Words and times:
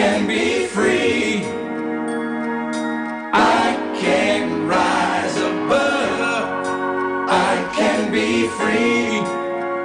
Can 0.00 0.26
be 0.26 0.66
free. 0.66 1.42
I 3.34 3.76
can 4.00 4.66
rise 4.66 5.36
above. 5.36 6.64
I 7.28 7.70
can 7.76 8.10
be 8.10 8.48
free. 8.58 9.20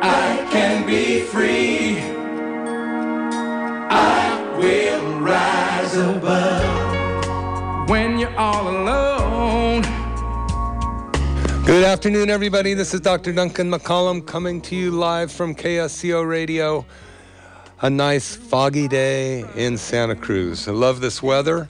I 0.02 0.48
can 0.54 0.88
be 0.88 1.20
free. 1.20 2.00
I 3.92 4.56
will 4.58 5.20
rise 5.20 5.96
above. 5.98 7.90
When 7.90 8.18
you're 8.18 8.38
all 8.38 8.70
alone. 8.70 9.82
Good 11.66 11.84
afternoon, 11.84 12.30
everybody. 12.30 12.74
This 12.74 12.94
is 12.94 13.02
Dr. 13.02 13.34
Duncan 13.34 13.70
McCollum 13.70 14.26
coming 14.26 14.62
to 14.62 14.78
you 14.78 14.92
live 14.92 15.30
from 15.30 15.54
KSCO 15.54 16.26
Radio. 16.26 16.86
A 17.82 17.90
nice 17.90 18.38
foggy 18.38 18.88
day 18.88 19.44
in 19.56 19.78
Santa 19.78 20.16
Cruz. 20.16 20.66
I 20.70 20.72
love 20.72 21.02
this 21.02 21.22
weather. 21.22 21.68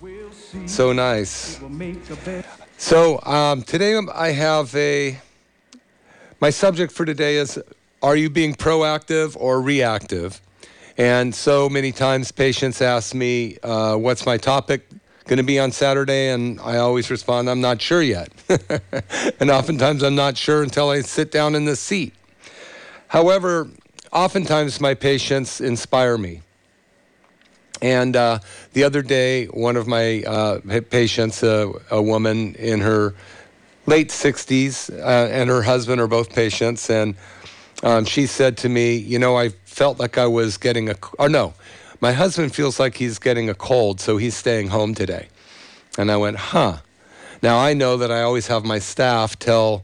So 0.67 0.93
nice. 0.93 1.59
So 2.77 3.19
um, 3.23 3.63
today 3.63 3.99
I 4.13 4.29
have 4.29 4.73
a. 4.75 5.19
My 6.39 6.51
subject 6.51 6.91
for 6.93 7.05
today 7.05 7.37
is 7.37 7.59
Are 8.03 8.15
you 8.15 8.29
being 8.29 8.53
proactive 8.53 9.35
or 9.39 9.59
reactive? 9.61 10.41
And 10.95 11.33
so 11.33 11.67
many 11.69 11.91
times 11.91 12.31
patients 12.31 12.83
ask 12.83 13.15
me, 13.15 13.57
uh, 13.63 13.95
What's 13.95 14.27
my 14.27 14.37
topic 14.37 14.87
going 15.25 15.37
to 15.37 15.43
be 15.43 15.57
on 15.57 15.71
Saturday? 15.71 16.29
And 16.29 16.59
I 16.61 16.77
always 16.77 17.09
respond, 17.09 17.49
I'm 17.49 17.61
not 17.61 17.81
sure 17.81 18.03
yet. 18.03 18.29
and 19.39 19.49
oftentimes 19.49 20.03
I'm 20.03 20.15
not 20.15 20.37
sure 20.37 20.61
until 20.61 20.91
I 20.91 21.01
sit 21.01 21.31
down 21.31 21.55
in 21.55 21.65
the 21.65 21.75
seat. 21.75 22.13
However, 23.07 23.69
oftentimes 24.15 24.79
my 24.79 24.93
patients 24.93 25.59
inspire 25.59 26.17
me. 26.17 26.41
And 27.81 28.15
uh, 28.15 28.39
the 28.71 28.85
other 28.85 29.01
day, 29.01 29.45
one 29.47 29.75
of 29.75 29.85
my 29.85 30.23
uh, 30.23 30.81
patients, 30.89 31.43
uh, 31.43 31.73
a 31.91 32.01
woman 32.01 32.55
in 32.55 32.79
her 32.79 33.13
late 33.85 34.09
60s, 34.09 34.89
uh, 34.89 35.29
and 35.29 35.49
her 35.49 35.61
husband 35.61 35.99
are 35.99 36.07
both 36.07 36.33
patients, 36.33 36.89
and 36.89 37.15
um, 37.83 38.05
she 38.05 38.25
said 38.25 38.57
to 38.59 38.69
me, 38.69 38.95
You 38.95 39.19
know, 39.19 39.37
I 39.37 39.49
felt 39.65 39.99
like 39.99 40.17
I 40.17 40.25
was 40.25 40.57
getting 40.57 40.89
a, 40.89 40.95
or 41.19 41.27
no, 41.27 41.53
my 41.99 42.13
husband 42.13 42.55
feels 42.55 42.79
like 42.79 42.95
he's 42.95 43.19
getting 43.19 43.49
a 43.49 43.53
cold, 43.53 43.99
so 43.99 44.15
he's 44.15 44.37
staying 44.37 44.69
home 44.69 44.95
today. 44.95 45.27
And 45.97 46.09
I 46.09 46.15
went, 46.15 46.37
Huh. 46.37 46.77
Now 47.43 47.59
I 47.59 47.73
know 47.73 47.97
that 47.97 48.09
I 48.09 48.21
always 48.21 48.47
have 48.47 48.63
my 48.63 48.79
staff 48.79 49.37
tell 49.37 49.83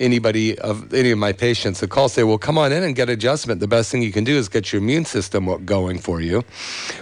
anybody 0.00 0.58
of 0.58 0.92
any 0.94 1.10
of 1.10 1.18
my 1.18 1.32
patients 1.32 1.80
that 1.80 1.90
call 1.90 2.08
say, 2.08 2.22
well, 2.22 2.38
come 2.38 2.58
on 2.58 2.72
in 2.72 2.82
and 2.82 2.96
get 2.96 3.08
adjustment. 3.08 3.60
The 3.60 3.68
best 3.68 3.90
thing 3.90 4.02
you 4.02 4.12
can 4.12 4.24
do 4.24 4.36
is 4.36 4.48
get 4.48 4.72
your 4.72 4.80
immune 4.82 5.04
system 5.04 5.64
going 5.64 5.98
for 5.98 6.20
you. 6.20 6.44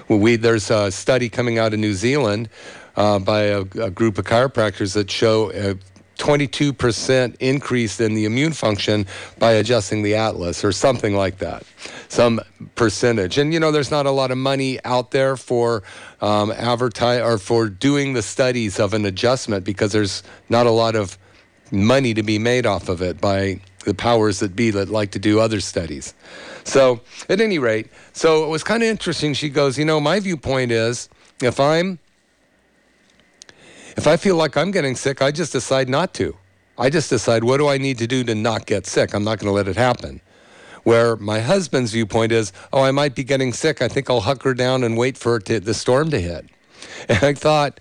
Well, 0.09 0.19
we 0.19 0.37
there's 0.37 0.71
a 0.71 0.91
study 0.91 1.29
coming 1.29 1.59
out 1.59 1.73
of 1.73 1.79
New 1.79 1.95
Zealand 1.95 2.49
uh, 2.97 3.19
by 3.19 3.43
a, 3.43 3.61
a 3.61 3.91
group 3.91 4.19
of 4.19 4.25
chiropractors 4.25 4.95
that 4.95 5.11
show 5.11 5.51
a 5.53 5.77
22% 6.21 7.37
increase 7.41 7.99
in 7.99 8.13
the 8.13 8.27
immune 8.27 8.53
function 8.53 9.07
by 9.39 9.53
adjusting 9.53 10.03
the 10.03 10.15
atlas 10.15 10.63
or 10.63 10.71
something 10.71 11.17
like 11.17 11.39
that 11.39 11.63
some 12.09 12.39
percentage 12.75 13.39
and 13.39 13.55
you 13.55 13.59
know 13.59 13.73
there's 13.73 13.91
not 13.91 14.05
a 14.05 14.11
lot 14.11 14.31
of 14.31 14.37
money 14.37 14.79
out 14.85 15.13
there 15.13 15.35
for 15.35 15.83
um, 16.21 16.53
advertise 16.53 17.23
or 17.23 17.39
for 17.39 17.71
doing 17.71 18.13
the 18.13 18.21
studies 18.21 18.79
of 18.79 18.93
an 18.93 19.07
adjustment 19.07 19.65
because 19.65 19.93
there's 19.93 20.23
not 20.51 20.67
a 20.67 20.71
lot 20.71 20.95
of 20.95 21.17
money 21.71 22.15
to 22.15 22.23
be 22.23 22.39
made 22.39 22.67
off 22.67 22.89
of 22.89 23.03
it 23.03 23.21
by 23.21 23.61
the 23.85 23.95
powers 23.95 24.41
that 24.41 24.55
be 24.55 24.71
that 24.71 24.89
like 24.89 25.11
to 25.13 25.19
do 25.19 25.41
other 25.41 25.61
studies. 25.61 26.15
So, 26.65 27.01
at 27.29 27.41
any 27.41 27.59
rate, 27.59 27.89
so 28.13 28.45
it 28.45 28.49
was 28.49 28.63
kind 28.63 28.83
of 28.83 28.89
interesting. 28.89 29.35
She 29.35 29.49
goes, 29.49 29.79
You 29.79 29.85
know, 29.85 30.01
my 30.01 30.21
viewpoint 30.21 30.73
is 30.73 31.09
if 31.43 31.59
I'm, 31.59 31.99
if 33.97 34.07
I 34.07 34.17
feel 34.17 34.37
like 34.37 34.57
I'm 34.57 34.71
getting 34.71 34.97
sick, 34.97 35.23
I 35.23 35.31
just 35.31 35.53
decide 35.53 35.89
not 35.89 36.15
to. 36.15 36.37
I 36.79 36.89
just 36.89 37.11
decide, 37.11 37.45
what 37.45 37.59
do 37.59 37.69
I 37.69 37.77
need 37.77 37.99
to 37.99 38.07
do 38.07 38.25
to 38.25 38.35
not 38.35 38.67
get 38.67 38.87
sick? 38.87 39.15
I'm 39.15 39.25
not 39.25 39.39
going 39.39 39.49
to 39.49 39.53
let 39.53 39.69
it 39.69 39.77
happen. 39.77 40.21
Where 40.83 41.17
my 41.17 41.41
husband's 41.41 41.93
viewpoint 41.93 42.33
is, 42.33 42.55
oh, 42.73 42.83
I 42.83 42.91
might 42.91 43.15
be 43.15 43.23
getting 43.23 43.53
sick. 43.53 43.83
I 43.83 43.89
think 43.89 44.09
I'll 44.09 44.23
hunker 44.23 44.55
down 44.55 44.83
and 44.83 44.97
wait 44.97 45.19
for 45.19 45.39
to, 45.41 45.61
the 45.61 45.75
storm 45.75 46.11
to 46.11 46.21
hit. 46.21 46.47
And 47.09 47.23
I 47.23 47.35
thought, 47.35 47.79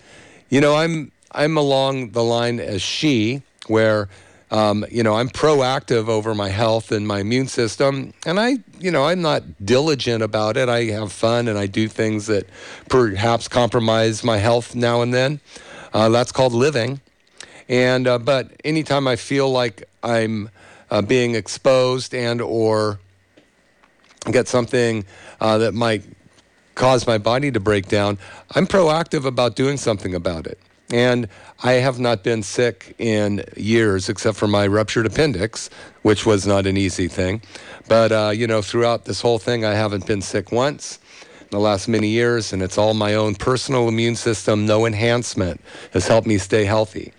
you 0.49 0.59
know, 0.59 0.75
I'm 0.75 1.11
I'm 1.31 1.57
along 1.57 2.11
the 2.11 2.23
line 2.23 2.59
as 2.59 2.81
she, 2.81 3.43
where 3.69 4.09
um, 4.51 4.85
you 4.89 5.03
know 5.03 5.15
I'm 5.15 5.29
proactive 5.29 6.07
over 6.07 6.33
my 6.33 6.49
health 6.49 6.91
and 6.91 7.07
my 7.07 7.19
immune 7.19 7.47
system, 7.47 8.13
and 8.25 8.39
I, 8.39 8.57
you 8.79 8.91
know, 8.91 9.05
I'm 9.05 9.21
not 9.21 9.43
diligent 9.63 10.23
about 10.23 10.57
it. 10.57 10.69
I 10.69 10.85
have 10.85 11.11
fun 11.11 11.47
and 11.47 11.57
I 11.57 11.67
do 11.67 11.87
things 11.87 12.27
that 12.27 12.47
perhaps 12.89 13.47
compromise 13.47 14.23
my 14.23 14.37
health 14.37 14.75
now 14.75 15.01
and 15.01 15.13
then. 15.13 15.39
Uh, 15.93 16.09
that's 16.09 16.31
called 16.31 16.53
living. 16.53 17.01
And 17.67 18.07
uh, 18.07 18.17
but 18.17 18.51
anytime 18.65 19.07
I 19.07 19.15
feel 19.15 19.49
like 19.51 19.87
I'm 20.03 20.49
uh, 20.89 21.01
being 21.03 21.35
exposed 21.35 22.15
and 22.15 22.41
or 22.41 22.99
get 24.31 24.47
something 24.47 25.05
uh, 25.39 25.59
that 25.59 25.73
might 25.73 26.03
cause 26.73 27.05
my 27.05 27.19
body 27.19 27.51
to 27.51 27.59
break 27.59 27.87
down, 27.87 28.17
I'm 28.55 28.65
proactive 28.65 29.25
about 29.25 29.55
doing 29.55 29.77
something 29.77 30.15
about 30.15 30.47
it. 30.47 30.57
And 30.91 31.27
I 31.61 31.73
have 31.73 31.99
not 31.99 32.23
been 32.23 32.41
sick 32.41 32.95
in 32.97 33.43
years, 33.55 34.09
except 34.09 34.37
for 34.37 34.47
my 34.47 34.65
ruptured 34.65 35.05
appendix, 35.05 35.69
which 36.01 36.25
was 36.25 36.47
not 36.47 36.65
an 36.65 36.77
easy 36.77 37.07
thing. 37.07 37.41
But, 37.87 38.11
uh, 38.11 38.31
you 38.33 38.47
know, 38.47 38.61
throughout 38.61 39.05
this 39.05 39.21
whole 39.21 39.39
thing, 39.39 39.65
I 39.65 39.73
haven't 39.73 40.07
been 40.07 40.21
sick 40.21 40.51
once 40.51 40.99
in 41.41 41.47
the 41.51 41.59
last 41.59 41.87
many 41.87 42.07
years, 42.07 42.53
and 42.53 42.61
it's 42.61 42.77
all 42.77 42.93
my 42.93 43.13
own 43.13 43.35
personal 43.35 43.87
immune 43.87 44.15
system, 44.15 44.65
no 44.65 44.85
enhancement, 44.85 45.61
has 45.93 46.07
helped 46.07 46.27
me 46.27 46.37
stay 46.37 46.65
healthy. 46.65 47.13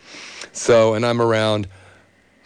So, 0.52 0.94
and 0.94 1.06
I'm 1.06 1.20
around 1.20 1.68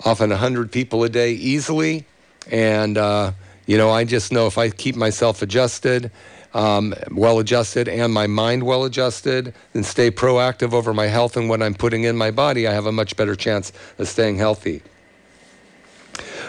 often 0.04 0.30
100 0.30 0.70
people 0.72 1.04
a 1.04 1.08
day 1.08 1.32
easily. 1.32 2.04
And, 2.50 2.98
uh, 2.98 3.32
you 3.66 3.78
know, 3.78 3.90
I 3.90 4.04
just 4.04 4.32
know 4.32 4.46
if 4.46 4.58
I 4.58 4.68
keep 4.68 4.96
myself 4.96 5.40
adjusted, 5.40 6.10
um, 6.54 6.94
well 7.10 7.38
adjusted, 7.40 7.88
and 7.88 8.12
my 8.12 8.26
mind 8.26 8.62
well 8.62 8.84
adjusted, 8.84 9.52
and 9.74 9.84
stay 9.84 10.10
proactive 10.10 10.72
over 10.72 10.94
my 10.94 11.06
health 11.06 11.36
and 11.36 11.48
what 11.48 11.62
I'm 11.62 11.74
putting 11.74 12.04
in 12.04 12.16
my 12.16 12.30
body, 12.30 12.66
I 12.66 12.72
have 12.72 12.86
a 12.86 12.92
much 12.92 13.16
better 13.16 13.34
chance 13.34 13.72
of 13.98 14.08
staying 14.08 14.36
healthy. 14.36 14.82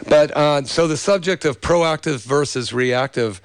But 0.08 0.36
uh, 0.36 0.64
so 0.64 0.88
the 0.88 0.98
subject 0.98 1.46
of 1.46 1.62
proactive 1.62 2.24
versus 2.26 2.74
reactive 2.74 3.42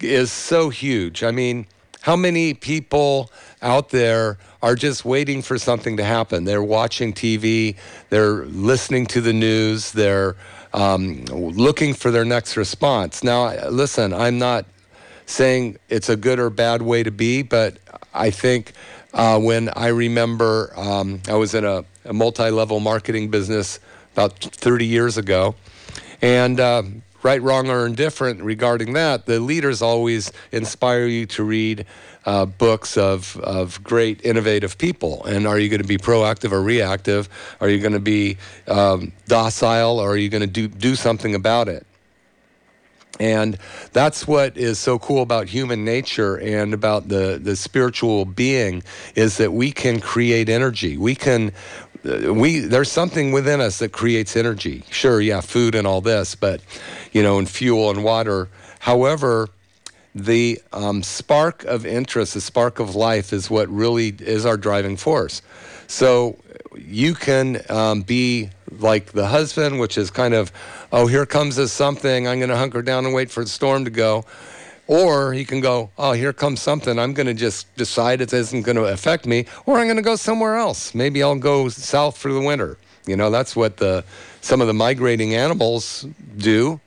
is 0.00 0.30
so 0.30 0.68
huge. 0.68 1.22
I 1.22 1.30
mean, 1.30 1.66
how 2.02 2.16
many 2.16 2.54
people 2.54 3.30
out 3.62 3.88
there 3.88 4.38
are 4.62 4.74
just 4.74 5.04
waiting 5.04 5.42
for 5.42 5.58
something 5.58 5.96
to 5.96 6.04
happen? 6.04 6.44
They're 6.44 6.62
watching 6.62 7.12
TV, 7.12 7.76
they're 8.10 8.44
listening 8.44 9.06
to 9.06 9.20
the 9.20 9.32
news, 9.32 9.92
they're 9.92 10.36
um, 10.74 11.24
looking 11.24 11.94
for 11.94 12.10
their 12.10 12.24
next 12.24 12.56
response. 12.56 13.24
Now, 13.24 13.68
listen, 13.68 14.12
I'm 14.12 14.38
not 14.38 14.66
saying 15.26 15.78
it's 15.88 16.08
a 16.08 16.16
good 16.16 16.38
or 16.38 16.50
bad 16.50 16.82
way 16.82 17.02
to 17.02 17.10
be, 17.10 17.42
but 17.42 17.78
I 18.12 18.30
think 18.30 18.72
uh, 19.12 19.38
when 19.38 19.68
I 19.70 19.88
remember 19.88 20.72
um, 20.76 21.20
I 21.28 21.34
was 21.34 21.54
in 21.54 21.64
a, 21.64 21.84
a 22.04 22.12
multi 22.12 22.50
level 22.50 22.80
marketing 22.80 23.30
business 23.30 23.80
about 24.12 24.38
30 24.38 24.86
years 24.86 25.16
ago, 25.16 25.54
and 26.22 26.60
uh, 26.60 26.82
right, 27.22 27.42
wrong, 27.42 27.70
or 27.70 27.86
indifferent 27.86 28.42
regarding 28.42 28.92
that, 28.92 29.26
the 29.26 29.40
leaders 29.40 29.82
always 29.82 30.30
inspire 30.52 31.06
you 31.06 31.26
to 31.26 31.42
read 31.42 31.86
uh, 32.26 32.46
books 32.46 32.96
of, 32.96 33.36
of 33.38 33.82
great 33.82 34.24
innovative 34.24 34.78
people. 34.78 35.24
And 35.24 35.46
are 35.46 35.58
you 35.58 35.68
going 35.68 35.82
to 35.82 35.88
be 35.88 35.98
proactive 35.98 36.52
or 36.52 36.62
reactive? 36.62 37.28
Are 37.60 37.68
you 37.68 37.80
going 37.80 37.92
to 37.92 38.00
be 38.00 38.38
um, 38.68 39.12
docile 39.26 39.98
or 39.98 40.10
are 40.10 40.16
you 40.16 40.28
going 40.28 40.42
to 40.42 40.46
do, 40.46 40.68
do 40.68 40.94
something 40.94 41.34
about 41.34 41.68
it? 41.68 41.86
And 43.20 43.58
that's 43.92 44.26
what 44.26 44.56
is 44.56 44.78
so 44.78 44.98
cool 44.98 45.22
about 45.22 45.48
human 45.48 45.84
nature 45.84 46.36
and 46.36 46.74
about 46.74 47.08
the, 47.08 47.38
the 47.40 47.54
spiritual 47.54 48.24
being 48.24 48.82
is 49.14 49.36
that 49.36 49.52
we 49.52 49.70
can 49.70 50.00
create 50.00 50.48
energy. 50.48 50.96
We 50.96 51.14
can, 51.14 51.52
uh, 52.04 52.34
we 52.34 52.58
there's 52.58 52.90
something 52.90 53.30
within 53.30 53.60
us 53.60 53.78
that 53.78 53.92
creates 53.92 54.36
energy. 54.36 54.82
Sure, 54.90 55.20
yeah, 55.20 55.40
food 55.40 55.74
and 55.74 55.86
all 55.86 56.00
this, 56.00 56.34
but 56.34 56.60
you 57.12 57.22
know, 57.22 57.38
and 57.38 57.48
fuel 57.48 57.90
and 57.90 58.02
water. 58.02 58.48
However, 58.80 59.48
the 60.14 60.60
um, 60.72 61.02
spark 61.02 61.64
of 61.64 61.86
interest, 61.86 62.34
the 62.34 62.40
spark 62.40 62.78
of 62.78 62.94
life, 62.94 63.32
is 63.32 63.48
what 63.48 63.68
really 63.68 64.08
is 64.08 64.44
our 64.44 64.56
driving 64.56 64.96
force. 64.96 65.40
So 65.86 66.36
you 66.76 67.14
can 67.14 67.62
um, 67.68 68.02
be 68.02 68.50
like 68.70 69.12
the 69.12 69.26
husband, 69.26 69.80
which 69.80 69.98
is 69.98 70.10
kind 70.10 70.34
of, 70.34 70.52
oh, 70.92 71.06
here 71.06 71.26
comes 71.26 71.56
this 71.56 71.72
something. 71.72 72.28
I'm 72.28 72.38
going 72.38 72.50
to 72.50 72.56
hunker 72.56 72.82
down 72.82 73.04
and 73.04 73.14
wait 73.14 73.30
for 73.30 73.42
the 73.42 73.50
storm 73.50 73.84
to 73.84 73.90
go. 73.90 74.24
Or 74.86 75.32
he 75.32 75.44
can 75.44 75.60
go, 75.60 75.90
oh, 75.96 76.12
here 76.12 76.32
comes 76.32 76.60
something. 76.60 76.98
I'm 76.98 77.14
going 77.14 77.26
to 77.26 77.34
just 77.34 77.74
decide 77.76 78.20
it 78.20 78.32
isn't 78.32 78.62
going 78.62 78.76
to 78.76 78.84
affect 78.84 79.26
me, 79.26 79.46
or 79.64 79.78
I'm 79.78 79.86
going 79.86 79.96
to 79.96 80.02
go 80.02 80.16
somewhere 80.16 80.56
else. 80.56 80.94
Maybe 80.94 81.22
I'll 81.22 81.36
go 81.36 81.68
south 81.70 82.18
for 82.18 82.32
the 82.32 82.40
winter. 82.40 82.76
You 83.06 83.16
know, 83.16 83.30
that's 83.30 83.56
what 83.56 83.78
the 83.78 84.04
some 84.40 84.60
of 84.60 84.66
the 84.66 84.74
migrating 84.74 85.34
animals 85.34 86.06
do. 86.36 86.80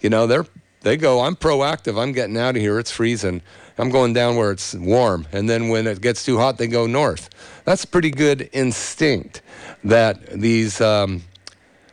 You 0.00 0.10
know, 0.10 0.26
they're 0.26 0.46
they 0.82 0.96
go, 0.96 1.22
I'm 1.22 1.34
proactive. 1.34 2.00
I'm 2.00 2.12
getting 2.12 2.36
out 2.36 2.56
of 2.56 2.62
here. 2.62 2.78
It's 2.78 2.90
freezing. 2.90 3.40
I'm 3.76 3.90
going 3.90 4.12
down 4.12 4.36
where 4.36 4.52
it's 4.52 4.74
warm. 4.74 5.26
And 5.32 5.48
then 5.48 5.68
when 5.68 5.86
it 5.86 6.00
gets 6.00 6.24
too 6.24 6.38
hot, 6.38 6.58
they 6.58 6.66
go 6.66 6.86
north. 6.86 7.28
That's 7.64 7.84
a 7.84 7.88
pretty 7.88 8.10
good 8.10 8.48
instinct 8.52 9.42
that 9.82 10.26
these 10.30 10.80
um, 10.80 11.22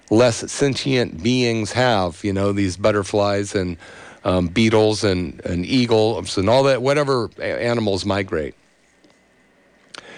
less 0.09 0.51
sentient 0.51 1.23
beings 1.23 1.71
have. 1.71 2.23
You 2.23 2.33
know, 2.33 2.51
these 2.51 2.77
butterflies 2.77 3.55
and 3.55 3.77
um, 4.23 4.47
beetles 4.47 5.03
and, 5.03 5.43
and 5.45 5.65
eagles 5.65 6.37
and 6.37 6.49
all 6.49 6.63
that, 6.63 6.81
whatever 6.81 7.29
animals 7.41 8.05
migrate. 8.05 8.53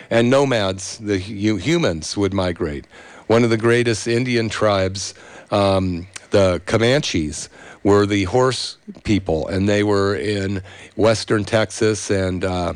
And 0.10 0.30
nomads, 0.30 0.98
the 0.98 1.18
humans 1.18 2.18
would 2.18 2.34
migrate. 2.34 2.86
One 3.28 3.44
of 3.44 3.50
the 3.50 3.58
greatest 3.58 4.08
Indian 4.08 4.50
tribes, 4.50 5.14
um, 5.50 6.08
the 6.34 6.62
Comanches, 6.66 7.48
were 7.84 8.06
the 8.06 8.24
horse 8.26 8.78
people, 9.04 9.48
and 9.48 9.70
they 9.70 9.84
were 9.84 10.16
in 10.16 10.64
western 10.96 11.46
Texas 11.46 12.10
and 12.10 12.44
uh, 12.44 12.74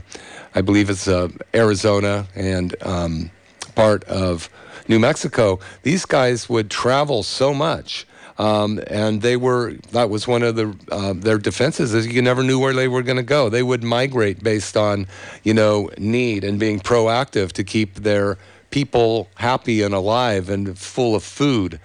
I 0.54 0.62
believe 0.62 0.90
it's 0.90 1.08
uh, 1.08 1.30
Arizona 1.54 2.28
and 2.36 2.76
um, 2.84 3.32
part 3.76 4.04
of 4.06 4.50
New 4.88 5.00
Mexico. 5.00 5.60
These 5.84 6.06
guys 6.06 6.48
would 6.50 6.70
travel 6.70 7.24
so 7.24 7.54
much. 7.54 8.08
Um, 8.40 8.80
and 8.86 9.24
they 9.24 9.36
were 9.36 9.74
that 9.92 10.12
was 10.12 10.28
one 10.28 10.44
of 10.44 10.56
the 10.56 10.76
uh, 10.92 11.14
their 11.14 11.40
defenses 11.40 11.96
is 11.96 12.06
you 12.06 12.22
never 12.22 12.44
knew 12.44 12.60
where 12.60 12.74
they 12.74 12.88
were 12.88 13.02
going 13.02 13.18
to 13.18 13.24
go. 13.24 13.50
They 13.50 13.64
would 13.64 13.84
migrate 13.84 14.44
based 14.44 14.78
on 14.78 15.08
you 15.44 15.56
know 15.56 15.90
need 15.98 16.44
and 16.44 16.60
being 16.60 16.80
proactive 16.80 17.52
to 17.54 17.64
keep 17.64 17.96
their 17.96 18.38
people 18.70 19.28
happy 19.36 19.82
and 19.82 19.96
alive 19.96 20.52
and 20.52 20.78
full 20.78 21.16
of 21.16 21.24
food. 21.24 21.80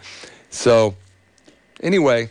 So 0.51 0.95
anyway, 1.83 2.31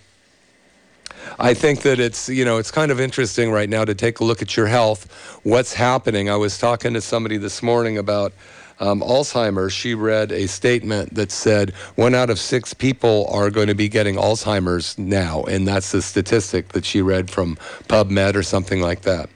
I 1.40 1.54
think 1.54 1.82
that 1.82 2.00
it's 2.00 2.30
you 2.30 2.46
know 2.46 2.58
it's 2.58 2.72
kind 2.72 2.92
of 2.92 3.00
interesting 3.00 3.52
right 3.52 3.70
now 3.70 3.86
to 3.86 3.94
take 3.94 4.20
a 4.20 4.24
look 4.24 4.42
at 4.42 4.56
your 4.58 4.68
health, 4.68 5.40
what's 5.44 5.74
happening. 5.74 6.30
I 6.30 6.38
was 6.38 6.58
talking 6.58 6.94
to 6.94 7.02
somebody 7.02 7.38
this 7.38 7.62
morning 7.62 7.98
about 7.98 8.34
um, 8.80 9.02
Alzheimer's. 9.02 9.74
She 9.74 9.94
read 9.94 10.32
a 10.32 10.48
statement 10.48 11.14
that 11.16 11.32
said 11.32 11.72
one 11.96 12.16
out 12.16 12.30
of 12.30 12.40
six 12.40 12.74
people 12.74 13.28
are 13.30 13.50
going 13.50 13.68
to 13.68 13.76
be 13.76 13.88
getting 13.88 14.16
Alzheimer's 14.16 14.98
now, 14.98 15.44
and 15.44 15.68
that's 15.68 15.92
the 15.92 16.02
statistic 16.02 16.70
that 16.70 16.86
she 16.86 17.02
read 17.02 17.30
from 17.30 17.56
PubMed 17.88 18.36
or 18.36 18.44
something 18.44 18.82
like 18.82 19.02
that. 19.02 19.30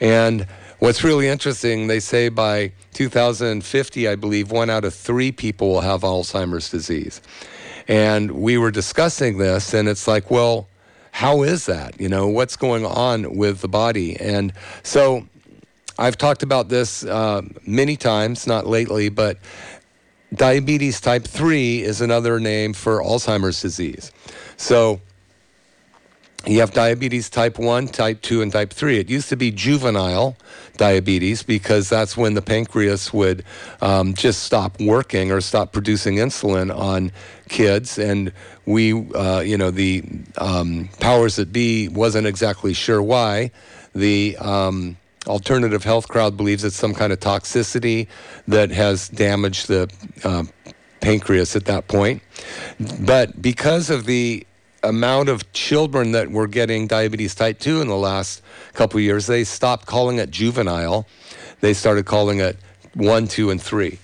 And 0.00 0.46
what's 0.78 1.04
really 1.04 1.28
interesting, 1.28 1.86
they 1.86 2.00
say 2.00 2.28
by 2.28 2.72
2050, 2.94 4.08
I 4.08 4.16
believe 4.16 4.50
one 4.50 4.70
out 4.70 4.84
of 4.84 4.94
three 4.94 5.30
people 5.30 5.68
will 5.68 5.82
have 5.82 6.00
Alzheimer's 6.00 6.70
disease. 6.70 7.20
And 7.88 8.30
we 8.30 8.58
were 8.58 8.70
discussing 8.70 9.38
this, 9.38 9.74
and 9.74 9.88
it's 9.88 10.06
like, 10.06 10.30
well, 10.30 10.68
how 11.12 11.42
is 11.42 11.66
that? 11.66 12.00
You 12.00 12.08
know, 12.08 12.28
what's 12.28 12.56
going 12.56 12.86
on 12.86 13.36
with 13.36 13.60
the 13.60 13.68
body? 13.68 14.18
And 14.18 14.52
so 14.82 15.26
I've 15.98 16.16
talked 16.16 16.42
about 16.42 16.68
this 16.68 17.04
uh, 17.04 17.42
many 17.66 17.96
times, 17.96 18.46
not 18.46 18.66
lately, 18.66 19.08
but 19.08 19.38
diabetes 20.34 21.00
type 21.00 21.24
3 21.24 21.82
is 21.82 22.00
another 22.00 22.38
name 22.38 22.72
for 22.72 23.02
Alzheimer's 23.02 23.60
disease. 23.60 24.12
So 24.56 25.00
you 26.46 26.60
have 26.60 26.72
diabetes 26.72 27.28
type 27.28 27.58
1, 27.58 27.88
type 27.88 28.22
2, 28.22 28.40
and 28.40 28.50
type 28.50 28.72
3. 28.72 28.98
It 28.98 29.10
used 29.10 29.28
to 29.28 29.36
be 29.36 29.50
juvenile 29.50 30.36
diabetes 30.80 31.42
because 31.42 31.90
that's 31.90 32.16
when 32.16 32.32
the 32.32 32.40
pancreas 32.40 33.12
would 33.12 33.44
um, 33.82 34.14
just 34.14 34.44
stop 34.44 34.80
working 34.80 35.30
or 35.30 35.42
stop 35.42 35.72
producing 35.72 36.16
insulin 36.16 36.74
on 36.74 37.12
kids. 37.50 37.98
And 37.98 38.32
we, 38.64 38.94
uh, 39.12 39.40
you 39.40 39.58
know, 39.58 39.70
the 39.70 40.02
um, 40.38 40.88
powers 40.98 41.36
that 41.36 41.52
be 41.52 41.88
wasn't 41.88 42.26
exactly 42.26 42.72
sure 42.72 43.02
why. 43.02 43.50
The 43.94 44.38
um, 44.38 44.96
alternative 45.26 45.84
health 45.84 46.08
crowd 46.08 46.38
believes 46.38 46.64
it's 46.64 46.76
some 46.76 46.94
kind 46.94 47.12
of 47.12 47.20
toxicity 47.20 48.08
that 48.48 48.70
has 48.70 49.10
damaged 49.10 49.68
the 49.68 49.86
uh, 50.24 50.44
pancreas 51.00 51.56
at 51.56 51.66
that 51.66 51.88
point. 51.88 52.22
But 53.00 53.42
because 53.42 53.90
of 53.90 54.06
the 54.06 54.46
amount 54.82 55.28
of 55.28 55.52
children 55.52 56.12
that 56.12 56.30
were 56.30 56.46
getting 56.46 56.86
diabetes 56.86 57.34
type 57.34 57.58
2 57.58 57.80
in 57.80 57.88
the 57.88 57.96
last 57.96 58.42
couple 58.72 59.00
years, 59.00 59.26
they 59.26 59.44
stopped 59.44 59.86
calling 59.86 60.18
it 60.18 60.30
juvenile. 60.30 61.06
They 61.60 61.74
started 61.74 62.06
calling 62.06 62.40
it 62.40 62.56
1, 62.94 63.28
2, 63.28 63.50
and 63.50 63.60
3. 63.60 63.98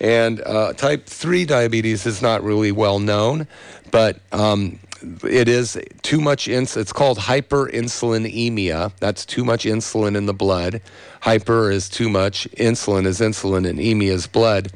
And 0.00 0.40
uh, 0.40 0.72
type 0.72 1.06
3 1.06 1.44
diabetes 1.44 2.06
is 2.06 2.22
not 2.22 2.42
really 2.42 2.72
well 2.72 2.98
known, 2.98 3.46
but 3.90 4.20
um, 4.32 4.80
it 5.24 5.48
is 5.48 5.78
too 6.02 6.20
much 6.20 6.48
ins- 6.48 6.76
it's 6.76 6.92
called 6.92 7.18
hyperinsulinemia 7.18 8.92
that's 9.00 9.26
too 9.26 9.44
much 9.44 9.64
insulin 9.64 10.16
in 10.16 10.26
the 10.26 10.34
blood 10.34 10.80
hyper 11.22 11.70
is 11.70 11.88
too 11.88 12.08
much 12.08 12.48
insulin 12.52 13.04
is 13.06 13.20
insulin 13.20 13.68
and 13.68 13.80
emia 13.80 14.12
is 14.12 14.26
blood 14.26 14.72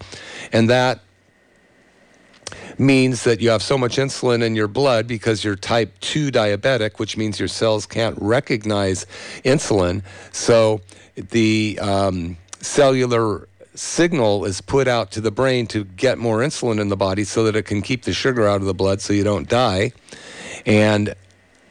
and 0.52 0.69
that 0.69 1.00
means 2.78 3.25
that 3.25 3.40
you 3.40 3.50
have 3.50 3.62
so 3.62 3.78
much 3.78 3.96
insulin 3.96 4.43
in 4.43 4.55
your 4.55 4.69
blood 4.69 5.06
because 5.06 5.44
you're 5.44 5.56
type 5.56 5.99
2 6.00 6.31
diabetic, 6.31 6.99
which 6.99 7.17
means 7.17 7.38
your 7.38 7.49
cells 7.49 7.87
can't 7.87 8.17
recognize 8.20 9.06
insulin. 9.44 10.02
So 10.32 10.81
the 11.14 11.78
um, 11.81 12.37
cellular 12.61 13.49
signal 13.75 14.44
is 14.44 14.61
put 14.61 14.88
out 14.88 15.11
to 15.12 15.20
the 15.20 15.31
brain 15.31 15.67
to 15.69 15.84
get 15.84 16.19
more 16.19 16.38
insulin 16.40 16.81
in 16.81 16.88
the 16.88 16.96
body 16.96 17.25
so 17.25 17.44
that 17.44 17.56
it 17.56 17.64
can 17.64 17.82
keep 17.82 18.05
the 18.05 18.12
sugar 18.12 18.46
out 18.46 18.61
of 18.61 18.67
the 18.67 18.75
blood 18.75 19.00
so 19.00 19.12
you 19.12 19.25
don't 19.25 19.49
die. 19.49 19.93
And 20.64 21.14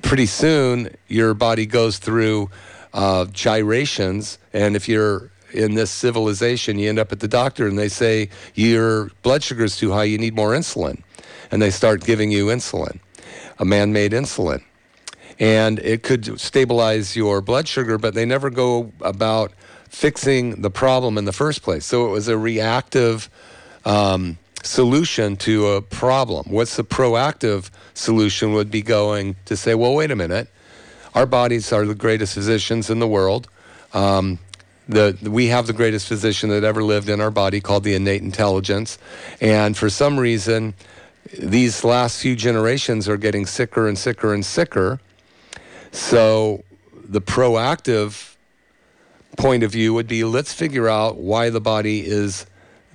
pretty 0.01 0.27
soon, 0.27 0.95
your 1.07 1.33
body 1.33 1.65
goes 1.65 1.97
through 1.97 2.49
uh, 2.93 3.25
gyrations. 3.25 4.37
And 4.53 4.75
if 4.75 4.87
you're 4.87 5.31
in 5.55 5.75
this 5.75 5.91
civilization, 5.91 6.77
you 6.77 6.89
end 6.89 6.99
up 6.99 7.11
at 7.11 7.19
the 7.19 7.27
doctor 7.27 7.67
and 7.67 7.77
they 7.77 7.89
say, 7.89 8.29
Your 8.53 9.09
blood 9.23 9.43
sugar 9.43 9.63
is 9.63 9.77
too 9.77 9.91
high, 9.91 10.03
you 10.03 10.17
need 10.17 10.35
more 10.35 10.51
insulin. 10.51 11.01
And 11.51 11.61
they 11.61 11.71
start 11.71 12.03
giving 12.03 12.31
you 12.31 12.47
insulin, 12.47 12.99
a 13.59 13.65
man 13.65 13.93
made 13.93 14.11
insulin. 14.11 14.63
And 15.39 15.79
it 15.79 16.03
could 16.03 16.39
stabilize 16.39 17.15
your 17.15 17.41
blood 17.41 17.67
sugar, 17.67 17.97
but 17.97 18.13
they 18.13 18.25
never 18.25 18.49
go 18.49 18.91
about 19.01 19.51
fixing 19.89 20.61
the 20.61 20.69
problem 20.69 21.17
in 21.17 21.25
the 21.25 21.33
first 21.33 21.61
place. 21.61 21.85
So 21.85 22.07
it 22.07 22.09
was 22.09 22.27
a 22.27 22.37
reactive 22.37 23.29
um, 23.85 24.37
solution 24.63 25.35
to 25.37 25.67
a 25.67 25.81
problem. 25.81 26.47
What's 26.49 26.75
the 26.75 26.83
proactive 26.83 27.69
solution 27.93 28.53
would 28.53 28.71
be 28.71 28.81
going 28.81 29.35
to 29.45 29.55
say, 29.55 29.75
well, 29.75 29.93
wait 29.93 30.11
a 30.11 30.15
minute. 30.15 30.49
Our 31.13 31.25
bodies 31.25 31.71
are 31.71 31.85
the 31.85 31.95
greatest 31.95 32.33
physicians 32.33 32.89
in 32.89 32.99
the 32.99 33.07
world. 33.07 33.47
Um, 33.93 34.39
the, 34.87 35.17
we 35.23 35.47
have 35.47 35.67
the 35.67 35.73
greatest 35.73 36.07
physician 36.07 36.49
that 36.49 36.63
ever 36.63 36.83
lived 36.83 37.09
in 37.09 37.19
our 37.21 37.31
body 37.31 37.59
called 37.61 37.83
the 37.83 37.95
innate 37.95 38.21
intelligence. 38.21 38.97
And 39.41 39.75
for 39.75 39.89
some 39.89 40.19
reason, 40.19 40.73
these 41.37 41.83
last 41.83 42.21
few 42.21 42.35
generations 42.35 43.09
are 43.09 43.17
getting 43.17 43.45
sicker 43.45 43.87
and 43.87 43.97
sicker 43.97 44.33
and 44.33 44.45
sicker. 44.45 44.99
So 45.91 46.63
the 46.93 47.21
proactive 47.21 48.35
point 49.37 49.63
of 49.63 49.71
view 49.71 49.93
would 49.93 50.07
be 50.07 50.23
let's 50.23 50.53
figure 50.53 50.87
out 50.87 51.17
why 51.17 51.49
the 51.49 51.59
body 51.59 52.05
is 52.05 52.45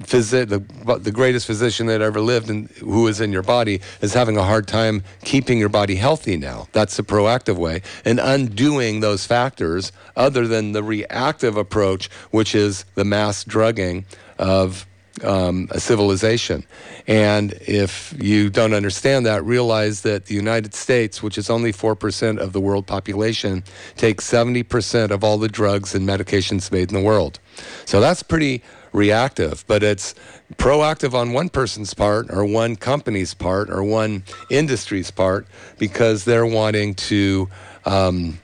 the, 0.00 0.99
the 1.00 1.12
greatest 1.12 1.47
physician 1.47 1.87
that 1.87 2.00
ever 2.00 2.21
lived 2.21 2.50
and 2.50 2.71
who 2.71 3.07
is 3.07 3.21
in 3.21 3.33
your 3.33 3.42
body 3.42 3.80
is 4.00 4.14
having 4.14 4.37
a 4.37 4.42
hard 4.42 4.66
time 4.66 5.02
keeping 5.25 5.59
your 5.59 5.69
body 5.69 5.95
healthy 5.95 6.37
now. 6.37 6.69
That's 6.73 6.97
the 6.97 7.02
proactive 7.02 7.57
way. 7.57 7.83
And 8.04 8.19
undoing 8.19 9.00
those 9.00 9.26
factors 9.26 9.92
other 10.16 10.47
than 10.47 10.73
the 10.73 10.83
reactive 10.83 11.57
approach, 11.57 12.11
which 12.30 12.54
is 12.54 12.85
the 12.95 13.04
mass 13.04 13.45
drugging 13.45 14.07
of 14.38 14.87
um, 15.25 15.69
a 15.71 15.80
civilization. 15.80 16.64
And 17.07 17.52
if 17.66 18.14
you 18.19 18.50
don't 18.50 18.73
understand 18.73 19.26
that, 19.26 19.45
realize 19.45 20.02
that 20.02 20.26
the 20.26 20.35
United 20.35 20.75
States, 20.75 21.23
which 21.23 21.37
is 21.37 21.50
only 21.50 21.73
4% 21.73 22.38
of 22.38 22.52
the 22.52 22.61
world 22.61 22.87
population, 22.87 23.64
takes 23.97 24.30
70% 24.30 25.11
of 25.11 25.25
all 25.25 25.38
the 25.38 25.49
drugs 25.49 25.95
and 25.95 26.09
medications 26.09 26.71
made 26.73 26.90
in 26.90 26.95
the 26.95 27.04
world. 27.04 27.38
So 27.85 28.00
that's 28.00 28.23
pretty 28.23 28.62
reactive, 28.92 29.64
but 29.66 29.82
it's 29.82 30.14
proactive 30.56 31.14
on 31.14 31.32
one 31.32 31.49
person's 31.49 31.94
part 31.94 32.30
or 32.30 32.44
one 32.44 32.76
company's 32.76 33.35
part 33.35 33.70
or 33.70 33.82
one 33.82 34.23
industry's 34.50 35.11
part 35.11 35.47
because 35.78 36.25
they're 36.25 36.47
wanting 36.47 36.94
to 36.94 37.49
um, 37.85 38.38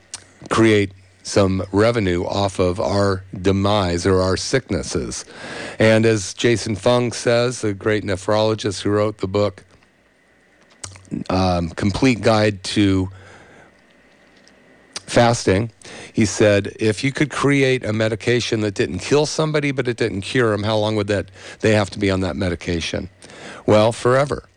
create 0.51 0.93
some 1.23 1.65
revenue 1.73 2.25
off 2.25 2.61
of 2.61 2.79
our 2.79 3.25
demise 3.43 4.07
or 4.07 4.21
our 4.21 4.37
sicknesses. 4.37 5.25
And 5.79 6.07
as 6.07 6.33
Jason 6.33 6.77
Fung 6.77 7.11
says, 7.11 7.63
the 7.63 7.75
great 7.75 8.05
nephrologist 8.05 8.83
who 8.83 8.91
wrote 8.91 9.19
the 9.19 9.27
book, 9.27 9.65
um, 11.29 11.71
Complete 11.71 12.21
Guide 12.21 12.63
to 12.65 13.11
Fasting, 15.07 15.71
he 16.13 16.27
said, 16.27 16.75
if 16.81 17.05
you 17.05 17.13
could 17.13 17.31
create 17.31 17.85
a 17.85 17.93
medication 17.93 18.61
that 18.63 18.75
didn't 18.75 18.99
kill 18.99 19.25
somebody, 19.25 19.71
but 19.71 19.87
it 19.87 19.97
didn't 19.97 20.23
cure 20.23 20.51
them, 20.51 20.65
how 20.65 20.77
long 20.77 20.97
would 20.97 21.07
that 21.07 21.31
they 21.61 21.73
have 21.73 21.91
to 21.91 21.99
be 21.99 22.11
on 22.11 22.21
that 22.21 22.35
medication? 22.35 23.09
Well, 23.67 23.93
forever. 23.93 24.49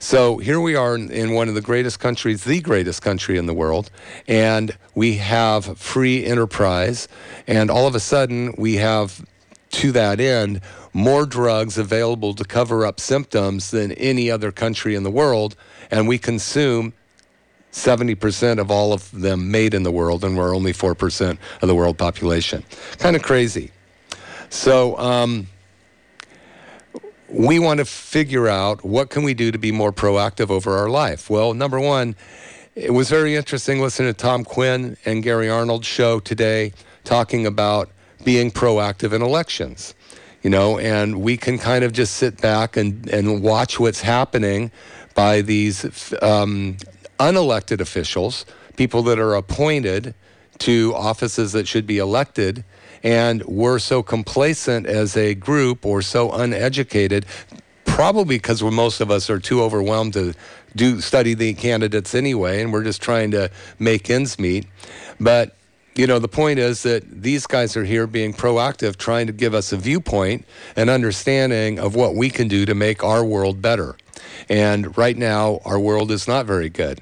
So 0.00 0.38
here 0.38 0.60
we 0.60 0.74
are 0.74 0.96
in, 0.96 1.10
in, 1.10 1.32
one 1.32 1.48
of 1.48 1.54
the 1.54 1.60
greatest 1.60 2.00
countries, 2.00 2.42
the 2.42 2.60
greatest 2.60 3.02
country 3.02 3.38
in 3.38 3.46
the 3.46 3.54
world, 3.54 3.90
and 4.26 4.76
we 4.96 5.18
have 5.18 5.78
free 5.78 6.24
enterprise. 6.24 7.06
And 7.46 7.70
all 7.70 7.86
of 7.86 7.94
a 7.94 8.00
sudden, 8.00 8.54
we 8.58 8.76
have, 8.76 9.24
to 9.70 9.92
that 9.92 10.18
end, 10.18 10.60
more 10.92 11.26
drugs 11.26 11.78
available 11.78 12.34
to 12.34 12.44
cover 12.44 12.84
up 12.84 12.98
symptoms 12.98 13.70
than 13.70 13.92
any 13.92 14.30
other 14.30 14.50
country 14.50 14.96
in 14.96 15.04
the 15.04 15.10
world. 15.10 15.54
And 15.90 16.08
we 16.08 16.18
consume 16.18 16.92
70% 17.72 18.58
of 18.58 18.70
all 18.70 18.92
of 18.92 19.10
them 19.12 19.50
made 19.50 19.74
in 19.74 19.82
the 19.82 19.90
world, 19.90 20.24
and 20.24 20.36
we're 20.36 20.54
only 20.54 20.72
4% 20.72 21.38
of 21.62 21.68
the 21.68 21.74
world 21.74 21.98
population. 21.98 22.62
Kind 22.98 23.16
of 23.16 23.22
crazy. 23.22 23.70
So, 24.50 24.98
um, 24.98 25.46
we 27.32 27.58
want 27.58 27.78
to 27.78 27.86
figure 27.86 28.46
out 28.46 28.84
what 28.84 29.08
can 29.08 29.22
we 29.22 29.32
do 29.32 29.50
to 29.50 29.58
be 29.58 29.72
more 29.72 29.92
proactive 29.92 30.50
over 30.50 30.76
our 30.76 30.90
life. 30.90 31.30
Well, 31.30 31.54
number 31.54 31.80
one, 31.80 32.14
it 32.74 32.92
was 32.92 33.08
very 33.08 33.34
interesting 33.34 33.80
listening 33.80 34.12
to 34.12 34.18
Tom 34.18 34.44
Quinn 34.44 34.98
and 35.06 35.22
Gary 35.22 35.48
Arnold's 35.48 35.86
show 35.86 36.20
today 36.20 36.72
talking 37.04 37.46
about 37.46 37.90
being 38.22 38.50
proactive 38.50 39.14
in 39.14 39.22
elections. 39.22 39.94
You 40.42 40.50
know, 40.50 40.78
and 40.78 41.22
we 41.22 41.36
can 41.36 41.56
kind 41.58 41.84
of 41.84 41.92
just 41.92 42.16
sit 42.16 42.40
back 42.40 42.76
and, 42.76 43.08
and 43.08 43.42
watch 43.42 43.78
what's 43.78 44.00
happening 44.02 44.72
by 45.14 45.40
these 45.40 46.12
um, 46.20 46.76
unelected 47.18 47.80
officials, 47.80 48.44
people 48.76 49.02
that 49.04 49.18
are 49.18 49.34
appointed 49.34 50.14
to 50.58 50.94
offices 50.94 51.52
that 51.52 51.66
should 51.66 51.86
be 51.86 51.98
elected 51.98 52.64
and 53.02 53.44
we're 53.44 53.78
so 53.78 54.02
complacent 54.02 54.86
as 54.86 55.16
a 55.16 55.34
group 55.34 55.84
or 55.84 56.02
so 56.02 56.30
uneducated, 56.32 57.26
probably 57.84 58.36
because 58.36 58.62
most 58.62 59.00
of 59.00 59.10
us 59.10 59.28
are 59.28 59.40
too 59.40 59.60
overwhelmed 59.60 60.12
to 60.12 60.34
do 60.76 61.00
study 61.00 61.34
the 61.34 61.52
candidates 61.54 62.14
anyway, 62.14 62.62
and 62.62 62.72
we're 62.72 62.84
just 62.84 63.02
trying 63.02 63.30
to 63.32 63.50
make 63.78 64.08
ends 64.08 64.38
meet. 64.38 64.66
But 65.20 65.56
you 65.94 66.06
know, 66.06 66.18
the 66.18 66.28
point 66.28 66.58
is 66.58 66.84
that 66.84 67.22
these 67.22 67.46
guys 67.46 67.76
are 67.76 67.84
here 67.84 68.06
being 68.06 68.32
proactive, 68.32 68.96
trying 68.96 69.26
to 69.26 69.32
give 69.32 69.52
us 69.52 69.72
a 69.72 69.76
viewpoint 69.76 70.46
and 70.74 70.88
understanding 70.88 71.78
of 71.78 71.94
what 71.94 72.14
we 72.14 72.30
can 72.30 72.48
do 72.48 72.64
to 72.64 72.74
make 72.74 73.04
our 73.04 73.22
world 73.22 73.60
better. 73.60 73.96
And 74.48 74.96
right 74.96 75.16
now, 75.16 75.60
our 75.64 75.78
world 75.78 76.10
is 76.10 76.26
not 76.28 76.46
very 76.46 76.68
good. 76.68 77.00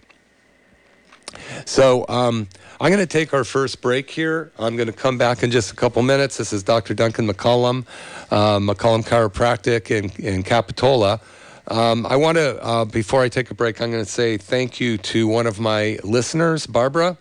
So, 1.64 2.04
um, 2.08 2.49
I'm 2.80 2.90
going 2.90 3.00
to 3.00 3.06
take 3.06 3.34
our 3.34 3.44
first 3.44 3.82
break 3.82 4.08
here. 4.08 4.52
I'm 4.58 4.75
going 4.75 4.87
to 4.87 4.92
come 4.94 5.18
back 5.18 5.42
in 5.42 5.50
just 5.50 5.70
a 5.70 5.76
couple 5.76 6.02
minutes. 6.02 6.38
This 6.38 6.50
is 6.50 6.62
Dr. 6.62 6.94
Duncan 6.94 7.28
McCollum, 7.28 7.84
uh, 8.30 8.58
McCollum 8.58 9.06
Chiropractic 9.06 9.90
in, 9.90 10.10
in 10.25 10.42
Capitola. 10.42 11.20
Um, 11.68 12.06
I 12.06 12.16
want 12.16 12.38
to, 12.38 12.62
uh, 12.64 12.84
before 12.87 13.20
I 13.20 13.28
take 13.28 13.50
a 13.50 13.54
break, 13.54 13.82
I'm 13.82 13.90
going 13.90 14.02
to 14.02 14.10
say 14.10 14.38
thank 14.38 14.80
you 14.80 14.96
to 14.96 15.28
one 15.28 15.46
of 15.46 15.60
my 15.60 15.99
listeners, 16.02 16.66
Barbara. 16.66 17.18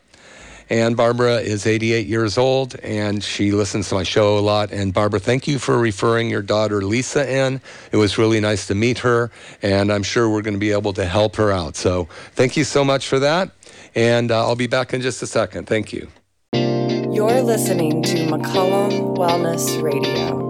And 0.69 0.95
Barbara 0.95 1.37
is 1.37 1.65
88 1.65 2.05
years 2.07 2.37
old 2.37 2.75
and 2.79 3.23
she 3.23 3.51
listens 3.51 3.89
to 3.89 3.95
my 3.95 4.03
show 4.03 4.37
a 4.37 4.39
lot. 4.39 4.71
And 4.71 4.93
Barbara, 4.93 5.19
thank 5.19 5.47
you 5.47 5.57
for 5.57 5.77
referring 5.77 6.29
your 6.29 6.41
daughter 6.41 6.81
Lisa 6.81 7.29
in. 7.29 7.61
It 7.91 7.97
was 7.97 8.17
really 8.17 8.39
nice 8.39 8.67
to 8.67 8.75
meet 8.75 8.99
her. 8.99 9.31
And 9.61 9.91
I'm 9.91 10.03
sure 10.03 10.29
we're 10.29 10.43
going 10.43 10.53
to 10.53 10.59
be 10.59 10.71
able 10.71 10.93
to 10.93 11.05
help 11.05 11.35
her 11.37 11.51
out. 11.51 11.75
So 11.75 12.07
thank 12.33 12.55
you 12.55 12.63
so 12.63 12.83
much 12.83 13.07
for 13.07 13.19
that. 13.19 13.51
And 13.95 14.31
uh, 14.31 14.45
I'll 14.45 14.55
be 14.55 14.67
back 14.67 14.93
in 14.93 15.01
just 15.01 15.23
a 15.23 15.27
second. 15.27 15.65
Thank 15.65 15.91
you. 15.91 16.07
You're 16.53 17.41
listening 17.41 18.03
to 18.03 18.15
McCollum 18.27 19.17
Wellness 19.17 19.81
Radio. 19.81 20.48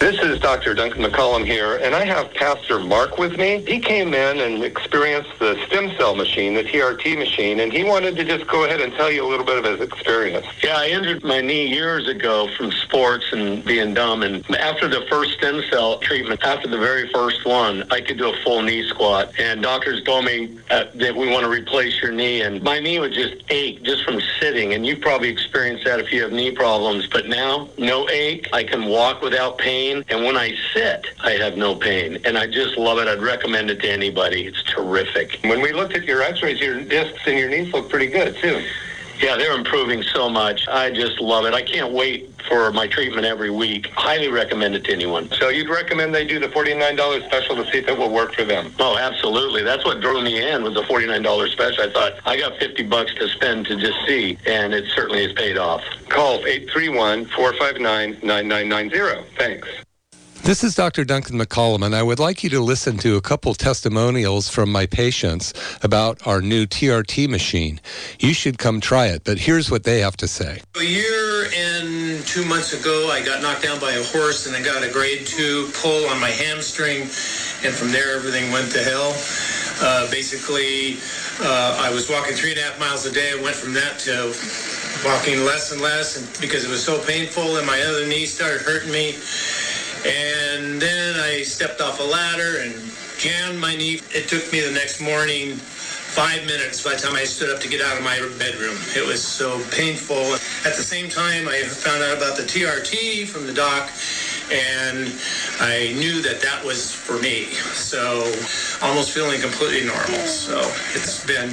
This 0.00 0.18
is 0.22 0.40
Dr. 0.40 0.72
Duncan 0.72 1.02
McCollum 1.02 1.44
here, 1.44 1.76
and 1.76 1.94
I 1.94 2.06
have 2.06 2.32
Pastor 2.32 2.78
Mark 2.78 3.18
with 3.18 3.36
me. 3.36 3.62
He 3.66 3.78
came 3.78 4.14
in 4.14 4.40
and 4.40 4.64
experienced 4.64 5.38
the 5.38 5.62
stem 5.66 5.94
cell 5.98 6.16
machine, 6.16 6.54
the 6.54 6.64
TRT 6.64 7.18
machine, 7.18 7.60
and 7.60 7.70
he 7.70 7.84
wanted 7.84 8.16
to 8.16 8.24
just 8.24 8.46
go 8.46 8.64
ahead 8.64 8.80
and 8.80 8.94
tell 8.94 9.12
you 9.12 9.22
a 9.22 9.28
little 9.28 9.44
bit 9.44 9.58
of 9.58 9.64
his 9.66 9.86
experience. 9.86 10.46
Yeah, 10.64 10.78
I 10.78 10.86
injured 10.86 11.22
my 11.22 11.42
knee 11.42 11.66
years 11.66 12.08
ago 12.08 12.48
from 12.56 12.72
sports 12.72 13.26
and 13.32 13.62
being 13.62 13.92
dumb, 13.92 14.22
and 14.22 14.42
after 14.56 14.88
the 14.88 15.04
first 15.10 15.34
stem 15.34 15.62
cell 15.70 15.98
treatment, 15.98 16.42
after 16.44 16.66
the 16.66 16.78
very 16.78 17.06
first 17.10 17.44
one, 17.44 17.84
I 17.90 18.00
could 18.00 18.16
do 18.16 18.32
a 18.32 18.36
full 18.42 18.62
knee 18.62 18.88
squat, 18.88 19.38
and 19.38 19.62
doctors 19.62 20.02
told 20.04 20.24
me 20.24 20.58
uh, 20.70 20.86
that 20.94 21.14
we 21.14 21.28
want 21.28 21.44
to 21.44 21.50
replace 21.50 22.00
your 22.00 22.12
knee, 22.12 22.40
and 22.40 22.62
my 22.62 22.80
knee 22.80 23.00
would 23.00 23.12
just 23.12 23.34
ache 23.50 23.82
just 23.82 24.04
from 24.04 24.18
sitting, 24.40 24.72
and 24.72 24.86
you've 24.86 25.02
probably 25.02 25.28
experienced 25.28 25.84
that 25.84 26.00
if 26.00 26.10
you 26.10 26.22
have 26.22 26.32
knee 26.32 26.52
problems, 26.52 27.06
but 27.06 27.28
now, 27.28 27.68
no 27.76 28.08
ache. 28.08 28.48
I 28.54 28.64
can 28.64 28.86
walk 28.86 29.20
without 29.20 29.58
pain 29.58 29.89
pain. 29.90 30.04
And 30.08 30.24
when 30.24 30.36
I 30.36 30.54
sit, 30.74 31.06
I 31.20 31.32
have 31.32 31.56
no 31.56 31.74
pain. 31.74 32.18
And 32.24 32.38
I 32.38 32.46
just 32.46 32.76
love 32.76 32.98
it. 32.98 33.08
I'd 33.08 33.22
recommend 33.22 33.70
it 33.70 33.80
to 33.82 33.90
anybody. 33.90 34.46
It's 34.46 34.62
terrific. 34.62 35.38
When 35.42 35.60
we 35.60 35.72
looked 35.72 35.94
at 35.94 36.04
your 36.04 36.22
x-rays, 36.22 36.60
your 36.60 36.80
discs 36.82 37.20
and 37.26 37.38
your 37.38 37.48
knees 37.48 37.72
look 37.72 37.88
pretty 37.88 38.06
good 38.06 38.36
too. 38.36 38.64
Yeah, 39.20 39.36
they're 39.36 39.56
improving 39.56 40.02
so 40.02 40.28
much. 40.30 40.66
I 40.68 40.90
just 40.90 41.20
love 41.20 41.44
it. 41.44 41.52
I 41.52 41.60
can't 41.62 41.92
wait 41.92 42.30
for 42.48 42.72
my 42.72 42.86
treatment 42.86 43.26
every 43.26 43.50
week. 43.50 43.90
Highly 43.90 44.28
recommend 44.28 44.74
it 44.74 44.84
to 44.84 44.92
anyone. 44.92 45.28
So 45.32 45.50
you'd 45.50 45.68
recommend 45.68 46.14
they 46.14 46.24
do 46.26 46.38
the 46.38 46.48
$49 46.48 47.26
special 47.26 47.56
to 47.56 47.70
see 47.70 47.76
if 47.78 47.88
it 47.88 47.98
will 47.98 48.10
work 48.10 48.34
for 48.34 48.44
them? 48.44 48.72
Oh, 48.78 48.96
absolutely. 48.96 49.62
That's 49.62 49.84
what 49.84 50.00
drew 50.00 50.22
me 50.22 50.42
in 50.42 50.62
was 50.62 50.72
the 50.72 50.80
$49 50.82 51.50
special. 51.50 51.84
I 51.84 51.90
thought 51.90 52.14
I 52.24 52.38
got 52.38 52.56
50 52.58 52.84
bucks 52.84 53.12
to 53.16 53.28
spend 53.28 53.66
to 53.66 53.76
just 53.76 53.98
see, 54.06 54.38
and 54.46 54.72
it 54.72 54.90
certainly 54.94 55.24
has 55.24 55.34
paid 55.34 55.58
off. 55.58 55.82
Call 56.08 56.38
831-459-9990. 56.40 59.24
Thanks. 59.36 59.68
This 60.42 60.64
is 60.64 60.74
Dr. 60.74 61.04
Duncan 61.04 61.38
McCollum, 61.38 61.84
and 61.84 61.94
I 61.94 62.02
would 62.02 62.18
like 62.18 62.42
you 62.42 62.48
to 62.50 62.60
listen 62.60 62.96
to 62.98 63.16
a 63.16 63.20
couple 63.20 63.52
testimonials 63.52 64.48
from 64.48 64.72
my 64.72 64.86
patients 64.86 65.52
about 65.82 66.26
our 66.26 66.40
new 66.40 66.66
TRT 66.66 67.28
machine. 67.28 67.78
You 68.18 68.32
should 68.32 68.58
come 68.58 68.80
try 68.80 69.08
it, 69.08 69.22
but 69.22 69.38
here's 69.38 69.70
what 69.70 69.84
they 69.84 70.00
have 70.00 70.16
to 70.16 70.26
say. 70.26 70.62
A 70.78 70.82
year 70.82 71.44
and 71.54 72.24
two 72.26 72.46
months 72.46 72.72
ago, 72.72 73.10
I 73.12 73.22
got 73.22 73.42
knocked 73.42 73.62
down 73.62 73.78
by 73.80 73.92
a 73.92 74.02
horse 74.02 74.46
and 74.46 74.56
I 74.56 74.62
got 74.62 74.82
a 74.82 74.90
grade 74.90 75.26
two 75.26 75.68
pull 75.74 76.08
on 76.08 76.18
my 76.18 76.30
hamstring, 76.30 77.02
and 77.02 77.74
from 77.76 77.92
there, 77.92 78.16
everything 78.16 78.50
went 78.50 78.72
to 78.72 78.82
hell. 78.82 79.12
Uh, 79.82 80.10
basically, 80.10 80.96
uh, 81.46 81.78
I 81.84 81.92
was 81.92 82.08
walking 82.08 82.34
three 82.34 82.52
and 82.52 82.60
a 82.60 82.62
half 82.62 82.80
miles 82.80 83.04
a 83.04 83.12
day. 83.12 83.32
I 83.38 83.42
went 83.42 83.56
from 83.56 83.74
that 83.74 83.98
to 84.00 84.32
walking 85.04 85.44
less 85.44 85.72
and 85.72 85.80
less 85.80 86.16
and 86.16 86.40
because 86.40 86.64
it 86.64 86.70
was 86.70 86.82
so 86.82 86.98
painful, 87.04 87.58
and 87.58 87.66
my 87.66 87.80
other 87.82 88.06
knee 88.06 88.24
started 88.24 88.62
hurting 88.62 88.90
me. 88.90 89.16
And 90.06 90.80
then 90.80 91.20
I 91.20 91.42
stepped 91.42 91.80
off 91.80 92.00
a 92.00 92.04
ladder 92.04 92.60
and 92.60 92.74
jammed 93.18 93.58
my 93.58 93.76
knee. 93.76 94.00
It 94.14 94.28
took 94.28 94.50
me 94.52 94.60
the 94.60 94.72
next 94.72 95.00
morning 95.00 95.56
five 96.10 96.44
minutes 96.44 96.82
by 96.82 96.94
the 96.94 97.00
time 97.00 97.14
I 97.14 97.24
stood 97.24 97.54
up 97.54 97.60
to 97.60 97.68
get 97.68 97.80
out 97.80 97.96
of 97.96 98.02
my 98.02 98.18
bedroom. 98.38 98.76
It 98.96 99.06
was 99.06 99.22
so 99.22 99.62
painful. 99.70 100.34
At 100.66 100.74
the 100.76 100.82
same 100.82 101.08
time, 101.08 101.46
I 101.46 101.62
found 101.62 102.02
out 102.02 102.16
about 102.16 102.36
the 102.36 102.42
TRT 102.42 103.28
from 103.28 103.46
the 103.46 103.52
doc, 103.52 103.90
and 104.50 105.12
I 105.60 105.94
knew 106.00 106.20
that 106.22 106.40
that 106.42 106.64
was 106.64 106.92
for 106.92 107.20
me. 107.20 107.44
So 107.76 108.24
almost 108.82 109.12
feeling 109.12 109.40
completely 109.40 109.86
normal. 109.86 110.26
So 110.26 110.58
it's 110.96 111.24
been 111.26 111.52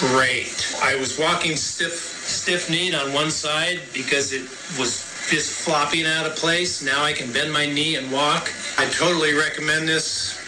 great. 0.00 0.74
I 0.82 0.96
was 0.96 1.16
walking 1.16 1.54
stiff, 1.54 1.94
stiff 1.94 2.68
kneed 2.68 2.94
on 2.94 3.12
one 3.12 3.30
side 3.30 3.80
because 3.92 4.32
it 4.32 4.42
was 4.76 5.03
just 5.28 5.52
flopping 5.52 6.06
out 6.06 6.26
of 6.26 6.36
place. 6.36 6.82
Now 6.82 7.02
I 7.02 7.12
can 7.12 7.32
bend 7.32 7.52
my 7.52 7.66
knee 7.66 7.96
and 7.96 8.10
walk. 8.12 8.52
I 8.78 8.88
totally 8.90 9.34
recommend 9.34 9.88
this 9.88 10.38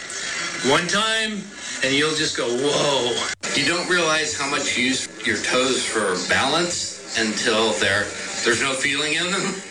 one 0.71 0.87
time 0.87 1.43
and 1.85 1.95
you'll 1.95 2.15
just 2.15 2.37
go, 2.37 2.47
whoa. 2.49 3.15
You 3.55 3.67
don't 3.67 3.89
realize 3.89 4.39
how 4.39 4.51
much 4.51 4.77
you 4.77 4.85
use 4.85 5.09
your 5.27 5.37
toes 5.39 5.85
for 5.85 6.17
balance 6.29 7.19
until 7.19 7.73
there 7.75 8.05
there's 8.45 8.63
no 8.63 8.75
feeling 8.75 9.15
in 9.15 9.31
them. 9.31 9.55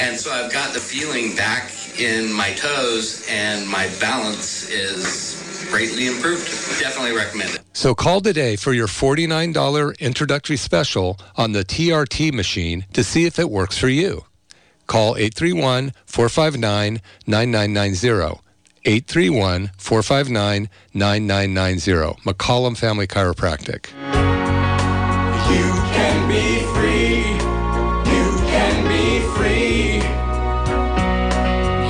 And 0.00 0.16
so 0.16 0.30
I've 0.30 0.52
got 0.52 0.74
the 0.74 0.78
feeling 0.78 1.34
back 1.34 1.72
in 1.98 2.32
my 2.32 2.52
toes 2.52 3.26
and 3.28 3.68
my 3.68 3.90
balance 4.00 4.70
is 4.70 5.66
greatly 5.70 6.06
improved. 6.06 6.46
Definitely 6.78 7.16
recommend 7.16 7.56
it. 7.56 7.62
So 7.72 7.96
call 7.96 8.20
today 8.20 8.54
for 8.54 8.72
your 8.72 8.86
$49 8.86 9.98
introductory 9.98 10.56
special 10.56 11.18
on 11.36 11.50
the 11.50 11.64
TRT 11.64 12.32
machine 12.32 12.86
to 12.92 13.02
see 13.02 13.26
if 13.26 13.40
it 13.40 13.50
works 13.50 13.76
for 13.76 13.88
you. 13.88 14.24
Call 14.88 15.16
831 15.16 15.92
459 16.06 17.02
9990. 17.26 18.40
831 18.86 19.70
459 19.76 20.70
9990. 20.94 22.22
McCollum 22.22 22.76
Family 22.76 23.06
Chiropractic. 23.06 23.90
You 25.52 25.68
can 25.92 26.26
be 26.26 26.64
free. 26.72 27.36
You 28.10 28.26
can 28.48 28.88
be 28.88 29.20
free. 29.36 29.96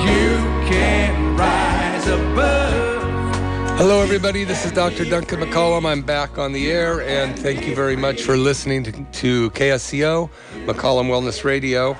You 0.03 0.35
can 0.69 1.37
rise 1.37 2.05
above. 2.05 3.79
Hello, 3.79 4.01
everybody. 4.01 4.43
This 4.43 4.65
is 4.65 4.73
Dr. 4.73 5.05
Duncan 5.05 5.39
McCollum. 5.39 5.85
I'm 5.85 6.01
back 6.01 6.37
on 6.37 6.51
the 6.51 6.69
air, 6.69 7.01
and 7.03 7.39
thank 7.39 7.65
you 7.65 7.73
very 7.73 7.95
much 7.95 8.23
for 8.23 8.35
listening 8.35 8.83
to, 8.83 8.91
to 8.91 9.51
KSCO, 9.51 10.29
McCollum 10.65 11.07
Wellness 11.07 11.45
Radio. 11.45 11.95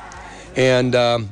And 0.55 0.95
um, 0.95 1.29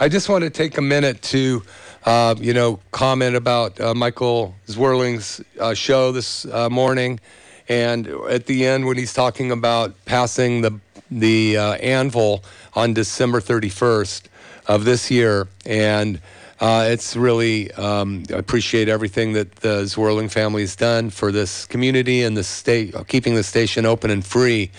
I 0.00 0.08
just 0.08 0.28
want 0.28 0.42
to 0.44 0.50
take 0.50 0.78
a 0.78 0.82
minute 0.82 1.20
to, 1.22 1.62
uh, 2.04 2.34
you 2.38 2.54
know, 2.54 2.80
comment 2.92 3.36
about 3.36 3.78
uh, 3.80 3.94
Michael 3.94 4.54
Zwerling's 4.66 5.42
uh, 5.60 5.74
show 5.74 6.12
this 6.12 6.46
uh, 6.46 6.70
morning. 6.70 7.20
And 7.68 8.06
at 8.28 8.46
the 8.46 8.66
end, 8.66 8.86
when 8.86 8.96
he's 8.96 9.12
talking 9.12 9.50
about 9.50 9.94
passing 10.04 10.62
the 10.62 10.80
the 11.10 11.56
uh, 11.56 11.74
anvil 11.74 12.42
on 12.74 12.94
December 12.94 13.40
31st 13.40 14.22
of 14.66 14.84
this 14.84 15.10
year, 15.10 15.46
and 15.66 16.20
uh, 16.60 16.86
it's 16.88 17.14
really 17.14 17.70
um, 17.72 18.24
I 18.30 18.34
appreciate 18.34 18.88
everything 18.88 19.34
that 19.34 19.56
the 19.56 19.82
Zwerling 19.82 20.30
family 20.30 20.62
has 20.62 20.74
done 20.74 21.10
for 21.10 21.30
this 21.30 21.66
community 21.66 22.22
and 22.22 22.36
the 22.36 22.42
state, 22.42 22.94
keeping 23.06 23.34
the 23.34 23.42
station 23.42 23.84
open 23.86 24.10
and 24.10 24.24
free. 24.24 24.70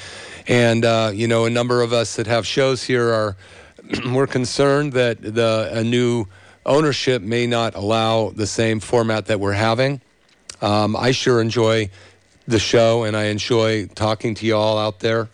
And 0.47 0.83
you 1.17 1.27
know, 1.27 1.45
a 1.45 1.49
number 1.49 1.81
of 1.81 1.93
us 1.93 2.15
that 2.15 2.27
have 2.27 2.45
shows 2.45 2.83
here 2.83 3.13
are 3.13 3.37
we're 4.13 4.27
concerned 4.27 4.93
that 4.93 5.21
the 5.21 5.69
a 5.71 5.83
new 5.83 6.25
ownership 6.65 7.21
may 7.21 7.45
not 7.45 7.75
allow 7.75 8.31
the 8.31 8.47
same 8.47 8.79
format 8.79 9.27
that 9.27 9.39
we're 9.39 9.53
having. 9.53 10.01
Um, 10.61 10.95
I 10.95 11.11
sure 11.11 11.41
enjoy 11.41 11.89
the 12.47 12.59
show, 12.59 13.03
and 13.03 13.15
I 13.15 13.25
enjoy 13.25 13.87
talking 13.87 14.35
to 14.35 14.45
you 14.45 14.55
all 14.55 14.77
out 14.77 14.99
there. 14.99 15.29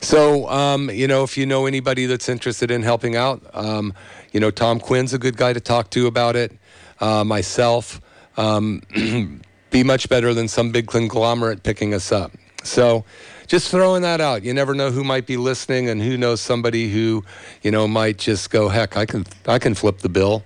So, 0.00 0.48
um, 0.48 0.90
you 0.90 1.08
know, 1.08 1.24
if 1.24 1.36
you 1.36 1.46
know 1.46 1.66
anybody 1.66 2.06
that's 2.06 2.28
interested 2.28 2.70
in 2.70 2.82
helping 2.82 3.16
out, 3.16 3.42
um, 3.54 3.94
you 4.32 4.40
know, 4.40 4.50
Tom 4.50 4.78
Quinn's 4.78 5.14
a 5.14 5.18
good 5.18 5.36
guy 5.36 5.52
to 5.52 5.60
talk 5.60 5.90
to 5.90 6.06
about 6.06 6.36
it. 6.36 6.52
Uh, 7.00 7.24
myself, 7.24 8.00
um, 8.36 8.82
be 9.70 9.82
much 9.82 10.08
better 10.08 10.34
than 10.34 10.46
some 10.46 10.72
big 10.72 10.86
conglomerate 10.86 11.62
picking 11.62 11.94
us 11.94 12.12
up. 12.12 12.32
So, 12.62 13.04
just 13.46 13.70
throwing 13.70 14.02
that 14.02 14.20
out. 14.20 14.42
You 14.42 14.54
never 14.54 14.74
know 14.74 14.90
who 14.90 15.04
might 15.04 15.26
be 15.26 15.36
listening, 15.36 15.88
and 15.88 16.00
who 16.00 16.16
knows 16.16 16.40
somebody 16.40 16.90
who, 16.90 17.24
you 17.62 17.70
know, 17.70 17.86
might 17.86 18.18
just 18.18 18.50
go, 18.50 18.68
heck, 18.68 18.96
I 18.96 19.06
can, 19.06 19.24
I 19.46 19.58
can 19.58 19.74
flip 19.74 19.98
the 19.98 20.08
bill, 20.08 20.44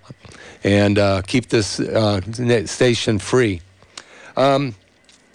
and 0.64 0.98
uh, 0.98 1.22
keep 1.22 1.48
this 1.48 1.80
uh, 1.80 2.20
station 2.66 3.18
free. 3.18 3.60
Um, 4.36 4.74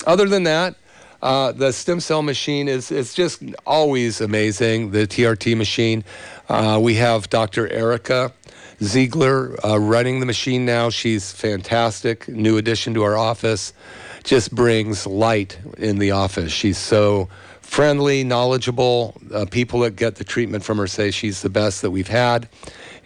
other 0.06 0.28
than 0.28 0.44
that, 0.44 0.76
uh, 1.22 1.54
the 1.54 1.72
stem 1.72 2.02
cell 2.02 2.22
machine 2.22 2.68
is 2.68 2.92
is 2.92 3.14
just 3.14 3.42
always 3.66 4.20
amazing. 4.20 4.92
The 4.92 5.08
TRT 5.08 5.56
machine. 5.56 6.04
Uh, 6.50 6.78
we 6.82 6.96
have 6.96 7.30
Dr. 7.30 7.72
Erica 7.72 8.34
Ziegler 8.82 9.56
uh, 9.66 9.80
running 9.80 10.20
the 10.20 10.26
machine 10.26 10.66
now. 10.66 10.90
She's 10.90 11.32
fantastic. 11.32 12.28
New 12.28 12.58
addition 12.58 12.94
to 12.96 13.04
our 13.04 13.16
office. 13.16 13.72
Just 14.24 14.54
brings 14.54 15.08
light 15.08 15.58
in 15.78 16.00
the 16.00 16.12
office. 16.12 16.52
She's 16.52 16.78
so 16.78 17.30
friendly, 17.74 18.24
knowledgeable. 18.24 19.20
Uh, 19.34 19.48
people 19.50 19.80
that 19.80 19.96
get 19.96 20.14
the 20.18 20.24
treatment 20.24 20.64
from 20.64 20.78
her 20.78 20.86
say 20.86 21.10
she's 21.10 21.42
the 21.42 21.50
best 21.50 21.82
that 21.82 21.90
we've 21.90 22.08
had, 22.08 22.48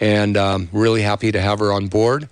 and 0.01 0.35
um, 0.35 0.67
really 0.73 1.01
happy 1.01 1.31
to 1.31 1.39
have 1.39 1.59
her 1.59 1.71
on 1.71 1.87
board. 1.87 2.27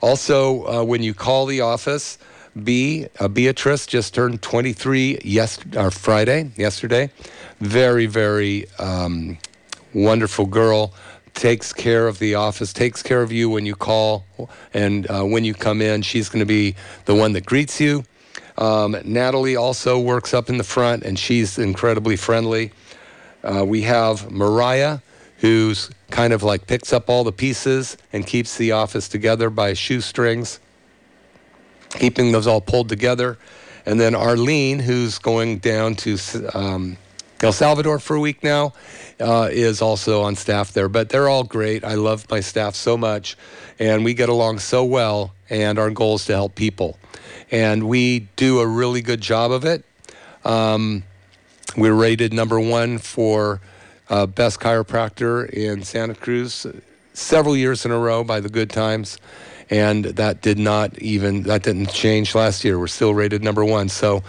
Also, 0.00 0.64
uh, 0.66 0.84
when 0.84 1.02
you 1.02 1.12
call 1.12 1.46
the 1.46 1.60
office, 1.62 2.16
B, 2.62 3.08
uh, 3.18 3.26
Beatrice 3.26 3.86
just 3.86 4.14
turned 4.14 4.40
23 4.40 5.18
yes, 5.24 5.58
uh, 5.76 5.90
Friday, 5.90 6.52
yesterday. 6.54 7.10
Very, 7.58 8.06
very 8.06 8.66
um, 8.78 9.36
wonderful 9.92 10.46
girl. 10.46 10.94
Takes 11.34 11.72
care 11.72 12.06
of 12.06 12.20
the 12.20 12.36
office, 12.36 12.72
takes 12.72 13.02
care 13.02 13.20
of 13.20 13.32
you 13.32 13.50
when 13.50 13.66
you 13.66 13.74
call 13.74 14.24
and 14.72 15.10
uh, 15.10 15.24
when 15.24 15.44
you 15.44 15.54
come 15.54 15.82
in. 15.82 16.02
She's 16.02 16.28
going 16.28 16.38
to 16.38 16.46
be 16.46 16.76
the 17.06 17.16
one 17.16 17.32
that 17.32 17.44
greets 17.44 17.80
you. 17.80 18.04
Um, 18.56 18.96
Natalie 19.04 19.56
also 19.56 19.98
works 19.98 20.32
up 20.32 20.48
in 20.48 20.58
the 20.58 20.64
front, 20.64 21.02
and 21.02 21.18
she's 21.18 21.58
incredibly 21.58 22.16
friendly. 22.16 22.72
Uh, 23.42 23.64
we 23.66 23.82
have 23.82 24.30
Mariah, 24.30 24.98
who's 25.38 25.90
kind 26.10 26.32
of 26.32 26.42
like 26.42 26.66
picks 26.66 26.92
up 26.92 27.10
all 27.10 27.24
the 27.24 27.32
pieces 27.32 27.96
and 28.12 28.26
keeps 28.26 28.56
the 28.56 28.72
office 28.72 29.08
together 29.08 29.50
by 29.50 29.74
shoestrings 29.74 30.60
keeping 31.94 32.32
those 32.32 32.46
all 32.46 32.60
pulled 32.60 32.88
together. 32.88 33.38
And 33.86 34.00
then 34.00 34.14
Arlene, 34.14 34.78
who's 34.78 35.18
going 35.18 35.58
down 35.58 35.94
to 35.96 36.18
um, 36.54 36.96
El 37.42 37.52
Salvador 37.52 37.98
for 37.98 38.16
a 38.16 38.20
week 38.20 38.42
now, 38.42 38.72
uh, 39.20 39.48
is 39.50 39.82
also 39.82 40.22
on 40.22 40.36
staff 40.36 40.72
there. 40.72 40.88
But 40.88 41.10
they're 41.10 41.28
all 41.28 41.44
great. 41.44 41.84
I 41.84 41.94
love 41.94 42.28
my 42.30 42.40
staff 42.40 42.74
so 42.74 42.96
much, 42.96 43.36
and 43.78 44.04
we 44.04 44.14
get 44.14 44.28
along 44.28 44.60
so 44.60 44.84
well. 44.84 45.33
And 45.54 45.78
our 45.78 45.90
goal 45.90 46.16
is 46.16 46.24
to 46.24 46.32
help 46.32 46.56
people, 46.56 46.98
and 47.48 47.88
we 47.88 48.26
do 48.34 48.58
a 48.58 48.66
really 48.66 49.02
good 49.02 49.20
job 49.20 49.52
of 49.52 49.64
it. 49.64 49.84
Um, 50.44 51.04
we're 51.76 51.94
rated 51.94 52.32
number 52.32 52.58
one 52.58 52.98
for 52.98 53.60
uh, 54.10 54.26
best 54.26 54.58
chiropractor 54.58 55.48
in 55.48 55.84
Santa 55.84 56.16
Cruz 56.16 56.66
several 57.12 57.56
years 57.56 57.84
in 57.84 57.92
a 57.92 57.98
row 57.98 58.24
by 58.24 58.40
the 58.40 58.48
Good 58.48 58.68
Times 58.68 59.18
and 59.70 60.04
that 60.04 60.42
did 60.42 60.58
not 60.58 60.98
even 60.98 61.44
that 61.44 61.62
didn't 61.62 61.90
change 61.90 62.34
last 62.34 62.64
year. 62.64 62.78
We're 62.78 62.86
still 62.86 63.14
rated 63.14 63.42
number 63.42 63.64
one. 63.64 63.88
So, 63.88 64.22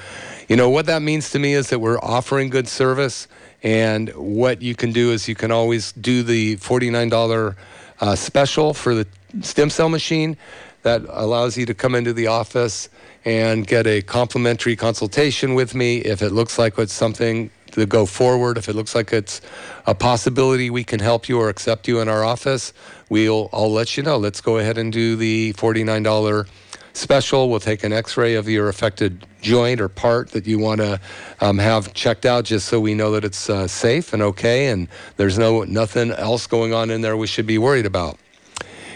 you 0.47 0.55
know 0.55 0.69
what 0.69 0.85
that 0.85 1.01
means 1.01 1.31
to 1.31 1.39
me 1.39 1.53
is 1.53 1.69
that 1.71 1.79
we're 1.79 1.99
offering 1.99 2.49
good 2.49 2.67
service, 2.67 3.27
and 3.63 4.09
what 4.09 4.61
you 4.61 4.75
can 4.75 4.91
do 4.91 5.11
is 5.11 5.27
you 5.27 5.35
can 5.35 5.51
always 5.51 5.91
do 5.93 6.23
the 6.23 6.55
forty-nine 6.57 7.09
dollar 7.09 7.55
uh, 7.99 8.15
special 8.15 8.73
for 8.73 8.95
the 8.95 9.07
stem 9.41 9.69
cell 9.69 9.89
machine 9.89 10.37
that 10.85 11.01
allows 11.09 11.57
you 11.57 11.65
to 11.65 11.73
come 11.73 11.95
into 11.95 12.13
the 12.13 12.27
office 12.27 12.89
and 13.25 13.65
get 13.65 13.87
a 13.87 14.03
complimentary 14.03 14.75
consultation 14.75 15.55
with 15.55 15.73
me 15.73 15.97
if 15.97 16.21
it 16.21 16.31
looks 16.31 16.59
like 16.59 16.77
it's 16.77 16.93
something 16.93 17.49
to 17.71 17.87
go 17.87 18.05
forward. 18.05 18.55
If 18.55 18.69
it 18.69 18.73
looks 18.73 18.93
like 18.93 19.11
it's 19.11 19.41
a 19.87 19.95
possibility 19.95 20.69
we 20.69 20.83
can 20.83 20.99
help 20.99 21.27
you 21.27 21.39
or 21.39 21.49
accept 21.49 21.87
you 21.87 22.01
in 22.01 22.07
our 22.07 22.23
office, 22.23 22.71
we'll 23.09 23.49
I'll 23.51 23.71
let 23.71 23.97
you 23.97 24.03
know. 24.03 24.17
Let's 24.17 24.41
go 24.41 24.59
ahead 24.59 24.77
and 24.77 24.93
do 24.93 25.15
the 25.15 25.53
$49 25.53 26.47
special. 26.93 27.49
We'll 27.49 27.59
take 27.59 27.83
an 27.83 27.91
X-ray 27.91 28.35
of 28.35 28.47
your 28.47 28.69
affected 28.69 29.25
joint 29.41 29.81
or 29.81 29.89
part 29.89 30.33
that 30.33 30.45
you 30.45 30.59
want 30.59 30.81
to 30.81 31.01
um, 31.41 31.57
have 31.57 31.95
checked 31.95 32.27
out, 32.27 32.45
just 32.45 32.67
so 32.67 32.79
we 32.79 32.93
know 32.93 33.11
that 33.13 33.25
it's 33.25 33.49
uh, 33.49 33.67
safe 33.67 34.13
and 34.13 34.21
okay, 34.21 34.67
and 34.67 34.87
there's 35.17 35.39
no 35.39 35.63
nothing 35.63 36.11
else 36.11 36.45
going 36.45 36.75
on 36.75 36.91
in 36.91 37.01
there 37.01 37.17
we 37.17 37.25
should 37.25 37.47
be 37.47 37.57
worried 37.57 37.87
about. 37.87 38.19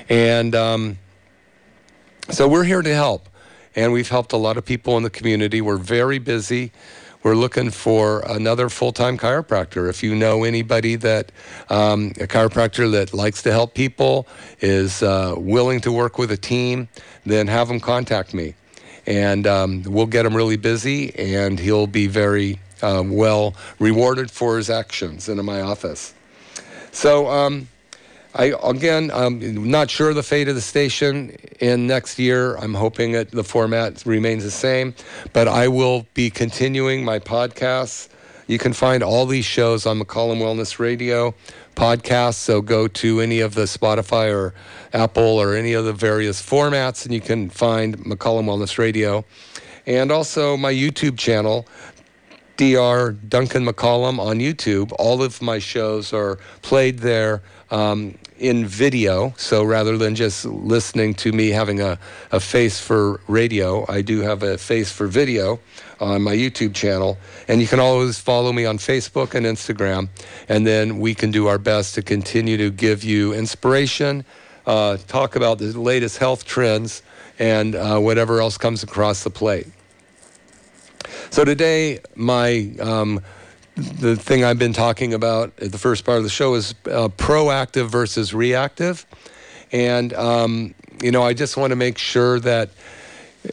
And 0.07 0.53
um, 0.53 0.99
so 2.31 2.47
we're 2.47 2.63
here 2.63 2.81
to 2.81 2.93
help, 2.93 3.29
and 3.75 3.91
we've 3.91 4.09
helped 4.09 4.33
a 4.33 4.37
lot 4.37 4.57
of 4.57 4.65
people 4.65 4.97
in 4.97 5.03
the 5.03 5.09
community. 5.09 5.61
We're 5.61 5.77
very 5.77 6.19
busy 6.19 6.71
we're 7.21 7.35
looking 7.35 7.69
for 7.69 8.21
another 8.29 8.69
full-time 8.69 9.17
chiropractor. 9.17 9.89
If 9.89 10.03
you 10.03 10.15
know 10.15 10.45
anybody 10.45 10.95
that 10.97 11.31
um, 11.69 12.13
a 12.19 12.27
chiropractor 12.27 12.89
that 12.93 13.13
likes 13.13 13.43
to 13.43 13.51
help 13.51 13.73
people 13.73 14.25
is 14.61 15.03
uh, 15.03 15.35
willing 15.37 15.81
to 15.81 15.91
work 15.91 16.17
with 16.17 16.31
a 16.31 16.37
team, 16.37 16.87
then 17.25 17.47
have 17.47 17.67
them 17.67 17.81
contact 17.81 18.33
me, 18.33 18.55
and 19.05 19.45
um, 19.47 19.83
we'll 19.83 20.05
get 20.05 20.25
him 20.25 20.35
really 20.35 20.55
busy, 20.55 21.13
and 21.15 21.59
he'll 21.59 21.87
be 21.87 22.07
very 22.07 22.59
um, 22.81 23.11
well 23.11 23.53
rewarded 23.79 24.31
for 24.31 24.55
his 24.55 24.69
actions 24.69 25.27
in 25.27 25.43
my 25.43 25.61
office. 25.61 26.13
So. 26.91 27.27
I 28.35 28.53
again, 28.63 29.09
I'm 29.11 29.69
not 29.71 29.89
sure 29.89 30.13
the 30.13 30.21
fate 30.21 30.47
of 30.47 30.55
the 30.55 30.61
station 30.61 31.31
in 31.59 31.87
next 31.87 32.19
year. 32.19 32.55
I'm 32.57 32.75
hoping 32.75 33.13
that 33.13 33.31
the 33.31 33.43
format 33.43 34.05
remains 34.05 34.43
the 34.43 34.51
same, 34.51 34.93
but 35.33 35.47
I 35.47 35.67
will 35.67 36.05
be 36.13 36.29
continuing 36.29 37.03
my 37.03 37.17
podcasts. 37.17 38.07
You 38.45 38.59
can 38.59 38.73
find 38.73 39.03
all 39.03 39.25
these 39.25 39.45
shows 39.45 39.85
on 39.85 39.99
McCollum 39.99 40.39
Wellness 40.39 40.79
Radio 40.79 41.33
podcasts. 41.75 42.35
So 42.35 42.61
go 42.61 42.87
to 42.87 43.19
any 43.19 43.39
of 43.39 43.55
the 43.55 43.63
Spotify 43.63 44.33
or 44.33 44.53
Apple 44.93 45.23
or 45.23 45.55
any 45.55 45.73
of 45.73 45.85
the 45.85 45.93
various 45.93 46.41
formats, 46.41 47.05
and 47.05 47.13
you 47.13 47.21
can 47.21 47.49
find 47.49 47.97
McCollum 47.99 48.45
Wellness 48.45 48.77
Radio. 48.77 49.25
And 49.87 50.11
also 50.11 50.55
my 50.55 50.71
YouTube 50.71 51.17
channel, 51.17 51.67
Dr. 52.57 53.13
Duncan 53.13 53.65
McCollum 53.65 54.19
on 54.19 54.39
YouTube. 54.39 54.91
All 54.99 55.23
of 55.23 55.41
my 55.41 55.59
shows 55.59 56.11
are 56.11 56.37
played 56.61 56.99
there 56.99 57.41
um, 57.71 58.15
in 58.37 58.65
video. 58.65 59.33
So 59.37 59.63
rather 59.63 59.97
than 59.97 60.15
just 60.15 60.45
listening 60.45 61.13
to 61.15 61.31
me 61.31 61.49
having 61.49 61.81
a, 61.81 61.99
a 62.31 62.39
face 62.39 62.79
for 62.79 63.19
radio, 63.27 63.85
I 63.89 64.01
do 64.01 64.21
have 64.21 64.43
a 64.43 64.57
face 64.57 64.91
for 64.91 65.07
video 65.07 65.59
on 65.99 66.21
my 66.21 66.33
YouTube 66.33 66.73
channel. 66.73 67.17
And 67.47 67.61
you 67.61 67.67
can 67.67 67.79
always 67.79 68.19
follow 68.19 68.53
me 68.53 68.65
on 68.65 68.77
Facebook 68.77 69.35
and 69.35 69.45
Instagram. 69.45 70.09
And 70.47 70.65
then 70.65 70.99
we 70.99 71.13
can 71.13 71.31
do 71.31 71.47
our 71.47 71.57
best 71.57 71.95
to 71.95 72.01
continue 72.01 72.57
to 72.57 72.69
give 72.69 73.03
you 73.03 73.33
inspiration, 73.33 74.23
uh, 74.65 74.97
talk 75.07 75.35
about 75.35 75.57
the 75.57 75.77
latest 75.77 76.17
health 76.17 76.45
trends 76.45 77.03
and 77.37 77.75
uh, 77.75 77.99
whatever 77.99 78.41
else 78.41 78.57
comes 78.57 78.83
across 78.83 79.23
the 79.23 79.29
plate. 79.29 79.67
So 81.31 81.45
today, 81.45 81.99
my 82.15 82.71
um, 82.79 83.21
the 83.79 84.15
thing 84.15 84.43
I've 84.43 84.59
been 84.59 84.73
talking 84.73 85.13
about 85.13 85.53
at 85.59 85.71
the 85.71 85.77
first 85.77 86.05
part 86.05 86.17
of 86.17 86.23
the 86.23 86.29
show 86.29 86.53
is 86.55 86.75
uh, 86.85 87.09
proactive 87.09 87.89
versus 87.89 88.33
reactive, 88.33 89.05
and 89.71 90.13
um, 90.13 90.73
you 91.01 91.11
know 91.11 91.23
I 91.23 91.33
just 91.33 91.57
want 91.57 91.71
to 91.71 91.75
make 91.75 91.97
sure 91.97 92.39
that 92.41 92.69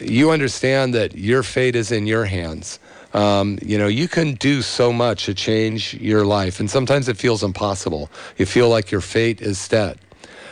you 0.01 0.31
understand 0.31 0.95
that 0.95 1.17
your 1.17 1.43
fate 1.43 1.77
is 1.77 1.93
in 1.93 2.07
your 2.07 2.25
hands. 2.25 2.79
Um, 3.15 3.59
you 3.63 3.79
know, 3.79 3.87
you 3.87 4.09
can 4.09 4.35
do 4.35 4.61
so 4.61 4.93
much 4.93 5.25
to 5.27 5.35
change 5.35 5.95
your 5.95 6.27
life, 6.27 6.61
and 6.61 6.71
sometimes 6.71 7.09
it 7.09 7.17
feels 7.17 7.43
impossible. 7.43 8.11
You 8.37 8.47
feel 8.47 8.69
like 8.69 8.91
your 8.91 9.01
fate 9.01 9.41
is 9.41 9.59
set. 9.59 9.99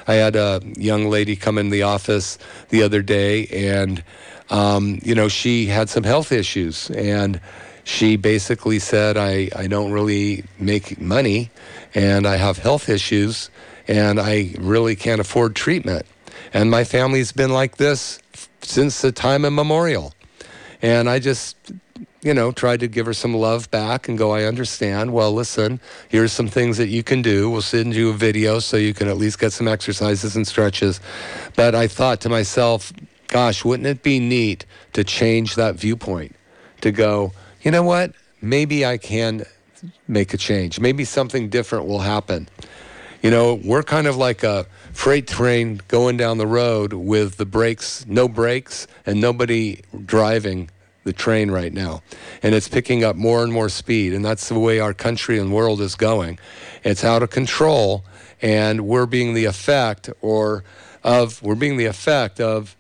I 0.07 0.15
had 0.15 0.37
a 0.37 0.63
young 0.77 1.11
lady 1.11 1.37
come 1.37 1.59
in 1.59 1.71
the 1.71 1.83
office 1.83 2.39
the 2.69 2.83
other 2.83 3.03
day, 3.03 3.47
and 3.47 4.03
um, 4.51 5.01
you 5.03 5.15
know, 5.15 5.29
she 5.29 5.67
had 5.67 5.89
some 5.89 6.05
health 6.05 6.33
issues, 6.33 6.91
and 6.91 7.41
she 7.85 8.17
basically 8.17 8.79
said, 8.79 9.17
I, 9.17 9.51
I 9.55 9.67
don't 9.67 9.93
really 9.93 10.45
make 10.59 11.01
money, 11.01 11.51
and 11.95 12.27
I 12.27 12.37
have 12.37 12.59
health 12.59 12.89
issues, 12.89 13.51
and 13.87 14.19
I 14.19 14.55
really 14.59 14.97
can't 14.97 15.21
afford 15.21 15.55
treatment. 15.55 16.07
And 16.53 16.71
my 16.71 16.85
family's 16.85 17.33
been 17.33 17.53
like 17.53 17.77
this 17.77 18.19
since 18.63 19.03
the 19.03 19.13
time 19.13 19.45
immemorial. 19.45 20.15
And 20.81 21.09
I 21.09 21.19
just, 21.19 21.57
you 22.23 22.33
know, 22.33 22.53
tried 22.53 22.81
to 22.81 22.89
give 22.89 23.07
her 23.07 23.13
some 23.13 23.35
love 23.35 23.71
back 23.71 24.09
and 24.09 24.17
go, 24.17 24.33
I 24.33 24.45
understand. 24.45 25.13
Well, 25.13 25.33
listen, 25.33 25.81
here's 26.09 26.33
some 26.33 26.49
things 26.49 26.79
that 26.79 26.89
you 26.89 27.03
can 27.03 27.23
do. 27.23 27.51
We'll 27.51 27.63
send 27.63 27.95
you 27.95 28.11
a 28.11 28.15
video 28.15 28.59
so 28.59 28.77
you 28.77 28.95
can 28.95 29.09
at 29.09 29.17
least 29.17 29.39
get 29.39 29.53
some 29.53 29.69
exercises 29.69 30.37
and 30.37 30.47
stretches. 30.47 31.01
But 31.55 31.75
I 31.75 31.87
thought 31.87 32.21
to 32.23 32.29
myself, 32.29 32.93
gosh, 33.29 33.65
wouldn't 33.65 33.87
it 33.87 34.03
be 34.03 34.21
neat 34.21 34.65
to 34.95 35.05
change 35.05 35.55
that 35.57 35.77
viewpoint? 35.77 36.35
To 36.81 36.93
go, 36.93 37.33
you 37.65 37.71
know 37.71 37.83
what? 37.83 38.13
Maybe 38.43 38.85
I 38.85 38.99
can 38.99 39.45
make 40.07 40.35
a 40.35 40.37
change. 40.37 40.79
Maybe 40.79 41.05
something 41.05 41.49
different 41.49 41.87
will 41.87 42.01
happen. 42.01 42.49
You 43.23 43.31
know, 43.31 43.55
we're 43.55 43.83
kind 43.83 44.07
of 44.07 44.17
like 44.17 44.45
a 44.45 44.67
freight 44.93 45.27
train 45.27 45.81
going 45.89 46.19
down 46.19 46.37
the 46.37 46.47
road 46.47 46.93
with 46.93 47.39
the 47.39 47.47
brakes, 47.47 48.05
no 48.07 48.29
brakes, 48.29 48.87
and 49.07 49.19
nobody 49.19 49.81
driving 50.05 50.69
the 51.05 51.13
train 51.15 51.51
right 51.51 51.73
now. 51.73 52.03
And 52.43 52.55
it's 52.55 52.69
picking 52.69 53.03
up 53.03 53.17
more 53.17 53.43
and 53.43 53.51
more 53.51 53.71
speed. 53.71 54.13
And 54.13 54.23
that's 54.23 54.51
the 54.51 54.59
way 54.59 54.79
our 54.79 54.93
country 54.93 55.39
and 55.39 55.53
world 55.53 55.81
is 55.81 55.95
going. 55.95 56.39
It's 56.83 57.03
out 57.03 57.23
of 57.23 57.31
control. 57.31 58.05
And 58.43 58.83
we're 58.83 59.07
being 59.07 59.33
the 59.33 59.47
effect 59.47 60.11
or 60.21 60.65
of, 61.03 61.43
we're 61.43 61.55
being 61.55 61.79
the 61.79 61.87
effect 61.87 62.41
of 62.41 62.77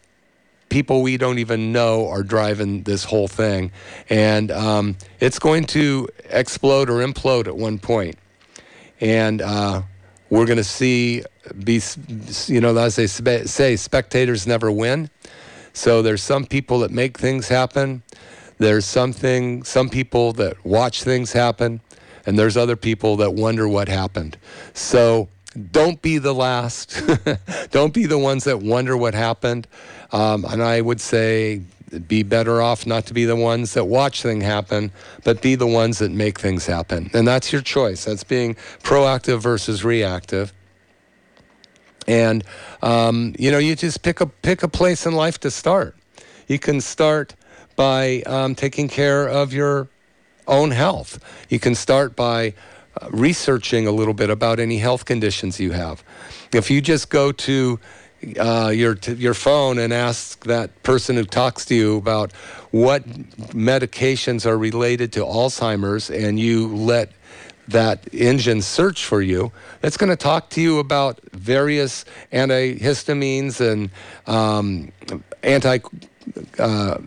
people 0.74 1.02
we 1.02 1.16
don't 1.16 1.38
even 1.38 1.70
know 1.70 2.08
are 2.08 2.24
driving 2.24 2.82
this 2.82 3.04
whole 3.04 3.28
thing. 3.28 3.70
And 4.10 4.50
um, 4.50 4.96
it's 5.20 5.38
going 5.38 5.66
to 5.66 6.08
explode 6.30 6.90
or 6.90 6.94
implode 6.94 7.46
at 7.46 7.56
one 7.56 7.78
point. 7.78 8.16
And 9.00 9.40
uh, 9.40 9.82
we're 10.30 10.46
going 10.46 10.56
to 10.56 10.64
see, 10.64 11.22
be, 11.62 11.80
you 12.46 12.60
know, 12.60 12.76
as 12.76 12.96
they 12.96 13.06
say, 13.06 13.76
spectators 13.76 14.48
never 14.48 14.72
win. 14.72 15.10
So 15.74 16.02
there's 16.02 16.24
some 16.24 16.44
people 16.44 16.80
that 16.80 16.90
make 16.90 17.18
things 17.18 17.46
happen. 17.46 18.02
There's 18.58 18.84
something, 18.84 19.62
some 19.62 19.88
people 19.88 20.32
that 20.32 20.56
watch 20.64 21.04
things 21.04 21.32
happen, 21.32 21.82
and 22.26 22.36
there's 22.36 22.56
other 22.56 22.74
people 22.74 23.16
that 23.18 23.32
wonder 23.32 23.68
what 23.68 23.86
happened. 23.86 24.38
So 24.72 25.28
don't 25.70 26.00
be 26.02 26.18
the 26.18 26.34
last. 26.34 27.02
don't 27.70 27.94
be 27.94 28.06
the 28.06 28.18
ones 28.18 28.44
that 28.44 28.60
wonder 28.60 28.96
what 28.96 29.14
happened. 29.14 29.66
Um, 30.12 30.44
and 30.44 30.62
I 30.62 30.80
would 30.80 31.00
say 31.00 31.62
be 32.08 32.22
better 32.22 32.60
off 32.60 32.86
not 32.86 33.06
to 33.06 33.14
be 33.14 33.24
the 33.24 33.36
ones 33.36 33.74
that 33.74 33.84
watch 33.84 34.22
things 34.22 34.44
happen, 34.44 34.90
but 35.22 35.40
be 35.42 35.54
the 35.54 35.66
ones 35.66 35.98
that 35.98 36.10
make 36.10 36.38
things 36.38 36.66
happen. 36.66 37.10
And 37.14 37.26
that's 37.26 37.52
your 37.52 37.62
choice. 37.62 38.04
That's 38.04 38.24
being 38.24 38.54
proactive 38.82 39.40
versus 39.40 39.84
reactive. 39.84 40.52
And 42.06 42.44
um, 42.82 43.34
you 43.38 43.50
know, 43.50 43.58
you 43.58 43.76
just 43.76 44.02
pick 44.02 44.20
a 44.20 44.26
pick 44.26 44.62
a 44.62 44.68
place 44.68 45.06
in 45.06 45.14
life 45.14 45.40
to 45.40 45.50
start. 45.50 45.96
You 46.48 46.58
can 46.58 46.80
start 46.80 47.34
by 47.76 48.22
um, 48.22 48.54
taking 48.54 48.88
care 48.88 49.26
of 49.26 49.52
your 49.52 49.88
own 50.46 50.70
health. 50.70 51.18
You 51.48 51.58
can 51.58 51.74
start 51.74 52.14
by 52.14 52.54
researching 53.10 53.86
a 53.86 53.92
little 53.92 54.14
bit 54.14 54.30
about 54.30 54.58
any 54.60 54.78
health 54.78 55.04
conditions 55.04 55.60
you 55.60 55.72
have. 55.72 56.02
If 56.52 56.70
you 56.70 56.80
just 56.80 57.10
go 57.10 57.32
to 57.32 57.78
uh, 58.38 58.72
your 58.74 58.94
t- 58.94 59.12
your 59.14 59.34
phone 59.34 59.78
and 59.78 59.92
ask 59.92 60.44
that 60.44 60.82
person 60.82 61.16
who 61.16 61.24
talks 61.24 61.64
to 61.66 61.74
you 61.74 61.96
about 61.96 62.32
what 62.70 63.06
medications 63.52 64.46
are 64.46 64.56
related 64.56 65.12
to 65.12 65.20
Alzheimer's, 65.20 66.10
and 66.10 66.38
you 66.40 66.74
let 66.74 67.12
that 67.68 68.06
engine 68.12 68.62
search 68.62 69.04
for 69.04 69.22
you, 69.22 69.52
that's 69.80 69.96
going 69.96 70.10
to 70.10 70.16
talk 70.16 70.50
to 70.50 70.60
you 70.60 70.78
about 70.78 71.20
various 71.32 72.04
antihistamines 72.32 73.60
and 73.60 73.90
um, 74.26 74.92
anti. 75.42 75.78
Uh, 76.58 76.98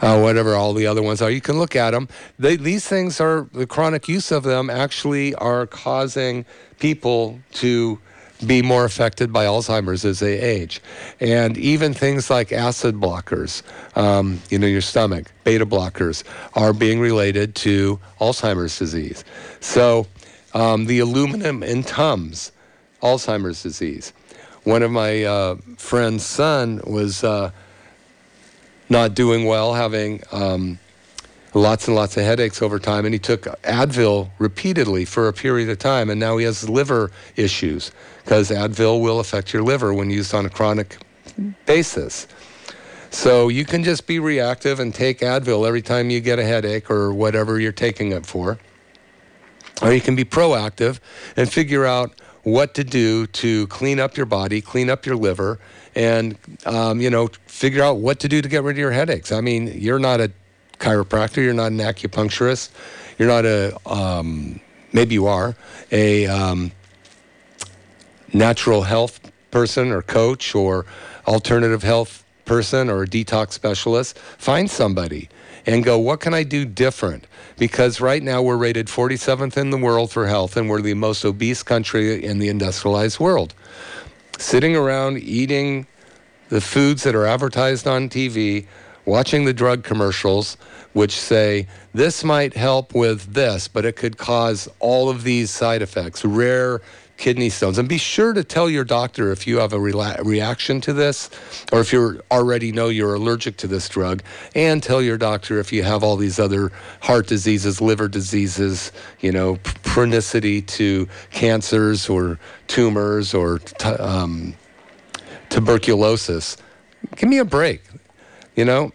uh, 0.00 0.20
whatever 0.20 0.54
all 0.54 0.72
the 0.74 0.86
other 0.86 1.02
ones 1.02 1.22
are. 1.22 1.30
You 1.30 1.40
can 1.40 1.58
look 1.58 1.76
at 1.76 1.92
them. 1.92 2.08
They, 2.38 2.56
these 2.56 2.86
things 2.86 3.20
are 3.20 3.48
the 3.52 3.66
chronic 3.66 4.08
use 4.08 4.30
of 4.30 4.42
them 4.42 4.70
actually 4.70 5.34
are 5.36 5.66
causing 5.66 6.44
people 6.78 7.40
to 7.54 7.98
be 8.46 8.62
more 8.62 8.84
affected 8.84 9.32
by 9.32 9.44
Alzheimer's 9.46 10.04
as 10.04 10.20
they 10.20 10.38
age. 10.38 10.80
And 11.20 11.58
even 11.58 11.92
things 11.92 12.30
like 12.30 12.52
acid 12.52 12.94
blockers, 12.94 13.62
um, 13.96 14.40
you 14.48 14.58
know, 14.58 14.66
your 14.66 14.80
stomach, 14.80 15.32
beta 15.44 15.66
blockers, 15.66 16.22
are 16.54 16.72
being 16.72 17.00
related 17.00 17.54
to 17.56 17.98
Alzheimer's 18.20 18.78
disease. 18.78 19.24
So 19.60 20.06
um, 20.54 20.86
the 20.86 21.00
aluminum 21.00 21.62
in 21.62 21.82
Tums, 21.82 22.52
Alzheimer's 23.02 23.62
disease. 23.62 24.12
One 24.64 24.82
of 24.82 24.90
my 24.90 25.24
uh, 25.24 25.56
friend's 25.76 26.24
son 26.24 26.80
was 26.86 27.24
uh, 27.24 27.50
not 28.88 29.14
doing 29.14 29.44
well, 29.44 29.74
having 29.74 30.22
um, 30.32 30.78
lots 31.54 31.86
and 31.86 31.96
lots 31.96 32.16
of 32.16 32.24
headaches 32.24 32.62
over 32.62 32.78
time, 32.78 33.04
and 33.04 33.14
he 33.14 33.18
took 33.18 33.42
Advil 33.62 34.30
repeatedly 34.38 35.04
for 35.04 35.28
a 35.28 35.32
period 35.32 35.68
of 35.68 35.78
time, 35.78 36.10
and 36.10 36.18
now 36.18 36.36
he 36.36 36.44
has 36.44 36.68
liver 36.68 37.10
issues 37.36 37.90
because 38.24 38.50
Advil 38.50 39.00
will 39.00 39.20
affect 39.20 39.52
your 39.52 39.62
liver 39.62 39.92
when 39.92 40.10
used 40.10 40.34
on 40.34 40.46
a 40.46 40.50
chronic 40.50 40.98
basis. 41.66 42.26
So 43.10 43.48
you 43.48 43.64
can 43.64 43.84
just 43.84 44.06
be 44.06 44.18
reactive 44.18 44.80
and 44.80 44.94
take 44.94 45.20
Advil 45.20 45.66
every 45.66 45.82
time 45.82 46.10
you 46.10 46.20
get 46.20 46.38
a 46.38 46.44
headache 46.44 46.90
or 46.90 47.12
whatever 47.12 47.58
you're 47.58 47.72
taking 47.72 48.12
it 48.12 48.26
for. 48.26 48.58
Or 49.80 49.92
you 49.92 50.00
can 50.00 50.16
be 50.16 50.24
proactive 50.24 50.98
and 51.36 51.50
figure 51.50 51.86
out 51.86 52.20
what 52.42 52.74
to 52.74 52.84
do 52.84 53.26
to 53.26 53.66
clean 53.68 54.00
up 54.00 54.16
your 54.16 54.26
body, 54.26 54.60
clean 54.60 54.90
up 54.90 55.06
your 55.06 55.16
liver, 55.16 55.58
and 55.98 56.38
um, 56.64 57.00
you 57.00 57.10
know 57.10 57.28
figure 57.46 57.82
out 57.82 57.98
what 57.98 58.20
to 58.20 58.28
do 58.28 58.40
to 58.40 58.48
get 58.48 58.62
rid 58.62 58.76
of 58.76 58.78
your 58.78 58.92
headaches. 58.92 59.32
I 59.32 59.40
mean, 59.40 59.66
you're 59.74 59.98
not 59.98 60.20
a 60.20 60.30
chiropractor, 60.78 61.42
you're 61.42 61.52
not 61.52 61.72
an 61.72 61.78
acupuncturist, 61.78 62.70
you're 63.18 63.28
not 63.28 63.44
a 63.44 63.76
um, 63.84 64.60
maybe 64.92 65.14
you 65.14 65.26
are 65.26 65.56
a 65.90 66.26
um, 66.26 66.70
natural 68.32 68.82
health 68.82 69.20
person 69.50 69.90
or 69.90 70.02
coach 70.02 70.54
or 70.54 70.86
alternative 71.26 71.82
health 71.82 72.24
person 72.44 72.88
or 72.88 73.02
a 73.02 73.06
detox 73.06 73.52
specialist, 73.52 74.18
find 74.18 74.70
somebody 74.70 75.28
and 75.66 75.84
go, 75.84 75.98
what 75.98 76.20
can 76.20 76.32
I 76.32 76.44
do 76.44 76.64
different? 76.64 77.26
Because 77.58 78.00
right 78.00 78.22
now 78.22 78.40
we're 78.40 78.56
rated 78.56 78.86
47th 78.86 79.56
in 79.56 79.70
the 79.70 79.76
world 79.76 80.10
for 80.10 80.26
health 80.26 80.56
and 80.56 80.68
we're 80.68 80.80
the 80.80 80.94
most 80.94 81.24
obese 81.24 81.62
country 81.62 82.24
in 82.24 82.38
the 82.38 82.48
industrialized 82.48 83.18
world. 83.18 83.54
Sitting 84.38 84.76
around 84.76 85.18
eating 85.18 85.86
the 86.48 86.60
foods 86.60 87.02
that 87.02 87.14
are 87.16 87.26
advertised 87.26 87.88
on 87.88 88.08
TV, 88.08 88.66
watching 89.04 89.44
the 89.44 89.52
drug 89.52 89.82
commercials, 89.82 90.56
which 90.92 91.18
say 91.18 91.66
this 91.92 92.22
might 92.22 92.54
help 92.54 92.94
with 92.94 93.34
this, 93.34 93.66
but 93.66 93.84
it 93.84 93.96
could 93.96 94.16
cause 94.16 94.68
all 94.78 95.10
of 95.10 95.24
these 95.24 95.50
side 95.50 95.82
effects, 95.82 96.24
rare 96.24 96.80
kidney 97.18 97.50
stones. 97.50 97.76
And 97.78 97.88
be 97.88 97.98
sure 97.98 98.32
to 98.32 98.42
tell 98.42 98.70
your 98.70 98.84
doctor 98.84 99.30
if 99.30 99.46
you 99.46 99.58
have 99.58 99.72
a 99.72 99.78
rela- 99.78 100.24
reaction 100.24 100.80
to 100.82 100.92
this 100.92 101.28
or 101.72 101.80
if 101.80 101.92
you 101.92 102.22
already 102.30 102.72
know 102.72 102.88
you're 102.88 103.14
allergic 103.14 103.56
to 103.58 103.66
this 103.66 103.88
drug. 103.88 104.22
And 104.54 104.82
tell 104.82 105.02
your 105.02 105.18
doctor 105.18 105.58
if 105.58 105.72
you 105.72 105.82
have 105.82 106.02
all 106.02 106.16
these 106.16 106.38
other 106.38 106.72
heart 107.00 107.26
diseases, 107.26 107.80
liver 107.80 108.08
diseases, 108.08 108.92
you 109.20 109.32
know, 109.32 109.56
chronicity 109.82 110.66
to 110.68 111.08
cancers 111.30 112.08
or 112.08 112.38
tumors 112.68 113.34
or 113.34 113.58
t- 113.58 113.88
um, 113.88 114.54
tuberculosis. 115.50 116.56
Give 117.16 117.28
me 117.28 117.38
a 117.38 117.44
break. 117.44 117.82
You 118.54 118.64
know, 118.64 118.92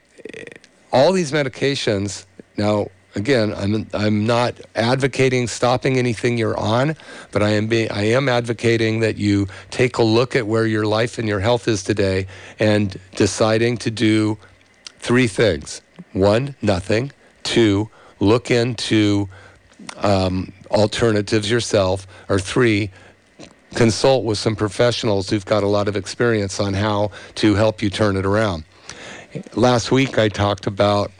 all 0.92 1.12
these 1.12 1.32
medications 1.32 2.26
now 2.58 2.88
again, 3.16 3.54
I'm 3.54 3.88
I'm 3.94 4.26
not 4.26 4.60
advocating 4.76 5.48
stopping 5.48 5.98
anything 5.98 6.38
you're 6.38 6.58
on, 6.58 6.96
but 7.32 7.44
I 7.44 7.50
am 7.50 7.68
being 7.68 7.92
I 7.92 8.04
am 8.04 8.30
advocating 8.30 9.02
that 9.02 9.18
you 9.18 9.48
take 9.72 9.98
a 9.98 10.04
look 10.04 10.36
at 10.36 10.48
where 10.48 10.66
your 10.66 10.86
life 10.86 11.18
and 11.18 11.28
your 11.28 11.40
health 11.40 11.68
is 11.68 11.84
today 11.84 12.28
and 12.60 13.00
deciding 13.16 13.78
to 13.78 13.92
do 13.92 14.38
three 15.00 15.28
things. 15.28 15.82
One, 16.14 16.56
nothing. 16.62 17.12
Two, 17.44 17.90
look 18.20 18.50
into 18.50 19.28
um, 19.98 20.54
alternatives 20.72 21.50
yourself. 21.50 22.08
Or 22.30 22.40
three, 22.40 22.92
consult 23.76 24.24
with 24.24 24.38
some 24.38 24.56
professionals 24.56 25.30
who've 25.30 25.46
got 25.46 25.64
a 25.64 25.68
lot 25.68 25.88
of 25.88 25.96
experience 25.96 26.60
on 26.60 26.74
how 26.74 27.12
to 27.36 27.56
help 27.56 27.82
you 27.82 27.90
turn 27.90 28.16
it 28.16 28.26
around. 28.26 28.64
Last 29.56 29.92
week, 29.92 30.20
I 30.20 30.30
talked 30.30 30.68
about 30.68 31.12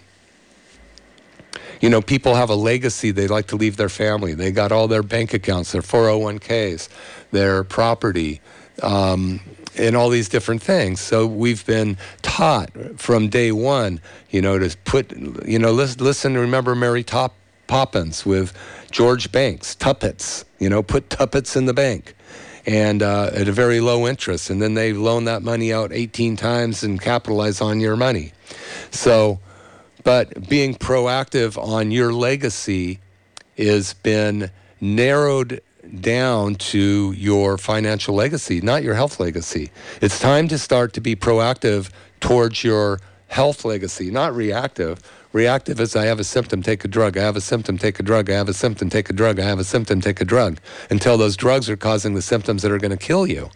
you 1.84 1.90
know, 1.90 2.02
people 2.02 2.34
have 2.36 2.50
a 2.50 2.56
legacy 2.56 3.12
they 3.12 3.28
like 3.28 3.48
to 3.48 3.58
leave 3.58 3.76
their 3.76 3.90
family. 3.90 4.34
They 4.34 4.54
got 4.54 4.72
all 4.72 4.88
their 4.88 5.04
bank 5.04 5.34
accounts, 5.34 5.74
their 5.74 5.82
401ks, 5.82 6.88
their 7.32 7.66
property, 7.66 8.40
um, 8.82 9.42
and 9.78 9.94
all 9.94 10.08
these 10.10 10.30
different 10.30 10.64
things. 10.64 11.02
So 11.02 11.28
we've 11.28 11.66
been 11.66 11.98
taught 12.22 12.70
from 12.96 13.28
day 13.28 13.52
one, 13.52 14.00
you 14.30 14.42
know, 14.42 14.58
to 14.58 14.74
put, 14.86 15.12
you 15.46 15.60
know, 15.60 15.74
listen, 15.74 16.02
listen 16.02 16.38
remember 16.38 16.74
Mary 16.74 17.04
Top, 17.04 17.36
Poppins 17.68 18.26
with 18.26 18.54
George 18.90 19.30
Banks, 19.34 19.76
tuppets, 19.76 20.46
you 20.60 20.70
know, 20.70 20.84
put 20.84 21.10
tuppets 21.10 21.58
in 21.58 21.66
the 21.66 21.74
bank 21.74 22.16
and 22.66 23.04
uh, 23.04 23.30
at 23.34 23.50
a 23.50 23.52
very 23.52 23.82
low 23.82 24.08
interest. 24.08 24.50
And 24.50 24.62
then 24.62 24.76
they 24.76 24.94
loan 24.94 25.26
that 25.26 25.44
money 25.44 25.74
out 25.74 25.92
18 25.92 26.38
times 26.38 26.82
and 26.82 27.02
capitalize 27.02 27.60
on 27.60 27.82
your 27.82 27.98
money. 27.98 28.32
So, 28.92 29.42
but 30.04 30.48
being 30.50 30.76
proactive 30.76 31.58
on 31.58 31.92
your 31.92 32.14
legacy 32.14 33.00
has 33.58 33.94
been 33.94 34.52
narrowed 34.82 35.62
down 36.00 36.56
to 36.56 37.14
your 37.14 37.58
financial 37.58 38.16
legacy, 38.16 38.62
not 38.62 38.84
your 38.84 38.96
health 38.96 39.20
legacy. 39.20 39.72
It's 40.02 40.20
time 40.20 40.48
to 40.48 40.58
start 40.58 40.94
to 40.94 41.02
be 41.02 41.16
proactive 41.16 41.90
towards 42.20 42.64
your 42.64 43.00
health 43.28 43.66
legacy, 43.66 44.12
not 44.12 44.36
reactive. 44.36 45.02
Reactive 45.34 45.80
is 45.80 45.96
I 45.96 46.06
have 46.06 46.20
a 46.20 46.24
symptom, 46.24 46.62
take 46.62 46.86
a 46.86 46.88
drug. 46.88 47.18
I 47.18 47.24
have 47.24 47.36
a 47.36 47.42
symptom, 47.42 47.78
take 47.78 48.00
a 48.00 48.04
drug. 48.04 48.30
I 48.30 48.34
have 48.34 48.48
a 48.48 48.54
symptom, 48.54 48.90
take 48.90 49.10
a 49.10 49.14
drug. 49.14 49.40
I 49.40 49.46
have 49.46 49.60
a 49.60 49.64
symptom, 49.64 50.00
take 50.00 50.22
a 50.22 50.26
drug 50.26 50.60
until 50.90 51.18
those 51.18 51.36
drugs 51.36 51.70
are 51.70 51.78
causing 51.78 52.14
the 52.14 52.22
symptoms 52.22 52.62
that 52.62 52.72
are 52.72 52.78
going 52.78 52.92
to 52.92 52.98
kill 52.98 53.26
you. 53.26 53.50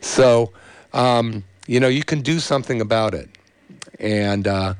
So, 0.00 0.52
um, 0.92 1.44
you 1.66 1.78
know, 1.78 1.88
you 1.88 2.02
can 2.02 2.22
do 2.22 2.40
something 2.40 2.80
about 2.80 3.14
it. 3.14 3.30
And, 4.00 4.48
uh, 4.48 4.74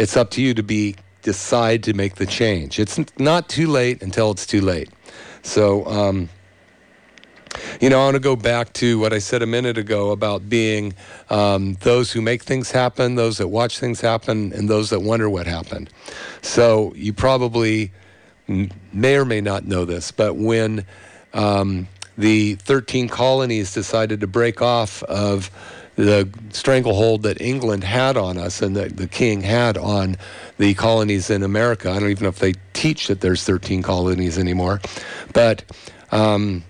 it's 0.00 0.16
up 0.16 0.30
to 0.30 0.40
you 0.40 0.54
to 0.54 0.62
be 0.62 0.96
decide 1.20 1.82
to 1.82 1.92
make 1.92 2.14
the 2.14 2.24
change. 2.24 2.80
It's 2.80 2.98
not 3.18 3.50
too 3.50 3.66
late 3.66 4.02
until 4.02 4.30
it's 4.30 4.46
too 4.46 4.62
late. 4.62 4.88
So, 5.42 5.84
um, 5.84 6.30
you 7.82 7.90
know, 7.90 8.00
I 8.00 8.04
want 8.06 8.14
to 8.14 8.20
go 8.20 8.34
back 8.34 8.72
to 8.74 8.98
what 8.98 9.12
I 9.12 9.18
said 9.18 9.42
a 9.42 9.46
minute 9.46 9.76
ago 9.76 10.10
about 10.10 10.48
being 10.48 10.94
um, 11.28 11.74
those 11.80 12.10
who 12.12 12.22
make 12.22 12.42
things 12.42 12.70
happen, 12.70 13.16
those 13.16 13.36
that 13.38 13.48
watch 13.48 13.78
things 13.78 14.00
happen, 14.00 14.54
and 14.54 14.70
those 14.70 14.88
that 14.88 15.00
wonder 15.00 15.28
what 15.28 15.46
happened. 15.46 15.90
So, 16.40 16.94
you 16.96 17.12
probably 17.12 17.92
may 18.46 19.16
or 19.16 19.26
may 19.26 19.42
not 19.42 19.66
know 19.66 19.84
this, 19.84 20.12
but 20.12 20.36
when 20.36 20.86
um, 21.34 21.88
the 22.16 22.54
13 22.54 23.08
colonies 23.08 23.74
decided 23.74 24.20
to 24.20 24.26
break 24.26 24.62
off 24.62 25.02
of 25.02 25.50
the 25.96 26.28
stranglehold 26.50 27.22
that 27.22 27.40
England 27.40 27.84
had 27.84 28.16
on 28.16 28.38
us 28.38 28.62
and 28.62 28.76
that 28.76 28.96
the 28.96 29.06
king 29.06 29.42
had 29.42 29.76
on 29.76 30.16
the 30.58 30.74
colonies 30.74 31.30
in 31.30 31.42
America. 31.42 31.90
I 31.90 32.00
don't 32.00 32.10
even 32.10 32.24
know 32.24 32.30
if 32.30 32.38
they 32.38 32.54
teach 32.72 33.08
that 33.08 33.20
there's 33.20 33.44
13 33.44 33.82
colonies 33.82 34.38
anymore. 34.38 34.80
But 35.32 35.64
um, 36.10 36.64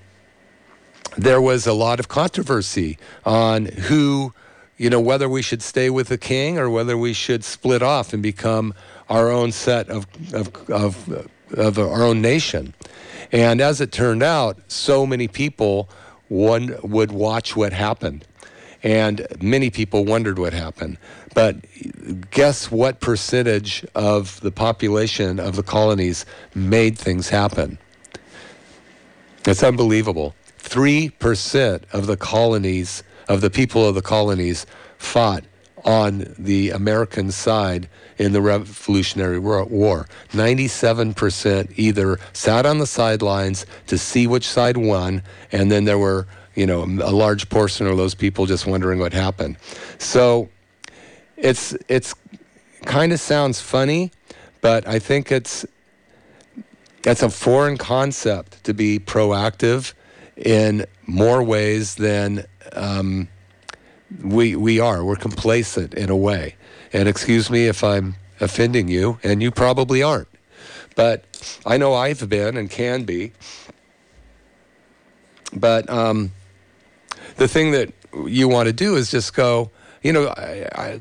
there 1.16 1.40
was 1.40 1.66
a 1.66 1.72
lot 1.72 2.00
of 2.00 2.08
controversy 2.08 2.98
on 3.24 3.66
who, 3.66 4.32
you 4.78 4.90
know, 4.90 5.00
whether 5.00 5.28
we 5.28 5.42
should 5.42 5.62
stay 5.62 5.90
with 5.90 6.08
the 6.08 6.18
king 6.18 6.58
or 6.58 6.70
whether 6.70 6.96
we 6.96 7.12
should 7.12 7.44
split 7.44 7.82
off 7.82 8.12
and 8.12 8.22
become 8.22 8.74
our 9.08 9.30
own 9.30 9.52
set 9.52 9.88
of, 9.88 10.06
of, 10.32 10.70
of, 10.70 11.28
of 11.52 11.78
our 11.78 12.02
own 12.02 12.20
nation. 12.20 12.74
And 13.32 13.60
as 13.60 13.80
it 13.80 13.92
turned 13.92 14.22
out, 14.22 14.58
so 14.68 15.06
many 15.06 15.28
people 15.28 15.88
one 16.28 16.76
would 16.82 17.10
watch 17.10 17.56
what 17.56 17.72
happened 17.72 18.24
and 18.82 19.26
many 19.40 19.70
people 19.70 20.04
wondered 20.04 20.38
what 20.38 20.52
happened. 20.52 20.98
But 21.34 21.56
guess 22.30 22.70
what 22.70 23.00
percentage 23.00 23.84
of 23.94 24.40
the 24.40 24.50
population 24.50 25.38
of 25.38 25.56
the 25.56 25.62
colonies 25.62 26.26
made 26.54 26.98
things 26.98 27.28
happen? 27.28 27.78
It's 29.46 29.62
unbelievable. 29.62 30.34
3% 30.58 31.82
of 31.92 32.06
the 32.06 32.16
colonies, 32.16 33.02
of 33.28 33.40
the 33.40 33.50
people 33.50 33.86
of 33.86 33.94
the 33.94 34.02
colonies, 34.02 34.66
fought 34.98 35.44
on 35.84 36.34
the 36.38 36.70
American 36.70 37.30
side 37.30 37.88
in 38.18 38.32
the 38.32 38.42
Revolutionary 38.42 39.38
War. 39.38 40.06
97% 40.32 41.72
either 41.76 42.18
sat 42.34 42.66
on 42.66 42.78
the 42.78 42.86
sidelines 42.86 43.64
to 43.86 43.96
see 43.96 44.26
which 44.26 44.46
side 44.46 44.76
won, 44.76 45.22
and 45.50 45.72
then 45.72 45.84
there 45.84 45.98
were 45.98 46.26
you 46.60 46.66
know, 46.66 46.82
a 46.84 47.10
large 47.10 47.48
portion 47.48 47.86
of 47.86 47.96
those 47.96 48.14
people 48.14 48.44
just 48.44 48.66
wondering 48.66 48.98
what 48.98 49.14
happened. 49.14 49.56
So 49.96 50.50
it's 51.38 51.74
it's 51.88 52.14
kind 52.84 53.14
of 53.14 53.18
sounds 53.18 53.62
funny, 53.62 54.12
but 54.60 54.86
I 54.86 54.98
think 54.98 55.32
it's 55.32 55.64
it's 57.02 57.22
a 57.22 57.30
foreign 57.30 57.78
concept 57.78 58.62
to 58.64 58.74
be 58.74 58.98
proactive 58.98 59.94
in 60.36 60.84
more 61.06 61.42
ways 61.42 61.94
than 61.94 62.44
um, 62.74 63.28
we 64.22 64.54
we 64.54 64.78
are. 64.80 65.02
We're 65.02 65.16
complacent 65.16 65.94
in 65.94 66.10
a 66.10 66.16
way. 66.16 66.56
And 66.92 67.08
excuse 67.08 67.48
me 67.48 67.68
if 67.68 67.82
I'm 67.82 68.16
offending 68.38 68.88
you, 68.88 69.18
and 69.22 69.42
you 69.42 69.50
probably 69.50 70.02
aren't. 70.02 70.28
But 70.94 71.24
I 71.64 71.78
know 71.78 71.94
I've 71.94 72.28
been 72.28 72.58
and 72.58 72.68
can 72.68 73.04
be. 73.04 73.32
But 75.54 75.88
um, 75.88 76.32
the 77.40 77.48
thing 77.48 77.70
that 77.70 77.90
you 78.26 78.48
want 78.48 78.66
to 78.66 78.72
do 78.72 78.96
is 78.96 79.10
just 79.10 79.32
go, 79.34 79.70
you 80.02 80.12
know, 80.12 80.28
I, 80.28 80.68
I, 80.74 81.00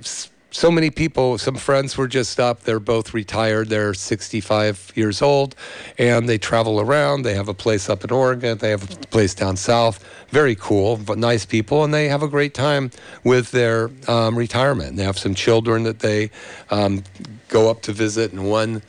so 0.51 0.71
many 0.71 0.89
people, 0.89 1.37
some 1.37 1.55
friends 1.55 1.97
were 1.97 2.07
just 2.07 2.39
up. 2.39 2.61
They're 2.61 2.79
both 2.79 3.13
retired. 3.13 3.67
They're 3.67 3.93
65 3.93 4.93
years 4.95 5.21
old 5.21 5.53
and 5.97 6.29
they 6.29 6.37
travel 6.37 6.79
around. 6.79 7.23
They 7.23 7.35
have 7.35 7.49
a 7.49 7.53
place 7.53 7.89
up 7.89 8.05
in 8.05 8.11
Oregon. 8.11 8.57
They 8.57 8.69
have 8.69 8.89
a 8.89 8.95
place 9.07 9.35
down 9.35 9.57
south. 9.57 10.01
Very 10.29 10.55
cool, 10.55 10.95
but 10.95 11.17
nice 11.17 11.45
people. 11.45 11.83
And 11.83 11.93
they 11.93 12.07
have 12.07 12.23
a 12.23 12.29
great 12.29 12.53
time 12.53 12.91
with 13.25 13.51
their 13.51 13.91
um, 14.07 14.37
retirement. 14.37 14.95
They 14.95 15.03
have 15.03 15.19
some 15.19 15.35
children 15.35 15.83
that 15.83 15.99
they 15.99 16.31
um, 16.69 17.03
go 17.49 17.69
up 17.69 17.81
to 17.81 17.91
visit 17.91 18.31
And 18.31 18.49
one 18.49 18.81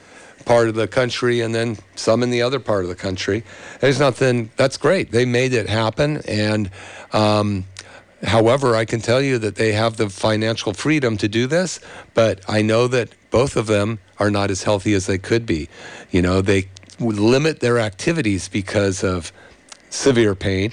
part 0.45 0.69
of 0.69 0.75
the 0.75 0.89
country 0.89 1.41
and 1.41 1.55
then 1.55 1.79
some 1.95 2.23
in 2.23 2.31
the 2.31 2.43
other 2.43 2.61
part 2.61 2.83
of 2.83 2.89
the 2.89 2.97
country. 2.97 3.45
There's 3.81 4.01
nothing, 4.01 4.51
that's 4.57 4.77
great. 4.77 5.11
They 5.11 5.25
made 5.25 5.53
it 5.53 5.69
happen. 5.69 6.19
And, 6.29 6.71
um, 7.13 7.65
however, 8.23 8.75
I 8.75 8.85
can 8.85 9.01
tell 9.01 9.21
you 9.21 9.39
that 9.39 9.57
they 9.57 9.73
have 9.73 9.97
the 9.97 10.11
financial 10.11 10.73
freedom 10.75 11.17
to 11.19 11.29
do 11.29 11.47
this, 11.47 11.81
but 12.15 12.41
I 12.49 12.63
know 12.63 12.89
that 12.89 13.11
both 13.31 13.57
of 13.57 13.67
them 13.67 13.99
are 14.19 14.31
not 14.31 14.51
as 14.51 14.63
healthy 14.63 14.95
as 14.95 15.07
they 15.07 15.19
could 15.19 15.47
be. 15.47 15.69
You 16.11 16.23
know, 16.23 16.41
they 16.41 16.69
limit 16.99 17.61
their 17.61 17.79
activities 17.79 18.49
because 18.49 19.03
of 19.03 19.33
severe 19.89 20.35
pain 20.35 20.73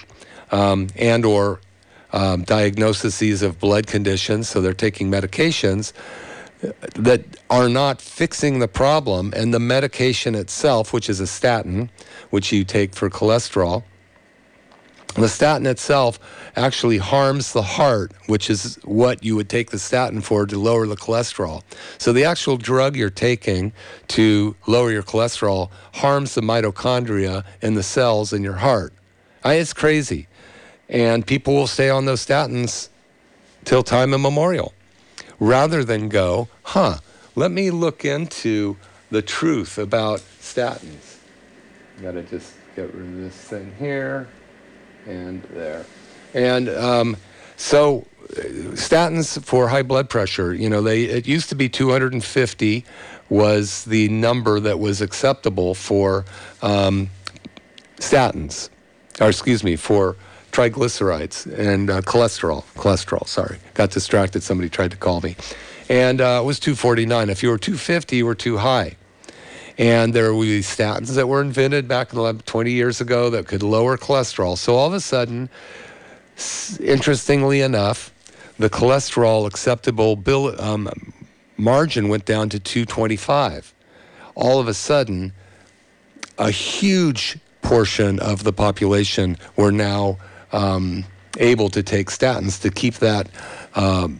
um, 0.51 0.87
and 0.95 1.25
or 1.25 1.59
um, 2.13 2.43
diagnoses 2.43 3.41
of 3.41 3.59
blood 3.59 3.87
conditions, 3.87 4.49
so 4.49 4.61
they're 4.61 4.73
taking 4.73 5.11
medications 5.11 5.93
that 6.61 7.23
are 7.49 7.69
not 7.69 8.01
fixing 8.01 8.59
the 8.59 8.67
problem, 8.67 9.33
and 9.35 9.53
the 9.53 9.59
medication 9.59 10.35
itself, 10.35 10.93
which 10.93 11.09
is 11.09 11.19
a 11.19 11.27
statin, 11.27 11.89
which 12.29 12.51
you 12.51 12.63
take 12.63 12.95
for 12.95 13.09
cholesterol, 13.09 13.83
the 15.15 15.29
statin 15.29 15.65
itself 15.65 16.19
actually 16.55 16.99
harms 16.99 17.53
the 17.53 17.61
heart, 17.61 18.11
which 18.27 18.49
is 18.49 18.75
what 18.83 19.23
you 19.23 19.35
would 19.35 19.49
take 19.49 19.71
the 19.71 19.79
statin 19.79 20.21
for 20.21 20.45
to 20.45 20.59
lower 20.59 20.85
the 20.85 20.95
cholesterol. 20.95 21.63
So 21.97 22.13
the 22.13 22.23
actual 22.23 22.57
drug 22.57 22.95
you're 22.95 23.09
taking 23.09 23.73
to 24.09 24.55
lower 24.67 24.91
your 24.91 25.03
cholesterol 25.03 25.71
harms 25.95 26.35
the 26.35 26.41
mitochondria 26.41 27.43
in 27.61 27.73
the 27.73 27.83
cells 27.83 28.31
in 28.31 28.43
your 28.43 28.53
heart. 28.53 28.93
I, 29.43 29.55
it's 29.55 29.73
crazy. 29.73 30.27
And 30.87 31.25
people 31.25 31.55
will 31.55 31.67
stay 31.67 31.89
on 31.89 32.05
those 32.05 32.25
statins 32.25 32.89
till 33.65 33.81
time 33.81 34.13
immemorial 34.13 34.73
rather 35.39 35.83
than 35.83 36.09
go, 36.09 36.47
huh, 36.63 36.97
let 37.35 37.51
me 37.51 37.71
look 37.71 38.03
into 38.03 38.77
the 39.09 39.21
truth 39.21 39.77
about 39.77 40.19
statins. 40.19 41.17
Got 42.01 42.11
to 42.11 42.23
just 42.23 42.53
get 42.75 42.93
rid 42.93 43.05
of 43.05 43.17
this 43.17 43.35
thing 43.35 43.73
here 43.79 44.27
and 45.05 45.41
there. 45.43 45.85
And 46.33 46.69
um, 46.69 47.17
so 47.55 48.05
statins 48.27 49.41
for 49.43 49.67
high 49.67 49.83
blood 49.83 50.09
pressure, 50.09 50.53
you 50.53 50.69
know, 50.69 50.81
they 50.81 51.03
it 51.03 51.27
used 51.27 51.49
to 51.49 51.55
be 51.55 51.69
250 51.69 52.85
was 53.29 53.85
the 53.85 54.07
number 54.09 54.59
that 54.59 54.79
was 54.79 55.01
acceptable 55.01 55.73
for 55.73 56.25
um, 56.61 57.09
statins, 57.97 58.69
or 59.19 59.29
excuse 59.29 59.63
me, 59.63 59.75
for 59.75 60.15
triglycerides 60.57 61.45
and 61.55 61.91
uh, 61.91 62.01
cholesterol. 62.01 62.63
Cholesterol, 62.73 63.27
sorry. 63.27 63.59
Got 63.75 63.91
distracted. 63.91 64.41
Somebody 64.41 64.69
tried 64.69 64.89
to 64.89 64.97
call 64.97 65.21
me. 65.21 65.35
And 65.87 66.19
uh, 66.19 66.39
it 66.41 66.45
was 66.45 66.59
249. 66.59 67.29
If 67.29 67.43
you 67.43 67.49
were 67.49 67.59
250, 67.59 68.15
you 68.15 68.25
were 68.25 68.33
too 68.33 68.57
high. 68.57 68.95
And 69.77 70.15
there 70.15 70.33
were 70.33 70.43
these 70.43 70.67
statins 70.67 71.13
that 71.13 71.27
were 71.27 71.41
invented 71.41 71.87
back 71.87 72.09
20 72.09 72.71
years 72.71 72.99
ago 72.99 73.29
that 73.29 73.45
could 73.45 73.61
lower 73.61 73.97
cholesterol. 73.99 74.57
So 74.57 74.73
all 74.73 74.87
of 74.87 74.93
a 74.93 74.99
sudden, 74.99 75.49
interestingly 76.79 77.61
enough, 77.61 78.11
the 78.57 78.71
cholesterol 78.71 79.45
acceptable 79.45 80.15
bill, 80.15 80.59
um, 80.59 80.89
margin 81.55 82.09
went 82.09 82.25
down 82.25 82.49
to 82.49 82.59
225. 82.59 83.75
All 84.33 84.59
of 84.59 84.67
a 84.67 84.73
sudden, 84.73 85.33
a 86.39 86.49
huge 86.49 87.37
portion 87.61 88.19
of 88.19 88.43
the 88.43 88.53
population 88.53 89.37
were 89.55 89.71
now 89.71 90.17
um, 90.51 91.05
able 91.39 91.69
to 91.69 91.83
take 91.83 92.07
statins 92.07 92.61
to 92.61 92.69
keep 92.69 92.95
that 92.95 93.29
um, 93.75 94.19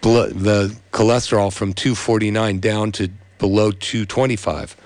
blood, 0.00 0.30
the 0.32 0.76
cholesterol 0.92 1.52
from 1.52 1.72
249 1.72 2.60
down 2.60 2.92
to 2.92 3.08
below 3.38 3.70
225. 3.70 4.76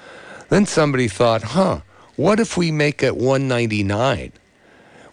Then 0.48 0.66
somebody 0.66 1.08
thought, 1.08 1.42
huh, 1.42 1.80
what 2.16 2.38
if 2.38 2.56
we 2.56 2.70
make 2.70 3.02
it 3.02 3.16
199? 3.16 4.32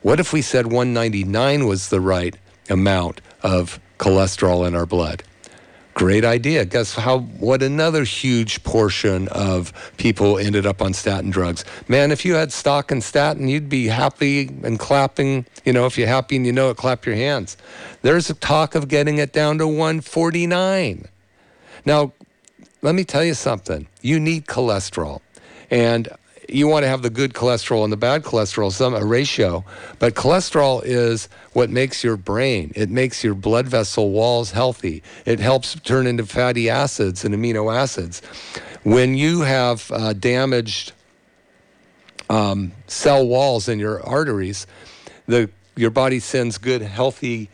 What 0.01 0.19
if 0.19 0.33
we 0.33 0.41
said 0.41 0.67
199 0.67 1.65
was 1.65 1.89
the 1.89 2.01
right 2.01 2.35
amount 2.69 3.21
of 3.41 3.79
cholesterol 3.97 4.67
in 4.67 4.75
our 4.75 4.85
blood? 4.85 5.23
Great 5.93 6.23
idea. 6.23 6.63
Guess 6.65 6.95
how? 6.95 7.19
What 7.19 7.61
another 7.61 8.03
huge 8.03 8.63
portion 8.63 9.27
of 9.29 9.73
people 9.97 10.37
ended 10.37 10.65
up 10.65 10.81
on 10.81 10.93
statin 10.93 11.29
drugs. 11.29 11.65
Man, 11.87 12.11
if 12.11 12.23
you 12.23 12.35
had 12.35 12.53
stock 12.53 12.91
in 12.91 13.01
statin, 13.01 13.49
you'd 13.49 13.67
be 13.67 13.87
happy 13.87 14.47
and 14.63 14.79
clapping. 14.79 15.45
You 15.65 15.73
know, 15.73 15.85
if 15.85 15.97
you're 15.97 16.07
happy 16.07 16.37
and 16.37 16.45
you 16.45 16.53
know 16.53 16.69
it, 16.69 16.77
clap 16.77 17.05
your 17.05 17.15
hands. 17.15 17.57
There's 18.01 18.29
a 18.29 18.33
talk 18.33 18.75
of 18.75 18.87
getting 18.87 19.17
it 19.17 19.33
down 19.33 19.57
to 19.57 19.67
149. 19.67 21.05
Now, 21.85 22.13
let 22.81 22.95
me 22.95 23.03
tell 23.03 23.23
you 23.23 23.33
something. 23.33 23.87
You 24.01 24.19
need 24.19 24.45
cholesterol. 24.45 25.19
And 25.69 26.07
you 26.53 26.67
want 26.67 26.83
to 26.83 26.89
have 26.89 27.01
the 27.01 27.09
good 27.09 27.33
cholesterol 27.33 27.83
and 27.83 27.91
the 27.91 27.97
bad 27.97 28.23
cholesterol, 28.23 28.71
some 28.71 28.93
a 28.93 29.05
ratio. 29.05 29.63
But 29.99 30.15
cholesterol 30.15 30.81
is 30.83 31.29
what 31.53 31.69
makes 31.69 32.03
your 32.03 32.17
brain. 32.17 32.71
It 32.75 32.89
makes 32.89 33.23
your 33.23 33.35
blood 33.35 33.67
vessel 33.67 34.11
walls 34.11 34.51
healthy. 34.51 35.03
It 35.25 35.39
helps 35.39 35.75
turn 35.81 36.07
into 36.07 36.25
fatty 36.25 36.69
acids 36.69 37.23
and 37.25 37.33
amino 37.35 37.73
acids. 37.73 38.21
When 38.83 39.15
you 39.15 39.41
have 39.41 39.91
uh, 39.91 40.13
damaged 40.13 40.93
um, 42.29 42.71
cell 42.87 43.25
walls 43.27 43.67
in 43.67 43.79
your 43.79 44.01
arteries, 44.05 44.67
the 45.27 45.49
your 45.75 45.91
body 45.91 46.19
sends 46.19 46.57
good, 46.57 46.81
healthy 46.81 47.49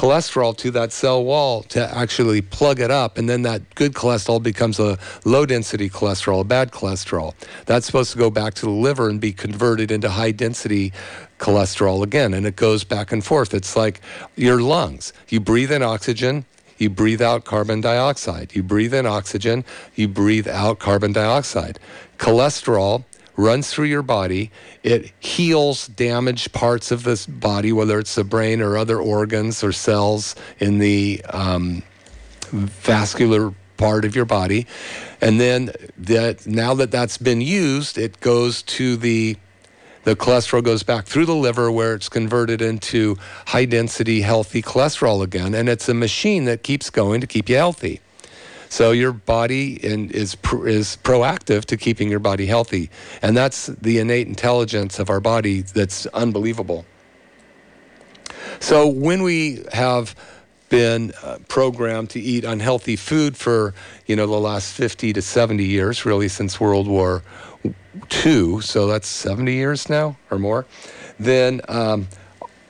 cholesterol 0.00 0.56
to 0.56 0.70
that 0.70 0.92
cell 0.92 1.22
wall 1.22 1.62
to 1.62 1.94
actually 1.94 2.40
plug 2.40 2.80
it 2.80 2.90
up. 2.90 3.18
And 3.18 3.28
then 3.28 3.42
that 3.42 3.74
good 3.74 3.92
cholesterol 3.92 4.42
becomes 4.42 4.80
a 4.80 4.98
low 5.26 5.44
density 5.44 5.90
cholesterol, 5.90 6.40
a 6.40 6.44
bad 6.44 6.70
cholesterol. 6.70 7.34
That's 7.66 7.84
supposed 7.84 8.10
to 8.12 8.18
go 8.18 8.30
back 8.30 8.54
to 8.54 8.62
the 8.62 8.70
liver 8.70 9.10
and 9.10 9.20
be 9.20 9.34
converted 9.34 9.90
into 9.90 10.08
high 10.08 10.30
density 10.30 10.94
cholesterol 11.38 12.02
again. 12.02 12.32
And 12.32 12.46
it 12.46 12.56
goes 12.56 12.82
back 12.82 13.12
and 13.12 13.22
forth. 13.22 13.52
It's 13.52 13.76
like 13.76 14.00
your 14.36 14.62
lungs. 14.62 15.12
You 15.28 15.38
breathe 15.38 15.70
in 15.70 15.82
oxygen, 15.82 16.46
you 16.78 16.88
breathe 16.88 17.20
out 17.20 17.44
carbon 17.44 17.82
dioxide. 17.82 18.56
You 18.56 18.62
breathe 18.62 18.94
in 18.94 19.04
oxygen, 19.04 19.66
you 19.96 20.08
breathe 20.08 20.48
out 20.48 20.78
carbon 20.78 21.12
dioxide. 21.12 21.78
Cholesterol 22.16 23.04
runs 23.36 23.70
through 23.70 23.86
your 23.86 24.02
body. 24.02 24.50
It 24.82 25.12
heals 25.20 25.86
damaged 25.88 26.52
parts 26.52 26.90
of 26.90 27.04
this 27.04 27.26
body, 27.26 27.72
whether 27.72 27.98
it's 27.98 28.14
the 28.14 28.24
brain 28.24 28.60
or 28.60 28.76
other 28.76 28.98
organs 29.00 29.64
or 29.64 29.72
cells 29.72 30.34
in 30.58 30.78
the 30.78 31.22
um, 31.30 31.82
vascular 32.50 33.54
part 33.76 34.04
of 34.04 34.14
your 34.14 34.26
body. 34.26 34.66
And 35.20 35.40
then 35.40 35.72
that 35.96 36.46
now 36.46 36.74
that 36.74 36.90
that's 36.90 37.18
been 37.18 37.40
used, 37.40 37.98
it 37.98 38.20
goes 38.20 38.62
to 38.62 38.96
the 38.96 39.36
the 40.04 40.16
cholesterol 40.16 40.62
goes 40.62 40.82
back 40.82 41.04
through 41.04 41.26
the 41.26 41.34
liver 41.34 41.70
where 41.70 41.94
it's 41.94 42.08
converted 42.08 42.62
into 42.62 43.16
high 43.48 43.66
density 43.66 44.22
healthy 44.22 44.62
cholesterol 44.62 45.22
again 45.22 45.54
and 45.54 45.68
it's 45.68 45.90
a 45.90 45.94
machine 45.94 46.46
that 46.46 46.62
keeps 46.62 46.88
going 46.88 47.20
to 47.20 47.26
keep 47.26 47.48
you 47.48 47.56
healthy. 47.56 48.00
So 48.70 48.92
your 48.92 49.12
body 49.12 49.84
in, 49.84 50.10
is 50.10 50.36
is 50.64 50.96
proactive 51.02 51.64
to 51.66 51.76
keeping 51.76 52.08
your 52.08 52.20
body 52.20 52.46
healthy, 52.46 52.88
and 53.20 53.36
that's 53.36 53.66
the 53.66 53.98
innate 53.98 54.28
intelligence 54.28 55.00
of 55.00 55.10
our 55.10 55.18
body 55.18 55.62
that's 55.62 56.06
unbelievable. 56.06 56.86
So 58.60 58.86
when 58.86 59.24
we 59.24 59.64
have 59.72 60.14
been 60.68 61.12
uh, 61.24 61.38
programmed 61.48 62.10
to 62.10 62.20
eat 62.20 62.44
unhealthy 62.44 62.94
food 62.94 63.36
for 63.36 63.74
you 64.06 64.14
know 64.14 64.28
the 64.28 64.38
last 64.38 64.72
50 64.72 65.14
to 65.14 65.20
70 65.20 65.64
years, 65.64 66.06
really 66.06 66.28
since 66.28 66.60
World 66.60 66.86
War 66.86 67.24
II, 68.24 68.60
so 68.60 68.86
that's 68.86 69.08
70 69.08 69.52
years 69.52 69.88
now 69.88 70.16
or 70.30 70.38
more, 70.38 70.64
then 71.18 71.60
um, 71.68 72.06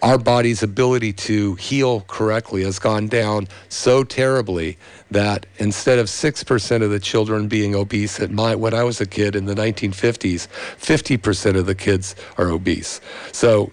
our 0.03 0.19
body's 0.19 0.63
ability 0.63 1.13
to 1.13 1.55
heal 1.57 2.03
correctly 2.03 2.65
has 2.65 2.79
gone 2.79 3.07
down 3.07 3.49
so 3.69 4.03
terribly 4.03 4.79
that 5.11 5.47
instead 5.59 5.99
of 5.99 6.07
6% 6.07 6.83
of 6.83 6.91
the 6.91 7.01
children 7.01 7.49
being 7.49 7.75
obese 7.75 8.19
at 8.21 8.31
my 8.31 8.55
when 8.55 8.73
I 8.75 8.83
was 8.83 9.01
a 9.01 9.07
kid 9.07 9.37
in 9.37 9.45
the 9.45 9.55
1950s, 9.55 10.49
50% 10.79 11.59
of 11.59 11.67
the 11.67 11.75
kids 11.75 12.15
are 12.39 12.49
obese. 12.49 13.01
So 13.33 13.73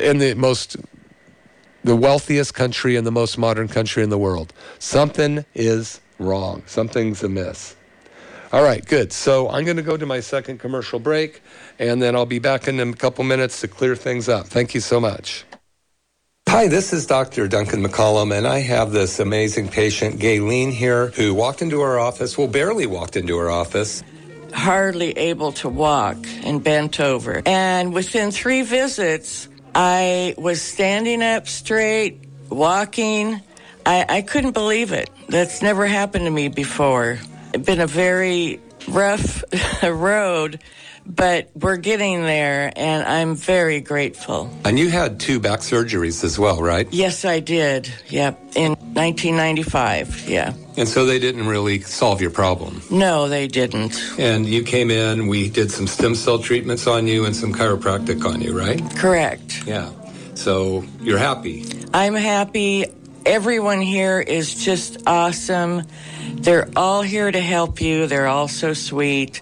in 0.00 0.18
the 0.18 0.34
most 0.34 0.76
the 1.82 1.94
wealthiest 1.94 2.54
country 2.54 2.96
and 2.96 3.06
the 3.06 3.12
most 3.12 3.36
modern 3.36 3.68
country 3.68 4.02
in 4.02 4.08
the 4.08 4.16
world, 4.16 4.54
something 4.78 5.44
is 5.54 6.00
wrong. 6.18 6.62
Something's 6.66 7.22
amiss. 7.22 7.76
All 8.52 8.62
right, 8.62 8.84
good. 8.86 9.12
So 9.12 9.50
I'm 9.50 9.64
going 9.64 9.76
to 9.76 9.82
go 9.82 9.96
to 9.96 10.06
my 10.06 10.20
second 10.20 10.58
commercial 10.58 10.98
break, 10.98 11.42
and 11.78 12.00
then 12.00 12.16
I'll 12.16 12.24
be 12.24 12.38
back 12.38 12.68
in 12.68 12.80
a 12.80 12.92
couple 12.94 13.24
minutes 13.24 13.60
to 13.60 13.68
clear 13.68 13.96
things 13.96 14.28
up. 14.28 14.46
Thank 14.46 14.74
you 14.74 14.80
so 14.80 14.98
much. 14.98 15.44
Hi, 16.54 16.68
this 16.68 16.92
is 16.92 17.04
Dr. 17.04 17.48
Duncan 17.48 17.82
McCollum, 17.82 18.32
and 18.32 18.46
I 18.46 18.60
have 18.60 18.92
this 18.92 19.18
amazing 19.18 19.66
patient, 19.66 20.20
Gayleen, 20.20 20.70
here, 20.70 21.08
who 21.08 21.34
walked 21.34 21.62
into 21.62 21.80
our 21.80 21.98
office, 21.98 22.38
well, 22.38 22.46
barely 22.46 22.86
walked 22.86 23.16
into 23.16 23.36
our 23.38 23.50
office. 23.50 24.04
Hardly 24.52 25.10
able 25.18 25.50
to 25.50 25.68
walk 25.68 26.16
and 26.44 26.62
bent 26.62 27.00
over. 27.00 27.42
And 27.44 27.92
within 27.92 28.30
three 28.30 28.62
visits, 28.62 29.48
I 29.74 30.36
was 30.38 30.62
standing 30.62 31.22
up 31.22 31.48
straight, 31.48 32.20
walking. 32.50 33.40
I, 33.84 34.06
I 34.08 34.22
couldn't 34.22 34.52
believe 34.52 34.92
it. 34.92 35.10
That's 35.28 35.60
never 35.60 35.86
happened 35.86 36.26
to 36.26 36.30
me 36.30 36.46
before. 36.46 37.18
It's 37.52 37.66
been 37.66 37.80
a 37.80 37.88
very 37.88 38.60
rough 38.86 39.42
road 39.82 40.60
but 41.06 41.50
we're 41.54 41.76
getting 41.76 42.22
there, 42.22 42.72
and 42.76 43.06
I'm 43.06 43.34
very 43.34 43.80
grateful. 43.80 44.50
And 44.64 44.78
you 44.78 44.90
had 44.90 45.20
two 45.20 45.38
back 45.38 45.60
surgeries 45.60 46.24
as 46.24 46.38
well, 46.38 46.62
right? 46.62 46.88
Yes, 46.92 47.24
I 47.24 47.40
did. 47.40 47.92
Yep, 48.08 48.38
in 48.56 48.72
1995. 48.72 50.28
Yeah. 50.28 50.54
And 50.76 50.88
so 50.88 51.04
they 51.04 51.18
didn't 51.18 51.46
really 51.46 51.80
solve 51.80 52.20
your 52.20 52.30
problem? 52.30 52.82
No, 52.90 53.28
they 53.28 53.46
didn't. 53.46 54.00
And 54.18 54.46
you 54.46 54.64
came 54.64 54.90
in, 54.90 55.26
we 55.26 55.48
did 55.50 55.70
some 55.70 55.86
stem 55.86 56.14
cell 56.14 56.38
treatments 56.38 56.86
on 56.86 57.06
you 57.06 57.24
and 57.26 57.36
some 57.36 57.52
chiropractic 57.52 58.24
on 58.24 58.40
you, 58.40 58.58
right? 58.58 58.82
Correct. 58.96 59.66
Yeah. 59.66 59.90
So 60.34 60.84
you're 61.00 61.18
happy? 61.18 61.64
I'm 61.92 62.14
happy. 62.14 62.86
Everyone 63.24 63.80
here 63.80 64.20
is 64.20 64.54
just 64.54 64.98
awesome. 65.06 65.82
They're 66.34 66.68
all 66.76 67.02
here 67.02 67.30
to 67.30 67.40
help 67.40 67.80
you. 67.80 68.06
They're 68.06 68.26
all 68.26 68.48
so 68.48 68.74
sweet 68.74 69.40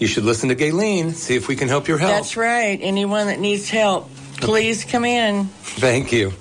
you 0.00 0.06
should 0.06 0.24
listen 0.24 0.48
to 0.48 0.56
Gayleen, 0.56 1.12
see 1.12 1.36
if 1.36 1.46
we 1.46 1.54
can 1.54 1.68
help 1.68 1.86
your 1.86 1.98
health. 1.98 2.12
That's 2.12 2.36
right. 2.36 2.78
Anyone 2.82 3.28
that 3.28 3.38
needs 3.38 3.68
help, 3.68 4.10
please 4.38 4.84
come 4.84 5.04
in. 5.04 5.44
Thank 5.44 6.10
you. 6.10 6.32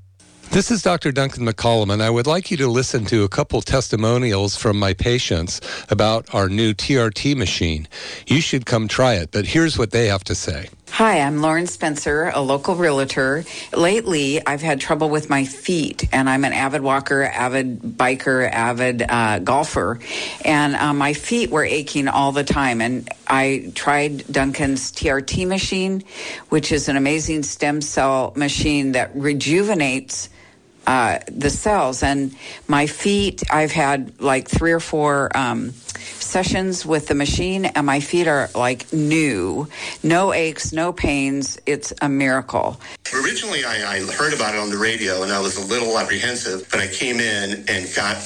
This 0.51 0.71
is 0.71 0.81
Dr. 0.81 1.11
Duncan 1.11 1.45
McCollum, 1.45 1.93
and 1.93 2.01
I 2.01 2.09
would 2.09 2.25
like 2.25 2.49
you 2.49 2.57
to 2.57 2.67
listen 2.67 3.05
to 3.05 3.23
a 3.23 3.29
couple 3.29 3.61
testimonials 3.61 4.55
from 4.55 4.79
my 4.79 4.93
patients 4.93 5.61
about 5.91 6.33
our 6.33 6.49
new 6.49 6.73
TRT 6.73 7.35
machine. 7.35 7.87
You 8.25 8.41
should 8.41 8.65
come 8.65 8.87
try 8.87 9.13
it, 9.13 9.29
but 9.31 9.45
here's 9.45 9.77
what 9.77 9.91
they 9.91 10.07
have 10.07 10.23
to 10.23 10.33
say. 10.33 10.69
Hi, 10.91 11.21
I'm 11.21 11.41
Lauren 11.41 11.65
Spencer, 11.65 12.29
a 12.33 12.41
local 12.41 12.75
realtor. 12.75 13.45
Lately, 13.73 14.45
I've 14.45 14.61
had 14.61 14.81
trouble 14.81 15.09
with 15.09 15.29
my 15.29 15.45
feet, 15.45 16.09
and 16.11 16.29
I'm 16.29 16.43
an 16.43 16.51
avid 16.51 16.81
walker, 16.81 17.23
avid 17.23 17.81
biker, 17.81 18.51
avid 18.51 19.05
uh, 19.07 19.39
golfer, 19.39 19.99
and 20.43 20.75
uh, 20.75 20.93
my 20.93 21.13
feet 21.13 21.51
were 21.51 21.63
aching 21.63 22.09
all 22.09 22.33
the 22.33 22.43
time. 22.43 22.81
And 22.81 23.07
I 23.27 23.71
tried 23.75 24.25
Duncan's 24.29 24.91
TRT 24.91 25.47
machine, 25.47 26.03
which 26.49 26.73
is 26.73 26.89
an 26.89 26.97
amazing 26.97 27.43
stem 27.43 27.79
cell 27.79 28.33
machine 28.35 28.91
that 28.91 29.15
rejuvenates 29.15 30.27
uh, 30.89 31.19
the 31.27 31.51
cells. 31.51 32.01
And 32.01 32.35
my 32.67 32.87
feet, 32.87 33.43
I've 33.51 33.71
had 33.71 34.19
like 34.19 34.47
three 34.47 34.71
or 34.71 34.79
four 34.79 35.29
um, 35.37 35.69
sessions 35.69 36.83
with 36.83 37.07
the 37.07 37.13
machine, 37.13 37.65
and 37.65 37.85
my 37.85 37.99
feet 37.99 38.27
are 38.27 38.49
like 38.55 38.91
new. 38.91 39.67
No 40.01 40.33
aches, 40.33 40.73
no 40.73 40.91
pains. 40.91 41.59
It's 41.67 41.93
a 42.01 42.09
miracle. 42.09 42.81
Originally, 43.13 43.63
I, 43.63 43.97
I 43.97 43.99
heard 44.13 44.33
about 44.33 44.55
it 44.55 44.59
on 44.59 44.71
the 44.71 44.79
radio, 44.79 45.21
and 45.21 45.31
I 45.31 45.39
was 45.39 45.57
a 45.57 45.65
little 45.67 45.97
apprehensive, 45.97 46.67
but 46.71 46.79
I 46.79 46.87
came 46.87 47.19
in 47.19 47.65
and 47.69 47.87
got 47.95 48.17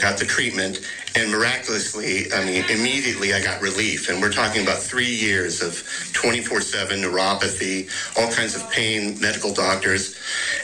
got 0.00 0.16
the 0.16 0.24
treatment, 0.24 0.80
and 1.16 1.30
miraculously, 1.30 2.32
I 2.32 2.44
mean, 2.46 2.64
immediately 2.70 3.34
I 3.34 3.42
got 3.42 3.60
relief. 3.60 4.08
And 4.08 4.22
we're 4.22 4.32
talking 4.32 4.62
about 4.62 4.78
three 4.78 5.12
years 5.12 5.60
of 5.60 5.72
24/7 6.12 7.02
neuropathy, 7.02 7.90
all 8.16 8.32
kinds 8.32 8.54
of 8.54 8.70
pain, 8.70 9.20
medical 9.20 9.52
doctors, 9.52 10.16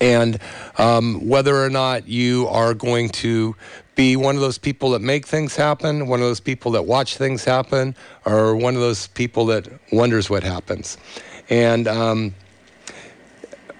and 0.00 0.38
um, 0.78 1.26
whether 1.26 1.56
or 1.56 1.68
not 1.68 2.06
you 2.06 2.46
are 2.46 2.74
going 2.74 3.08
to 3.08 3.56
be 3.96 4.14
one 4.14 4.36
of 4.36 4.40
those 4.40 4.58
people 4.58 4.90
that 4.90 5.00
make 5.00 5.26
things 5.26 5.56
happen, 5.56 6.06
one 6.06 6.20
of 6.20 6.26
those 6.26 6.38
people 6.38 6.70
that 6.72 6.84
watch 6.84 7.16
things 7.16 7.44
happen, 7.44 7.96
or 8.24 8.54
one 8.54 8.76
of 8.76 8.80
those 8.80 9.08
people 9.08 9.46
that 9.46 9.66
wonders 9.90 10.30
what 10.30 10.44
happens. 10.44 10.96
And 11.48 11.88
um, 11.88 12.34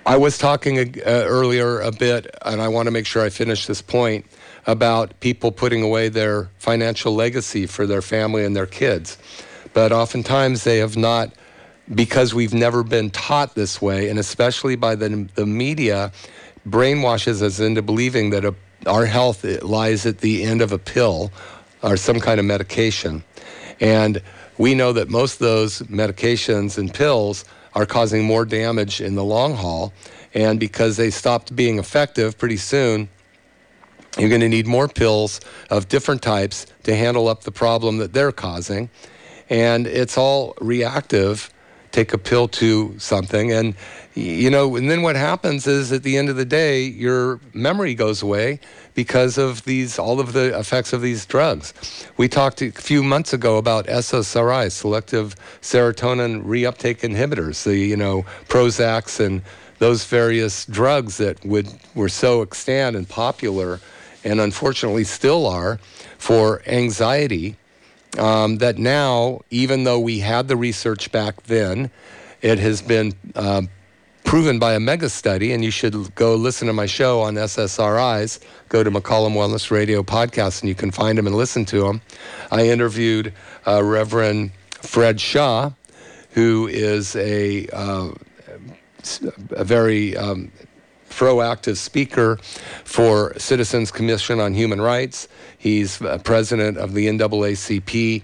I 0.07 0.16
was 0.16 0.38
talking 0.38 0.78
uh, 0.78 1.02
earlier 1.04 1.80
a 1.80 1.90
bit, 1.90 2.32
and 2.44 2.62
I 2.62 2.68
want 2.68 2.86
to 2.86 2.92
make 2.92 3.07
sure 3.07 3.24
I 3.24 3.28
finish 3.28 3.66
this 3.66 3.82
point 3.82 4.24
about 4.64 5.18
people 5.18 5.50
putting 5.50 5.82
away 5.82 6.09
their 6.09 6.48
financial 6.59 7.12
legacy 7.12 7.66
for 7.66 7.88
their 7.88 8.02
family 8.02 8.44
and 8.44 8.54
their 8.54 8.66
kids. 8.66 9.18
But 9.74 9.90
oftentimes 9.90 10.62
they 10.62 10.78
have 10.78 10.96
not, 10.96 11.32
because 11.92 12.32
we've 12.32 12.54
never 12.54 12.84
been 12.84 13.11
taught 13.11 13.57
this 13.57 13.82
way, 13.82 14.09
and 14.09 14.16
especially 14.16 14.76
by 14.76 14.94
the, 14.94 15.28
the 15.34 15.44
media, 15.44 16.12
brainwashes 16.68 17.42
us 17.42 17.59
into 17.59 17.82
believing 17.82 18.30
that 18.30 18.44
a, 18.44 18.54
our 18.86 19.07
health 19.07 19.44
lies 19.61 20.07
at 20.07 20.18
the 20.18 20.44
end 20.44 20.62
of 20.62 20.70
a 20.70 20.78
pill 20.78 21.32
or 21.82 21.96
some 21.96 22.20
kind 22.20 22.38
of 22.38 22.46
medication. 22.46 23.24
And 23.80 24.22
we 24.57 24.76
know 24.76 24.92
that 24.92 25.11
most 25.11 25.34
of 25.34 25.38
those 25.40 25.80
medications 25.82 26.78
and 26.78 26.94
pills 26.94 27.44
are 27.77 27.87
causing 27.87 28.24
more 28.24 28.47
damage 28.47 29.01
in 29.03 29.14
the 29.14 29.22
long 29.22 29.55
haul. 29.55 29.93
And 30.35 30.59
because 30.59 30.97
they 30.97 31.11
stopped 31.11 31.55
being 31.55 31.79
effective 31.79 32.39
pretty 32.39 32.57
soon, 32.57 33.09
you're 34.18 34.31
going 34.31 34.41
to 34.41 34.49
need 34.49 34.66
more 34.66 34.89
pills 34.89 35.41
of 35.70 35.87
different 35.89 36.22
types 36.22 36.66
to 36.85 36.97
handle 36.97 37.29
up 37.29 37.43
the 37.43 37.53
problem 37.53 37.99
that 37.99 38.14
they're 38.14 38.33
causing. 38.33 38.89
And 39.51 39.87
it's 39.87 40.16
all 40.16 40.55
reactive. 40.59 41.53
Take 41.93 42.12
a 42.12 42.18
pill 42.18 42.49
to 42.49 42.99
something. 42.99 43.53
And, 43.53 43.74
you 44.14 44.51
know, 44.51 44.76
and 44.76 44.91
then 44.91 45.03
what 45.03 45.16
happens 45.16 45.66
is 45.66 45.93
at 45.93 46.03
the 46.03 46.16
end 46.16 46.28
of 46.28 46.37
the 46.37 46.45
day, 46.45 46.82
your 46.82 47.41
memory 47.55 47.95
goes 47.95 48.22
away 48.22 48.61
because 48.95 49.39
of 49.39 49.64
these, 49.64 49.99
all 49.99 50.20
of 50.20 50.32
the 50.32 50.59
effects 50.59 50.93
of 50.93 51.03
these 51.03 51.26
drugs. 51.26 51.74
We 52.16 52.28
talked 52.28 52.62
a 52.62 52.70
few 52.70 53.03
months 53.03 53.32
ago 53.32 53.59
about 53.59 53.87
SSRI, 53.87 54.70
selective 54.72 55.37
serotonin 55.61 56.45
reuptake 56.45 57.01
inhibitors, 57.01 57.64
the, 57.64 57.76
you 57.76 57.97
know, 57.97 58.24
Prozacs 58.49 59.24
and 59.24 59.43
those 59.78 60.05
various 60.05 60.64
drugs 60.66 61.18
that 61.18 61.45
would, 61.45 61.68
were 61.95 62.09
so 62.09 62.43
extant 62.43 62.97
and 62.97 63.09
popular 63.09 63.80
and 64.24 64.41
unfortunately 64.41 65.05
still 65.05 65.47
are, 65.47 65.78
for 66.18 66.62
anxiety. 66.66 67.57
Um, 68.18 68.58
that 68.58 68.78
now, 68.78 69.40
even 69.50 69.84
though 69.84 70.00
we 70.00 70.20
had 70.20 70.48
the 70.48 70.56
research 70.56 71.12
back 71.12 71.42
then, 71.44 71.90
it 72.42 72.58
has 72.58 72.80
been 72.82 73.14
uh, 73.34 73.62
proven 74.24 74.58
by 74.58 74.74
a 74.74 74.80
mega 74.80 75.08
study, 75.08 75.52
and 75.52 75.64
you 75.64 75.70
should 75.70 76.14
go 76.14 76.34
listen 76.34 76.66
to 76.66 76.72
my 76.72 76.86
show 76.86 77.20
on 77.20 77.34
SSRIs. 77.34 78.40
Go 78.68 78.82
to 78.82 78.90
McCollum 78.90 79.34
Wellness 79.34 79.70
Radio 79.70 80.02
podcast, 80.02 80.60
and 80.62 80.68
you 80.68 80.74
can 80.74 80.90
find 80.90 81.16
them 81.16 81.26
and 81.26 81.36
listen 81.36 81.64
to 81.66 81.82
them. 81.82 82.00
I 82.50 82.68
interviewed 82.68 83.32
uh, 83.66 83.82
Reverend 83.82 84.52
Fred 84.70 85.20
Shaw, 85.20 85.70
who 86.30 86.66
is 86.66 87.16
a 87.16 87.68
uh, 87.68 88.10
a 89.50 89.64
very 89.64 90.16
um, 90.16 90.50
proactive 91.16 91.78
speaker 91.78 92.36
for 92.84 93.32
Citizens 93.38 93.90
Commission 93.90 94.38
on 94.38 94.52
Human 94.52 94.80
Rights. 94.80 95.28
He's 95.56 96.00
uh, 96.02 96.18
president 96.18 96.76
of 96.76 96.92
the 96.92 97.06
NAACP 97.06 98.22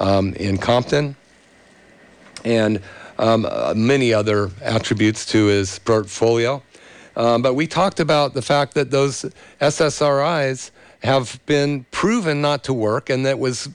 um, 0.00 0.34
in 0.34 0.58
Compton, 0.58 1.14
and 2.44 2.82
um, 3.18 3.46
uh, 3.48 3.72
many 3.76 4.12
other 4.12 4.50
attributes 4.60 5.24
to 5.26 5.46
his 5.46 5.78
portfolio. 5.78 6.60
Um, 7.14 7.42
but 7.42 7.54
we 7.54 7.66
talked 7.66 8.00
about 8.00 8.34
the 8.34 8.42
fact 8.42 8.74
that 8.74 8.90
those 8.90 9.24
SSRIs 9.60 10.70
have 11.02 11.38
been 11.46 11.84
proven 11.90 12.40
not 12.40 12.64
to 12.64 12.72
work 12.72 13.10
and 13.10 13.24
that 13.26 13.38
was 13.38 13.68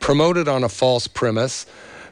promoted 0.00 0.48
on 0.48 0.64
a 0.64 0.68
false 0.68 1.06
premise, 1.06 1.66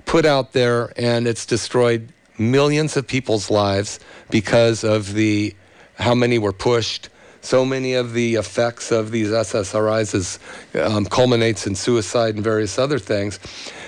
put 0.05 0.27
out 0.27 0.53
there, 0.53 0.93
and 0.97 1.27
it's 1.27 1.47
destroyed 1.47 2.09
millions 2.39 2.97
of 2.97 3.07
people's 3.07 3.51
lives 3.51 4.01
because 4.31 4.83
of 4.83 5.15
the 5.15 5.55
how 6.03 6.15
many 6.15 6.39
were 6.39 6.53
pushed. 6.53 7.09
So 7.41 7.65
many 7.65 7.95
of 7.95 8.13
the 8.13 8.35
effects 8.35 8.93
of 8.93 9.11
these 9.11 9.31
SSRIs 9.31 10.15
is, 10.15 10.39
um, 10.81 11.07
culminates 11.07 11.67
in 11.67 11.75
suicide 11.75 12.35
and 12.35 12.45
various 12.45 12.79
other 12.79 12.99
things. 12.99 13.41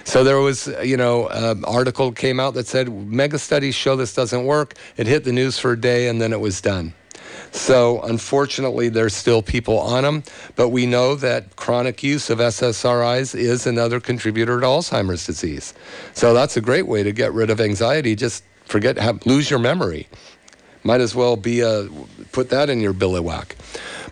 So 0.04 0.24
there 0.24 0.38
was, 0.38 0.68
you 0.82 0.96
know, 0.96 1.28
an 1.28 1.64
article 1.64 2.10
came 2.12 2.40
out 2.40 2.54
that 2.54 2.66
said 2.66 2.92
mega 2.92 3.38
studies 3.38 3.74
show 3.74 3.94
this 3.96 4.14
doesn't 4.14 4.44
work. 4.44 4.74
It 4.96 5.06
hit 5.06 5.24
the 5.24 5.32
news 5.32 5.58
for 5.58 5.72
a 5.72 5.80
day 5.80 6.08
and 6.08 6.20
then 6.20 6.32
it 6.32 6.40
was 6.40 6.60
done. 6.60 6.94
So 7.52 8.02
unfortunately, 8.02 8.88
there's 8.88 9.14
still 9.14 9.40
people 9.40 9.78
on 9.78 10.02
them, 10.02 10.24
but 10.56 10.70
we 10.70 10.86
know 10.86 11.14
that 11.14 11.54
chronic 11.54 12.02
use 12.02 12.28
of 12.28 12.38
SSRIs 12.38 13.34
is 13.34 13.66
another 13.66 14.00
contributor 14.00 14.60
to 14.60 14.66
Alzheimer's 14.66 15.24
disease. 15.24 15.74
So 16.14 16.34
that's 16.34 16.56
a 16.56 16.60
great 16.60 16.88
way 16.88 17.04
to 17.04 17.12
get 17.12 17.32
rid 17.32 17.50
of 17.50 17.60
anxiety. 17.60 18.16
Just 18.16 18.42
forget, 18.64 18.98
have, 18.98 19.24
lose 19.26 19.50
your 19.50 19.60
memory. 19.60 20.08
Might 20.85 21.01
as 21.01 21.14
well 21.14 21.37
be 21.37 21.61
a, 21.61 21.89
put 22.32 22.51
that 22.51 22.70
in 22.70 22.80
your 22.80 22.95
billywhack. 22.95 23.57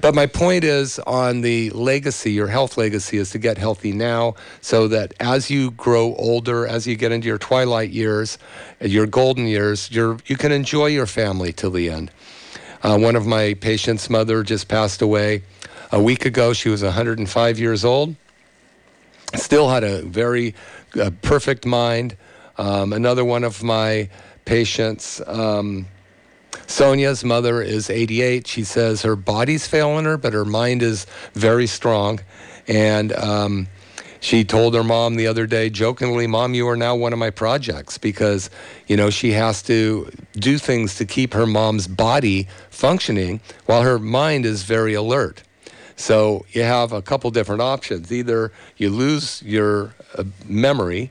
But 0.00 0.16
my 0.16 0.26
point 0.26 0.64
is 0.64 0.98
on 1.00 1.42
the 1.42 1.70
legacy, 1.70 2.32
your 2.32 2.48
health 2.48 2.76
legacy 2.76 3.18
is 3.18 3.30
to 3.30 3.38
get 3.38 3.56
healthy 3.56 3.92
now 3.92 4.34
so 4.60 4.88
that 4.88 5.14
as 5.20 5.48
you 5.48 5.70
grow 5.70 6.16
older, 6.16 6.66
as 6.66 6.88
you 6.88 6.96
get 6.96 7.12
into 7.12 7.28
your 7.28 7.38
twilight 7.38 7.90
years, 7.90 8.36
your 8.80 9.06
golden 9.06 9.46
years, 9.46 9.90
you 9.92 10.18
you 10.26 10.36
can 10.36 10.50
enjoy 10.50 10.86
your 10.86 11.06
family 11.06 11.52
till 11.52 11.70
the 11.70 11.88
end. 11.88 12.10
Uh, 12.82 12.98
one 12.98 13.14
of 13.14 13.26
my 13.26 13.54
patients' 13.54 14.10
mother 14.10 14.42
just 14.42 14.66
passed 14.66 15.02
away 15.02 15.44
a 15.92 16.02
week 16.02 16.24
ago. 16.24 16.52
She 16.52 16.68
was 16.68 16.82
105 16.82 17.58
years 17.60 17.84
old. 17.84 18.16
Still 19.36 19.68
had 19.68 19.84
a 19.84 20.02
very 20.02 20.56
uh, 21.00 21.10
perfect 21.22 21.64
mind. 21.64 22.16
Um, 22.58 22.92
another 22.92 23.24
one 23.24 23.44
of 23.44 23.62
my 23.62 24.08
patients, 24.44 25.20
um, 25.28 25.86
Sonia's 26.72 27.22
mother 27.22 27.60
is 27.60 27.90
88. 27.90 28.46
She 28.46 28.64
says 28.64 29.02
her 29.02 29.14
body's 29.14 29.66
failing 29.66 30.06
her, 30.06 30.16
but 30.16 30.32
her 30.32 30.46
mind 30.46 30.82
is 30.82 31.06
very 31.34 31.66
strong. 31.66 32.20
And 32.66 33.12
um, 33.12 33.68
she 34.20 34.42
told 34.42 34.74
her 34.74 34.82
mom 34.82 35.16
the 35.16 35.26
other 35.26 35.46
day, 35.46 35.68
jokingly, 35.68 36.26
Mom, 36.26 36.54
you 36.54 36.66
are 36.66 36.76
now 36.76 36.96
one 36.96 37.12
of 37.12 37.18
my 37.18 37.28
projects 37.28 37.98
because, 37.98 38.48
you 38.86 38.96
know, 38.96 39.10
she 39.10 39.32
has 39.32 39.60
to 39.64 40.10
do 40.32 40.56
things 40.56 40.94
to 40.94 41.04
keep 41.04 41.34
her 41.34 41.46
mom's 41.46 41.86
body 41.86 42.48
functioning 42.70 43.42
while 43.66 43.82
her 43.82 43.98
mind 43.98 44.46
is 44.46 44.62
very 44.62 44.94
alert. 44.94 45.42
So 45.96 46.46
you 46.52 46.62
have 46.62 46.90
a 46.90 47.02
couple 47.02 47.30
different 47.30 47.60
options. 47.60 48.10
Either 48.10 48.50
you 48.78 48.88
lose 48.88 49.42
your 49.42 49.94
uh, 50.16 50.24
memory 50.46 51.10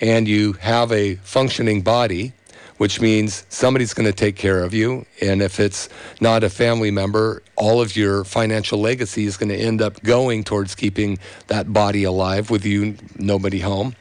and 0.00 0.26
you 0.26 0.54
have 0.54 0.90
a 0.90 1.14
functioning 1.16 1.82
body, 1.82 2.32
which 2.78 3.00
means 3.00 3.46
somebody's 3.48 3.94
going 3.94 4.06
to 4.06 4.12
take 4.12 4.36
care 4.36 4.62
of 4.62 4.74
you. 4.74 5.06
And 5.22 5.40
if 5.40 5.58
it's 5.60 5.88
not 6.20 6.44
a 6.44 6.50
family 6.50 6.90
member, 6.90 7.42
all 7.56 7.80
of 7.80 7.96
your 7.96 8.24
financial 8.24 8.78
legacy 8.78 9.24
is 9.24 9.36
going 9.36 9.48
to 9.48 9.56
end 9.56 9.80
up 9.80 10.02
going 10.02 10.44
towards 10.44 10.74
keeping 10.74 11.18
that 11.46 11.72
body 11.72 12.04
alive 12.04 12.50
with 12.50 12.64
you, 12.64 12.96
nobody 13.16 13.60
home. 13.60 13.96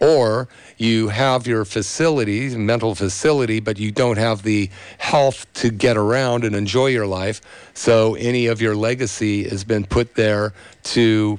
Or 0.00 0.48
you 0.76 1.08
have 1.08 1.46
your 1.46 1.64
facility, 1.64 2.54
mental 2.56 2.94
facility, 2.94 3.60
but 3.60 3.78
you 3.78 3.92
don't 3.92 4.18
have 4.18 4.42
the 4.42 4.70
health 4.98 5.50
to 5.54 5.70
get 5.70 5.96
around 5.96 6.44
and 6.44 6.54
enjoy 6.54 6.88
your 6.88 7.06
life. 7.06 7.40
So 7.74 8.14
any 8.16 8.46
of 8.46 8.60
your 8.60 8.74
legacy 8.74 9.48
has 9.48 9.64
been 9.64 9.84
put 9.84 10.14
there 10.14 10.52
to 10.84 11.38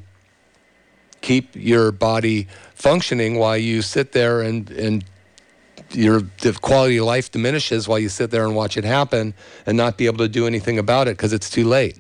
keep 1.22 1.56
your 1.56 1.92
body 1.92 2.48
functioning 2.76 3.38
while 3.38 3.58
you 3.58 3.82
sit 3.82 4.12
there 4.12 4.42
and, 4.42 4.70
and 4.72 5.04
your 5.96 6.22
quality 6.62 6.98
of 6.98 7.06
life 7.06 7.32
diminishes 7.32 7.88
while 7.88 8.00
you 8.00 8.10
sit 8.10 8.32
there 8.32 8.46
and 8.46 8.56
watch 8.56 8.78
it 8.78 8.84
happen 8.84 9.34
and 9.66 9.78
not 9.78 9.98
be 9.98 10.06
able 10.06 10.20
to 10.20 10.28
do 10.28 10.46
anything 10.46 10.78
about 10.78 11.08
it 11.08 11.18
because 11.18 11.34
it's 11.34 11.50
too 11.50 11.66
late. 11.66 11.98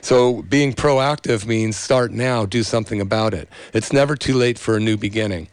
So 0.00 0.42
being 0.42 0.74
proactive 0.74 1.46
means 1.46 1.76
start 1.76 2.12
now, 2.12 2.44
do 2.44 2.62
something 2.62 3.00
about 3.00 3.32
it. 3.32 3.48
It's 3.72 3.92
never 3.92 4.16
too 4.16 4.34
late 4.34 4.58
for 4.58 4.76
a 4.76 4.80
new 4.80 4.96
beginning. 4.96 5.48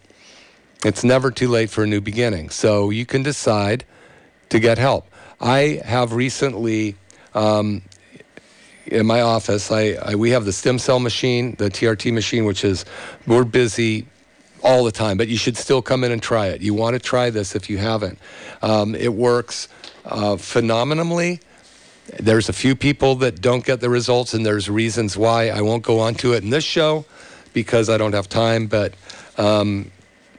It's 0.84 1.04
never 1.04 1.32
too 1.32 1.48
late 1.48 1.70
for 1.70 1.84
a 1.84 1.88
new 1.88 2.02
beginning. 2.02 2.50
So 2.50 2.90
you 2.90 3.06
can 3.06 3.24
decide 3.24 3.86
to 4.50 4.60
get 4.60 4.78
help. 4.78 5.08
I 5.40 5.82
have 5.86 6.14
recently, 6.14 6.96
um, 7.34 7.82
in 8.86 9.06
my 9.06 9.22
office, 9.22 9.72
I, 9.72 9.94
I, 9.94 10.16
we 10.16 10.32
have 10.32 10.44
the 10.44 10.52
stem 10.52 10.80
cell 10.80 11.00
machine, 11.00 11.56
the 11.58 11.70
TRT 11.70 12.12
machine, 12.12 12.46
which 12.46 12.66
is 12.66 12.84
we're 13.28 13.46
busy 13.46 14.08
all 14.64 14.84
the 14.84 14.92
time, 14.92 15.18
but 15.18 15.28
you 15.28 15.38
should 15.38 15.58
still 15.58 15.82
come 15.82 16.04
in 16.04 16.12
and 16.12 16.22
try 16.22 16.48
it. 16.48 16.62
You 16.62 16.74
want 16.74 16.94
to 16.94 17.00
try 17.00 17.30
this 17.30 17.56
if 17.56 17.70
you 17.70 17.78
haven't. 17.78 18.20
Um, 18.62 18.96
it 18.96 19.14
works 19.14 19.68
uh, 20.06 20.38
phenomenally. 20.38 21.40
There's 22.20 22.50
a 22.50 22.54
few 22.54 22.76
people 22.76 23.16
that 23.16 23.42
don't 23.42 23.66
get 23.66 23.80
the 23.80 23.90
results, 23.90 24.34
and 24.34 24.46
there's 24.46 24.70
reasons 24.70 25.18
why. 25.18 25.50
I 25.50 25.62
won't 25.62 25.84
go 25.84 26.00
on 26.00 26.16
to 26.16 26.34
it 26.34 26.44
in 26.44 26.50
this 26.50 26.64
show 26.64 27.06
because 27.54 27.90
I 27.90 27.98
don't 27.98 28.14
have 28.14 28.28
time, 28.30 28.68
but 28.68 28.94
um, 29.38 29.92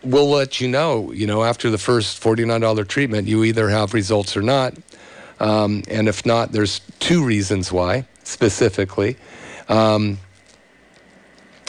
we'll 0.02 0.28
let 0.28 0.60
you 0.60 0.68
know. 0.68 1.12
You 1.12 1.26
know, 1.26 1.44
after 1.44 1.70
the 1.70 1.78
first 1.78 2.22
$49 2.22 2.86
treatment, 2.88 3.28
you 3.28 3.44
either 3.44 3.68
have 3.68 3.94
results 3.94 4.36
or 4.36 4.42
not. 4.42 4.74
Um, 5.40 5.82
and 5.88 6.08
if 6.08 6.24
not, 6.24 6.52
there's 6.52 6.80
two 7.00 7.24
reasons 7.24 7.72
why 7.72 8.06
specifically. 8.24 9.16
Um, 9.68 10.18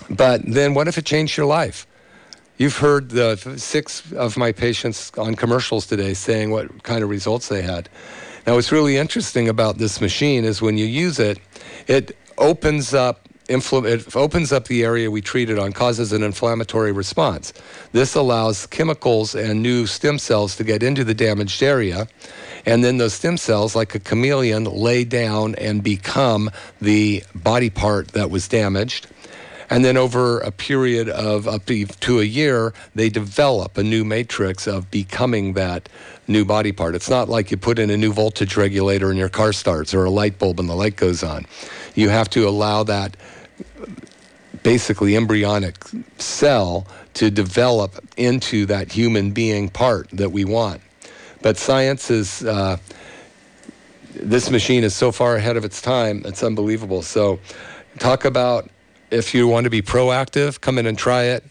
but 0.10 0.41
then 0.45 0.74
what 0.74 0.88
if 0.88 0.97
it 0.97 1.06
changed 1.06 1.38
your 1.38 1.45
life? 1.45 1.88
You've 2.58 2.78
heard 2.78 3.10
the 3.10 3.36
six 3.58 4.12
of 4.14 4.38
my 4.38 4.51
patients 4.51 5.12
on 5.18 5.36
commercials 5.36 5.88
today 5.88 6.14
saying 6.14 6.51
what 6.51 6.84
kind 6.84 7.04
of 7.04 7.10
results 7.10 7.47
they 7.47 7.64
had. 7.64 7.89
Now, 8.45 8.56
what's 8.56 8.72
really 8.72 8.97
interesting 8.97 9.49
about 9.49 9.80
this 9.80 9.99
machine 9.99 10.45
is 10.45 10.62
when 10.62 10.78
you 10.78 10.86
use 10.86 11.18
it, 11.18 11.39
it 11.88 12.16
opens 12.38 12.93
up 12.93 13.28
it 13.49 14.16
opens 14.16 14.54
up 14.54 14.68
the 14.68 14.86
area 14.86 15.12
we 15.12 15.22
treated 15.22 15.60
on, 15.60 15.74
causes 15.74 16.14
an 16.14 16.24
inflammatory 16.24 16.93
response. 16.93 17.51
This 17.91 18.16
allows 18.16 18.66
chemicals 18.68 19.36
and 19.36 19.62
new 19.62 19.86
stem 19.86 20.18
cells 20.18 20.56
to 20.56 20.64
get 20.64 20.82
into 20.82 21.04
the 21.04 21.14
damaged 21.14 21.62
area. 21.62 22.08
And 22.66 22.86
then 22.86 22.97
those 22.97 23.14
stem 23.14 23.36
cells, 23.36 23.76
like 23.76 23.95
a 23.95 23.99
chameleon, 23.99 24.64
lay 24.64 25.04
down 25.04 25.56
and 25.56 25.84
become 25.84 26.51
the 26.80 27.24
body 27.36 27.70
part 27.70 28.10
that 28.10 28.30
was 28.30 28.47
damaged. 28.47 29.08
And 29.74 29.84
then 29.84 29.97
over 29.97 30.39
a 30.41 30.51
period 30.51 31.09
of 31.09 31.47
up 31.47 31.65
to 31.65 32.19
a 32.19 32.24
year, 32.24 32.76
they 32.93 33.09
develop 33.09 33.76
a 33.76 33.82
new 33.82 34.05
matrix 34.05 34.67
of 34.67 34.91
becoming 34.91 35.53
that 35.53 35.89
new 36.28 36.45
body 36.45 36.71
part. 36.71 36.93
It's 36.93 37.09
not 37.09 37.28
like 37.28 37.49
you 37.49 37.57
put 37.57 37.80
in 37.80 37.89
a 37.89 37.97
new 37.97 38.13
voltage 38.13 38.55
regulator 38.55 39.09
and 39.09 39.17
your 39.17 39.30
car 39.30 39.51
starts 39.51 39.91
or 39.91 40.05
a 40.05 40.11
light 40.11 40.38
bulb 40.38 40.59
and 40.59 40.69
the 40.69 40.76
light 40.76 40.95
goes 40.95 41.24
on. 41.24 41.47
You 41.95 42.09
have 42.09 42.30
to 42.30 42.47
allow 42.47 42.84
that 42.84 43.17
basically 44.61 45.15
embryonic 45.15 45.84
cell 46.19 46.86
to 47.15 47.32
develop 47.32 47.95
into 48.15 48.67
that 48.67 48.91
human 48.91 49.32
being 49.32 49.69
part 49.69 50.07
that 50.11 50.32
we 50.32 50.45
want. 50.45 50.82
But 51.41 51.57
science 51.57 52.11
is, 52.11 52.45
uh, 52.45 52.78
this 54.13 54.51
machine 54.51 54.84
is 54.84 54.93
so 54.93 55.11
far 55.11 55.36
ahead 55.36 55.57
of 55.57 55.65
its 55.65 55.82
time, 55.82 56.21
it's 56.26 56.43
unbelievable. 56.43 57.01
So, 57.01 57.39
talk 57.97 58.24
about 58.26 58.69
if 59.14 59.36
you 59.36 59.47
want 59.47 59.66
to 59.66 59.70
be 59.70 59.82
proactive, 59.82 60.59
come 60.59 60.80
in 60.80 60.88
and 60.88 60.97
try 60.97 61.24
it. 61.24 61.43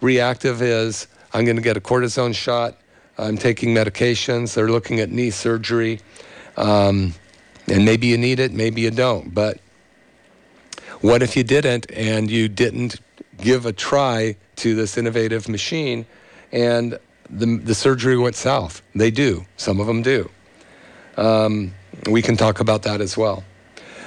Reactive 0.00 0.62
is 0.62 1.08
I'm 1.32 1.44
going 1.44 1.56
to 1.56 1.62
get 1.62 1.76
a 1.76 1.80
cortisone 1.80 2.34
shot. 2.34 2.78
I'm 3.18 3.36
taking 3.36 3.74
medications. 3.74 4.54
They're 4.54 4.70
looking 4.70 5.00
at 5.00 5.10
knee 5.10 5.30
surgery. 5.30 6.00
Um, 6.56 7.14
and 7.66 7.84
maybe 7.84 8.06
you 8.06 8.18
need 8.18 8.38
it, 8.38 8.52
maybe 8.52 8.82
you 8.82 8.90
don't. 8.90 9.34
But 9.34 9.58
what 11.00 11.22
if 11.22 11.36
you 11.36 11.42
didn't 11.42 11.90
and 11.90 12.30
you 12.30 12.48
didn't 12.48 13.00
give 13.38 13.66
a 13.66 13.72
try 13.72 14.36
to 14.56 14.74
this 14.74 14.96
innovative 14.96 15.48
machine 15.48 16.06
and 16.52 16.98
the, 17.28 17.56
the 17.56 17.74
surgery 17.74 18.16
went 18.16 18.36
south? 18.36 18.80
They 18.94 19.10
do. 19.10 19.44
Some 19.56 19.80
of 19.80 19.88
them 19.88 20.02
do. 20.02 20.30
Um, 21.16 21.74
we 22.08 22.22
can 22.22 22.36
talk 22.36 22.60
about 22.60 22.82
that 22.82 23.00
as 23.00 23.16
well. 23.16 23.42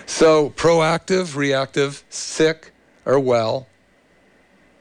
So, 0.06 0.52
proactive, 0.52 1.36
reactive, 1.36 2.04
sick, 2.10 2.72
or 3.06 3.20
well. 3.20 3.68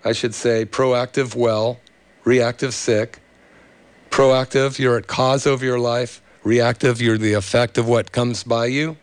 I 0.04 0.12
should 0.12 0.34
say 0.34 0.64
proactive, 0.64 1.34
well, 1.34 1.80
reactive, 2.24 2.74
sick. 2.74 3.20
Proactive, 4.10 4.78
you're 4.78 4.96
at 4.96 5.06
cause 5.06 5.46
of 5.46 5.62
your 5.62 5.78
life. 5.78 6.22
Reactive, 6.42 7.00
you're 7.00 7.18
the 7.18 7.32
effect 7.32 7.78
of 7.78 7.88
what 7.88 8.12
comes 8.12 8.44
by 8.44 8.66
you. 8.66 8.96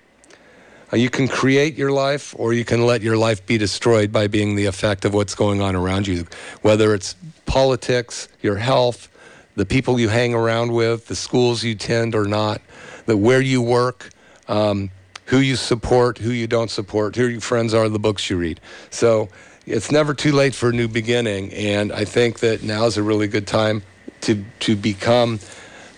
Uh, 0.94 0.98
you 0.98 1.10
can 1.10 1.28
create 1.28 1.76
your 1.76 1.92
life 1.92 2.36
or 2.38 2.54
you 2.54 2.66
can 2.66 2.86
let 2.86 3.02
your 3.02 3.18
life 3.18 3.46
be 3.46 3.58
destroyed 3.58 4.12
by 4.12 4.28
being 4.28 4.56
the 4.56 4.66
effect 4.66 5.06
of 5.06 5.14
what's 5.14 5.34
going 5.36 5.62
on 5.62 5.76
around 5.76 6.08
you, 6.08 6.26
whether 6.62 6.94
it's 6.94 7.16
politics, 7.46 8.28
your 8.42 8.58
health, 8.58 9.10
the 9.56 9.66
people 9.66 10.00
you 10.00 10.10
hang 10.10 10.34
around 10.34 10.72
with, 10.72 11.08
the 11.08 11.16
schools 11.16 11.64
you 11.64 11.76
tend 11.76 12.16
or 12.16 12.26
not, 12.26 12.62
the 13.06 13.18
where 13.18 13.42
you 13.42 13.62
work. 13.62 14.10
Um, 14.48 14.92
who 15.32 15.40
you 15.40 15.56
support, 15.56 16.18
who 16.18 16.30
you 16.30 16.46
don't 16.46 16.70
support, 16.70 17.16
who 17.16 17.26
your 17.26 17.40
friends 17.40 17.74
are, 17.74 17.88
the 17.88 17.98
books 17.98 18.30
you 18.30 18.36
read. 18.36 18.60
So 18.90 19.30
it's 19.66 19.90
never 19.90 20.14
too 20.14 20.34
late 20.34 20.54
for 20.54 20.70
a 20.70 20.74
new 20.74 20.90
beginning, 20.90 21.54
and 21.54 21.94
I 21.94 22.04
think 22.04 22.40
that 22.40 22.64
now 22.64 22.86
is 22.86 22.98
a 22.98 23.04
really 23.04 23.28
good 23.28 23.48
time 23.48 23.82
to 24.22 24.44
to 24.60 24.76
become 24.76 25.40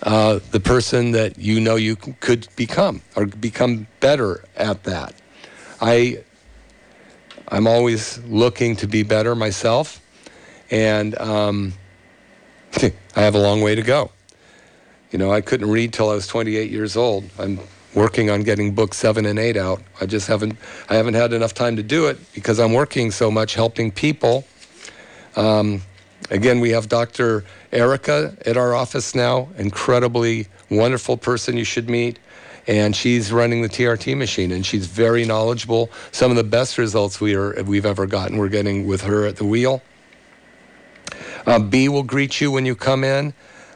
uh, 0.04 0.40
the 0.52 0.60
person 0.60 1.14
that 1.14 1.40
you 1.40 1.60
know 1.60 1.76
you 1.78 1.96
could 1.96 2.48
become, 2.56 3.02
or 3.16 3.26
become 3.26 3.88
better 4.02 4.44
at 4.56 4.84
that. 4.84 5.16
I 5.82 6.24
I'm 7.48 7.66
always 7.66 8.20
looking 8.26 8.76
to 8.78 8.88
be 8.88 9.02
better 9.02 9.34
myself, 9.34 10.00
and 10.70 11.18
um, 11.18 11.74
I 12.84 12.92
have 13.22 13.34
a 13.34 13.42
long 13.42 13.62
way 13.62 13.74
to 13.74 13.82
go. 13.82 14.12
You 15.10 15.18
know, 15.18 15.32
I 15.32 15.42
couldn't 15.42 15.72
read 15.72 15.92
till 15.92 16.12
I 16.12 16.14
was 16.14 16.28
28 16.28 16.70
years 16.70 16.96
old. 16.96 17.24
I'm 17.40 17.58
working 17.96 18.30
on 18.30 18.42
getting 18.42 18.74
books 18.74 18.98
seven 18.98 19.26
and 19.26 19.38
eight 19.38 19.58
out. 19.58 19.82
I 20.02 20.06
just 20.06 20.28
haven't 20.28 20.58
I 20.90 20.96
haven't 20.96 21.14
had 21.14 21.34
enough 21.34 21.54
time 21.54 21.76
to 21.76 21.84
do 21.84 22.08
it 22.08 22.18
because 22.34 22.60
I'm 22.60 22.74
working 22.74 23.12
so 23.12 23.30
much 23.30 23.54
helping 23.54 23.92
people. 23.92 24.46
Um, 25.36 25.82
again, 26.30 26.60
we 26.60 26.72
have 26.72 26.90
Dr. 26.90 27.44
Erica 27.72 28.36
at 28.46 28.58
our 28.58 28.74
office 28.74 29.16
now, 29.16 29.50
incredibly 29.58 30.48
wonderful 30.70 31.18
person 31.18 31.58
you 31.58 31.64
should 31.64 31.90
meet. 31.90 32.20
And 32.66 32.96
she's 32.96 33.34
running 33.34 33.62
the 33.62 33.68
TRT 33.68 34.16
machine, 34.16 34.50
and 34.54 34.66
she's 34.66 34.88
very 34.88 35.26
knowledgeable. 35.26 35.92
Some 36.14 36.32
of 36.32 36.38
the 36.38 36.46
best 36.46 36.78
results 36.78 37.20
we 37.20 37.36
are, 37.36 37.62
we've 37.64 37.86
ever 37.86 38.06
gotten, 38.06 38.38
we're 38.38 38.48
getting 38.48 38.88
with 38.88 39.02
her 39.02 39.26
at 39.26 39.36
the 39.36 39.44
wheel. 39.44 39.82
Uh, 41.46 41.60
B 41.60 41.90
will 41.90 42.04
greet 42.04 42.40
you 42.40 42.52
when 42.52 42.66
you 42.66 42.74
come 42.74 43.04
in 43.04 43.34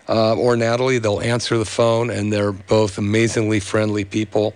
uh, 0.07 0.35
or 0.35 0.55
Natalie. 0.55 0.99
They'll 0.99 1.21
answer 1.21 1.57
the 1.57 1.65
phone, 1.65 2.09
and 2.09 2.31
they're 2.31 2.51
both 2.51 2.97
amazingly 2.97 3.59
friendly 3.59 4.05
people. 4.05 4.53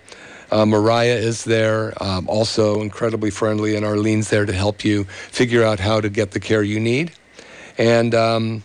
Uh, 0.51 0.65
Mariah 0.65 1.15
is 1.15 1.45
there, 1.45 1.93
um, 2.03 2.27
also 2.27 2.81
incredibly 2.81 3.31
friendly, 3.31 3.75
and 3.75 3.85
Arlene's 3.85 4.29
there 4.29 4.45
to 4.45 4.53
help 4.53 4.83
you 4.83 5.05
figure 5.05 5.63
out 5.63 5.79
how 5.79 6.01
to 6.01 6.09
get 6.09 6.31
the 6.31 6.39
care 6.39 6.61
you 6.61 6.79
need. 6.79 7.13
And 7.77 8.13
um, 8.13 8.63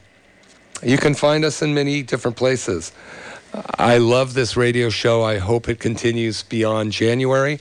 you 0.82 0.98
can 0.98 1.14
find 1.14 1.44
us 1.44 1.62
in 1.62 1.74
many 1.74 2.02
different 2.02 2.36
places. 2.36 2.92
I 3.78 3.98
love 3.98 4.34
this 4.34 4.56
radio 4.56 4.90
show. 4.90 5.22
I 5.22 5.38
hope 5.38 5.68
it 5.68 5.78
continues 5.78 6.42
beyond 6.42 6.92
January. 6.92 7.60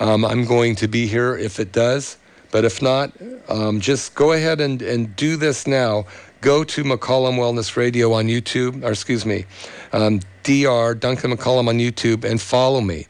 Um, 0.00 0.24
I'm 0.24 0.46
going 0.46 0.74
to 0.76 0.88
be 0.88 1.06
here 1.06 1.36
if 1.36 1.60
it 1.60 1.70
does. 1.70 2.16
But 2.50 2.64
if 2.64 2.80
not, 2.80 3.12
um, 3.48 3.80
just 3.80 4.14
go 4.14 4.32
ahead 4.32 4.60
and, 4.60 4.80
and 4.80 5.14
do 5.16 5.36
this 5.36 5.66
now 5.66 6.06
go 6.40 6.64
to 6.64 6.84
McCollum 6.84 7.36
Wellness 7.36 7.76
Radio 7.76 8.12
on 8.12 8.26
YouTube, 8.26 8.84
or 8.84 8.90
excuse 8.90 9.26
me, 9.26 9.46
um, 9.92 10.20
DR 10.42 10.94
Duncan 10.94 11.32
McCollum 11.32 11.68
on 11.68 11.78
YouTube, 11.78 12.24
and 12.24 12.40
follow 12.40 12.80
me. 12.80 13.06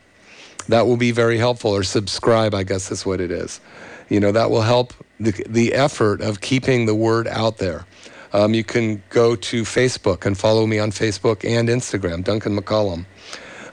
That 0.68 0.86
will 0.86 0.96
be 0.96 1.12
very 1.12 1.38
helpful, 1.38 1.70
or 1.70 1.82
subscribe, 1.82 2.54
I 2.54 2.62
guess 2.62 2.90
is 2.90 3.06
what 3.06 3.20
it 3.20 3.30
is. 3.30 3.60
You 4.08 4.20
know, 4.20 4.32
that 4.32 4.50
will 4.50 4.62
help 4.62 4.92
the, 5.20 5.32
the 5.48 5.74
effort 5.74 6.20
of 6.20 6.40
keeping 6.40 6.86
the 6.86 6.94
word 6.94 7.26
out 7.28 7.58
there. 7.58 7.86
Um, 8.32 8.52
you 8.54 8.64
can 8.64 9.02
go 9.08 9.36
to 9.36 9.62
Facebook 9.62 10.26
and 10.26 10.36
follow 10.36 10.66
me 10.66 10.78
on 10.78 10.90
Facebook 10.90 11.48
and 11.48 11.68
Instagram, 11.68 12.24
Duncan 12.24 12.58
McCollum. 12.58 13.06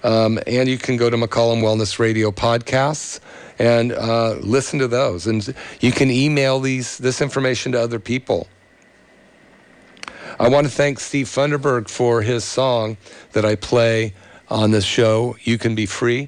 Um, 0.03 0.39
and 0.47 0.69
you 0.69 0.77
can 0.77 0.97
go 0.97 1.09
to 1.09 1.17
McCollum 1.17 1.61
Wellness 1.61 1.99
Radio 1.99 2.31
podcasts 2.31 3.19
and 3.57 3.91
uh, 3.91 4.35
listen 4.35 4.79
to 4.79 4.87
those. 4.87 5.27
And 5.27 5.53
you 5.81 5.91
can 5.91 6.11
email 6.11 6.59
these 6.59 6.97
this 6.99 7.21
information 7.21 7.71
to 7.73 7.81
other 7.81 7.99
people. 7.99 8.47
I 10.37 10.49
want 10.49 10.67
to 10.67 10.71
thank 10.71 10.99
Steve 10.99 11.27
Funderburg 11.27 11.87
for 11.87 12.21
his 12.21 12.43
song 12.43 12.97
that 13.31 13.45
I 13.45 13.55
play 13.55 14.13
on 14.49 14.71
this 14.71 14.83
show, 14.83 15.37
You 15.41 15.57
Can 15.57 15.75
Be 15.75 15.85
Free, 15.85 16.27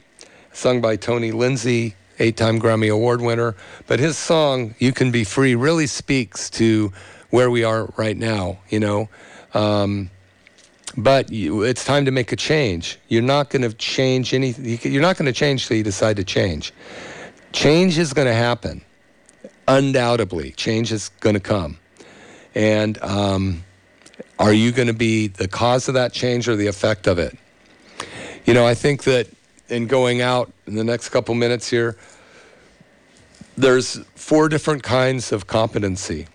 sung 0.53 0.79
by 0.79 0.95
Tony 0.95 1.31
Lindsay, 1.31 1.93
eight 2.17 2.37
time 2.37 2.57
Grammy 2.57 2.89
Award 2.89 3.19
winner. 3.19 3.57
But 3.85 3.99
his 3.99 4.17
song, 4.17 4.75
You 4.79 4.93
Can 4.93 5.11
Be 5.11 5.25
Free, 5.25 5.55
really 5.55 5.87
speaks 5.87 6.49
to 6.51 6.93
where 7.31 7.51
we 7.51 7.65
are 7.65 7.91
right 7.97 8.15
now, 8.15 8.59
you 8.69 8.79
know. 8.79 9.09
Um, 9.53 10.09
but 10.95 11.29
you, 11.29 11.63
it's 11.63 11.83
time 11.83 12.05
to 12.05 12.11
make 12.11 12.31
a 12.31 12.37
change. 12.37 12.97
You're 13.09 13.21
not 13.21 13.49
going 13.49 13.63
to 13.63 13.73
change 13.73 14.33
anything. 14.33 14.89
You're 14.89 15.01
not 15.01 15.17
going 15.17 15.25
to 15.25 15.33
change 15.33 15.67
till 15.67 15.75
you 15.75 15.83
decide 15.83 16.15
to 16.15 16.23
change. 16.23 16.71
Change 17.51 17.97
is 17.97 18.13
going 18.13 18.27
to 18.27 18.33
happen, 18.33 18.85
undoubtedly. 19.67 20.51
Change 20.51 20.93
is 20.93 21.09
going 21.19 21.33
to 21.33 21.41
come. 21.41 21.77
And 22.55 22.97
um, 23.03 23.65
are 24.39 24.53
you 24.53 24.71
going 24.71 24.87
to 24.87 24.93
be 24.93 25.27
the 25.27 25.47
cause 25.47 25.87
of 25.87 25.93
that 25.95 26.13
change 26.13 26.47
or 26.47 26.55
the 26.55 26.67
effect 26.67 27.07
of 27.07 27.19
it? 27.19 27.37
You 28.45 28.53
know, 28.53 28.65
I 28.65 28.73
think 28.73 29.03
that 29.03 29.27
in 29.69 29.87
going 29.87 30.21
out 30.21 30.51
in 30.65 30.75
the 30.75 30.83
next 30.83 31.09
couple 31.09 31.35
minutes 31.35 31.69
here, 31.69 31.97
there's 33.57 33.97
four 34.15 34.47
different 34.49 34.83
kinds 34.83 35.31
of 35.31 35.47
competency. 35.47 36.27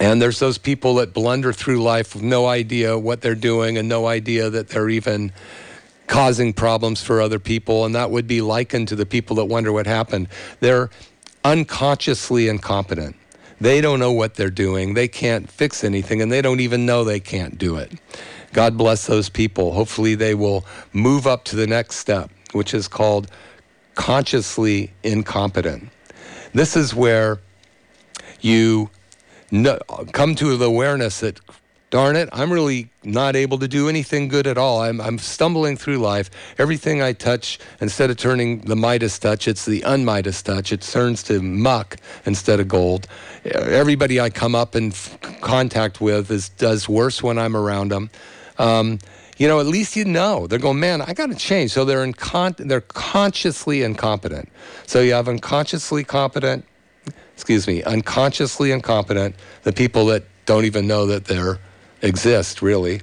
And 0.00 0.22
there's 0.22 0.38
those 0.38 0.58
people 0.58 0.96
that 0.96 1.12
blunder 1.12 1.52
through 1.52 1.82
life 1.82 2.14
with 2.14 2.22
no 2.22 2.46
idea 2.46 2.96
what 2.96 3.20
they're 3.20 3.34
doing 3.34 3.78
and 3.78 3.88
no 3.88 4.06
idea 4.06 4.48
that 4.50 4.68
they're 4.68 4.88
even 4.88 5.32
causing 6.06 6.52
problems 6.52 7.02
for 7.02 7.20
other 7.20 7.38
people. 7.38 7.84
And 7.84 7.94
that 7.94 8.10
would 8.10 8.28
be 8.28 8.40
likened 8.40 8.88
to 8.88 8.96
the 8.96 9.06
people 9.06 9.36
that 9.36 9.46
wonder 9.46 9.72
what 9.72 9.86
happened. 9.86 10.28
They're 10.60 10.90
unconsciously 11.44 12.48
incompetent. 12.48 13.16
They 13.60 13.80
don't 13.80 13.98
know 13.98 14.12
what 14.12 14.34
they're 14.34 14.50
doing. 14.50 14.94
They 14.94 15.08
can't 15.08 15.50
fix 15.50 15.82
anything, 15.82 16.22
and 16.22 16.30
they 16.30 16.42
don't 16.42 16.60
even 16.60 16.86
know 16.86 17.04
they 17.04 17.20
can't 17.20 17.58
do 17.58 17.76
it. 17.76 17.92
God 18.52 18.76
bless 18.76 19.06
those 19.06 19.28
people. 19.28 19.72
Hopefully, 19.72 20.14
they 20.14 20.34
will 20.34 20.64
move 20.92 21.26
up 21.26 21.44
to 21.44 21.56
the 21.56 21.66
next 21.66 21.96
step, 21.96 22.30
which 22.52 22.72
is 22.72 22.88
called 22.88 23.30
consciously 23.94 24.92
incompetent. 25.02 25.88
This 26.54 26.76
is 26.76 26.94
where 26.94 27.40
you 28.40 28.90
know, 29.50 29.78
come 30.12 30.34
to 30.36 30.56
the 30.56 30.66
awareness 30.66 31.20
that 31.20 31.40
darn 31.90 32.16
it, 32.16 32.28
I'm 32.32 32.52
really 32.52 32.90
not 33.02 33.34
able 33.36 33.58
to 33.58 33.68
do 33.68 33.88
anything 33.88 34.28
good 34.28 34.46
at 34.46 34.58
all. 34.58 34.82
I'm, 34.82 35.00
I'm 35.00 35.18
stumbling 35.18 35.76
through 35.76 35.98
life. 35.98 36.30
Everything 36.58 37.00
I 37.02 37.12
touch, 37.12 37.58
instead 37.80 38.10
of 38.10 38.16
turning 38.16 38.60
the 38.60 38.76
Midas 38.76 39.18
touch, 39.18 39.48
it's 39.48 39.64
the 39.64 39.80
unmidas 39.82 40.42
touch. 40.42 40.72
It 40.72 40.82
turns 40.82 41.22
to 41.24 41.40
muck 41.40 41.96
instead 42.26 42.60
of 42.60 42.68
gold. 42.68 43.06
Everybody 43.44 44.20
I 44.20 44.30
come 44.30 44.54
up 44.54 44.76
in 44.76 44.88
f- 44.88 45.18
contact 45.40 46.00
with 46.00 46.30
is, 46.30 46.50
does 46.50 46.88
worse 46.88 47.22
when 47.22 47.38
I'm 47.38 47.56
around 47.56 47.90
them. 47.90 48.10
Um, 48.58 48.98
you 49.38 49.46
know, 49.46 49.60
at 49.60 49.66
least 49.66 49.96
you 49.96 50.04
know. 50.04 50.46
They're 50.46 50.58
going, 50.58 50.80
man, 50.80 51.00
I 51.00 51.14
got 51.14 51.30
to 51.30 51.36
change. 51.36 51.70
So 51.70 51.84
they're, 51.84 52.04
incon- 52.04 52.68
they're 52.68 52.80
consciously 52.80 53.82
incompetent. 53.82 54.50
So 54.86 55.00
you 55.00 55.14
have 55.14 55.28
unconsciously 55.28 56.04
competent, 56.04 56.66
excuse 57.34 57.66
me, 57.66 57.82
unconsciously 57.84 58.72
incompetent, 58.72 59.36
the 59.62 59.72
people 59.72 60.06
that 60.06 60.24
don't 60.44 60.64
even 60.64 60.86
know 60.86 61.06
that 61.06 61.26
they're 61.26 61.58
exist, 62.02 62.62
really. 62.62 63.00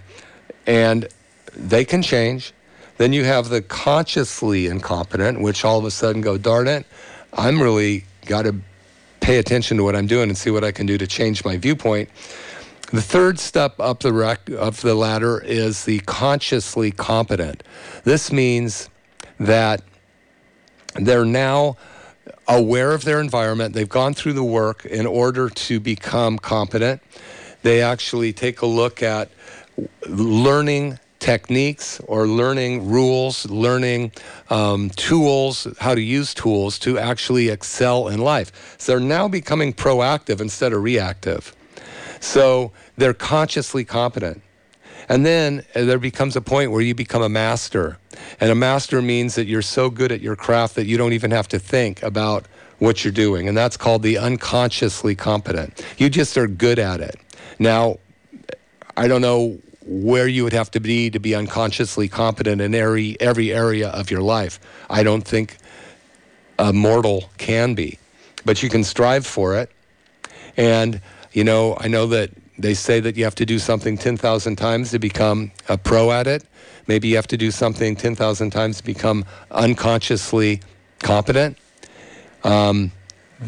And 0.66 1.08
they 1.54 1.86
can 1.86 2.02
change. 2.02 2.54
Then 2.98 3.14
you 3.14 3.24
have 3.24 3.50
the 3.50 3.62
consciously 3.62 4.68
incompetent, 4.68 5.42
which 5.42 5.66
all 5.66 5.78
of 5.78 5.86
a 5.86 5.92
sudden 5.92 6.22
go, 6.22 6.38
darn 6.38 6.68
it, 6.68 6.86
I'm 7.34 7.62
really 7.62 8.06
got 8.26 8.44
to 8.44 8.56
pay 9.20 9.38
attention 9.38 9.78
to 9.78 9.84
what 9.84 9.96
I'm 9.96 10.08
doing 10.08 10.30
and 10.30 10.38
see 10.38 10.52
what 10.52 10.64
I 10.64 10.72
can 10.72 10.86
do 10.86 10.98
to 10.98 11.08
change 11.08 11.44
my 11.44 11.58
viewpoint. 11.58 12.10
The 12.92 13.02
third 13.02 13.40
step 13.40 13.80
up 13.80 14.02
the 14.02 14.14
rec- 14.14 14.50
up 14.52 14.76
the 14.76 14.96
ladder 14.96 15.40
is 15.44 15.86
the 15.86 16.00
consciously 16.02 16.92
competent. 16.92 17.64
This 18.04 18.32
means 18.32 18.90
that 19.40 19.82
they're 20.96 21.26
now 21.26 21.78
aware 22.48 22.92
of 22.92 23.04
their 23.04 23.20
environment. 23.20 23.74
They've 23.74 23.90
gone 23.90 24.14
through 24.14 24.34
the 24.34 24.44
work 24.44 24.86
in 24.86 25.06
order 25.06 25.50
to 25.50 25.80
become 25.80 26.38
competent. 26.38 27.02
They 27.66 27.82
actually 27.82 28.32
take 28.32 28.62
a 28.62 28.68
look 28.68 29.02
at 29.02 29.32
learning 30.08 31.00
techniques 31.18 32.00
or 32.02 32.28
learning 32.28 32.88
rules, 32.88 33.50
learning 33.50 34.12
um, 34.52 34.92
tools, 34.92 35.68
how 35.80 35.96
to 35.96 36.02
use 36.02 36.36
tools 36.36 36.78
to 36.78 37.00
actually 37.00 37.50
excel 37.50 38.08
in 38.08 38.20
life. 38.20 38.76
So 38.78 38.92
they're 38.92 39.00
now 39.00 39.28
becoming 39.28 39.74
proactive 39.74 40.42
instead 40.42 40.74
of 40.74 40.84
reactive. 40.84 41.56
So 42.20 42.72
they're 42.98 43.16
consciously 43.16 43.84
competent. 43.84 44.44
And 45.10 45.26
then 45.26 45.66
there 45.74 45.98
becomes 45.98 46.36
a 46.36 46.42
point 46.42 46.70
where 46.70 46.82
you 46.82 46.94
become 46.94 47.24
a 47.24 47.30
master. 47.30 47.98
And 48.40 48.52
a 48.52 48.56
master 48.56 49.02
means 49.02 49.34
that 49.34 49.48
you're 49.48 49.64
so 49.64 49.90
good 49.90 50.12
at 50.12 50.22
your 50.22 50.36
craft 50.36 50.76
that 50.76 50.86
you 50.86 51.00
don't 51.00 51.14
even 51.14 51.32
have 51.32 51.48
to 51.48 51.58
think 51.58 52.04
about 52.04 52.46
what 52.78 53.04
you're 53.04 53.12
doing. 53.12 53.48
And 53.48 53.58
that's 53.58 53.76
called 53.76 54.04
the 54.04 54.20
unconsciously 54.20 55.16
competent. 55.16 55.84
You 55.98 56.12
just 56.12 56.38
are 56.38 56.46
good 56.46 56.78
at 56.78 57.00
it. 57.00 57.20
Now, 57.60 57.98
I 58.98 59.08
don't 59.08 59.22
know 59.22 59.58
where 59.86 60.28
you 60.28 60.44
would 60.44 60.54
have 60.54 60.72
to 60.72 60.80
be 60.80 61.10
to 61.12 61.20
be 61.20 61.36
unconsciously 61.36 62.08
competent 62.08 62.60
in 62.62 62.74
every, 62.74 63.20
every 63.20 63.54
area 63.54 63.90
of 63.90 64.10
your 64.10 64.22
life. 64.22 64.60
I 64.90 65.04
don't 65.04 65.22
think 65.22 65.58
a 66.58 66.74
mortal 66.74 67.30
can 67.38 67.76
be, 67.76 68.00
but 68.46 68.64
you 68.64 68.70
can 68.70 68.84
strive 68.84 69.26
for 69.26 69.56
it. 69.56 69.72
And, 70.58 71.02
you 71.34 71.44
know, 71.44 71.78
I 71.80 71.88
know 71.88 72.08
that 72.08 72.32
they 72.58 72.74
say 72.74 73.00
that 73.02 73.18
you 73.18 73.26
have 73.26 73.36
to 73.36 73.46
do 73.46 73.60
something 73.60 73.98
10,000 73.98 74.56
times 74.56 74.92
to 74.92 75.00
become 75.00 75.52
a 75.68 75.78
pro 75.78 76.12
at 76.12 76.28
it. 76.28 76.46
Maybe 76.88 77.10
you 77.10 77.16
have 77.16 77.28
to 77.28 77.38
do 77.38 77.52
something 77.52 77.96
10,000 77.96 78.52
times 78.52 78.78
to 78.78 78.84
become 78.84 79.26
unconsciously 79.52 80.62
competent. 81.00 81.58
Um, 82.44 82.92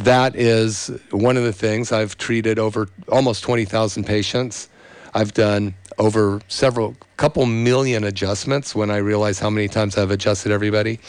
that 0.04 0.36
is 0.36 0.92
one 1.12 1.38
of 1.38 1.44
the 1.44 1.54
things 1.54 1.92
I've 1.92 2.18
treated 2.18 2.60
over 2.60 2.88
almost 3.10 3.44
20,000 3.44 4.06
patients. 4.06 4.70
I've 5.14 5.34
done 5.34 5.74
over 5.98 6.42
several, 6.48 6.96
couple 7.18 7.46
million 7.46 8.04
adjustments 8.04 8.76
when 8.76 8.92
I 8.92 8.98
realize 8.98 9.40
how 9.40 9.50
many 9.50 9.68
times 9.68 9.98
I've 9.98 10.12
adjusted 10.12 10.52
everybody. 10.52 11.00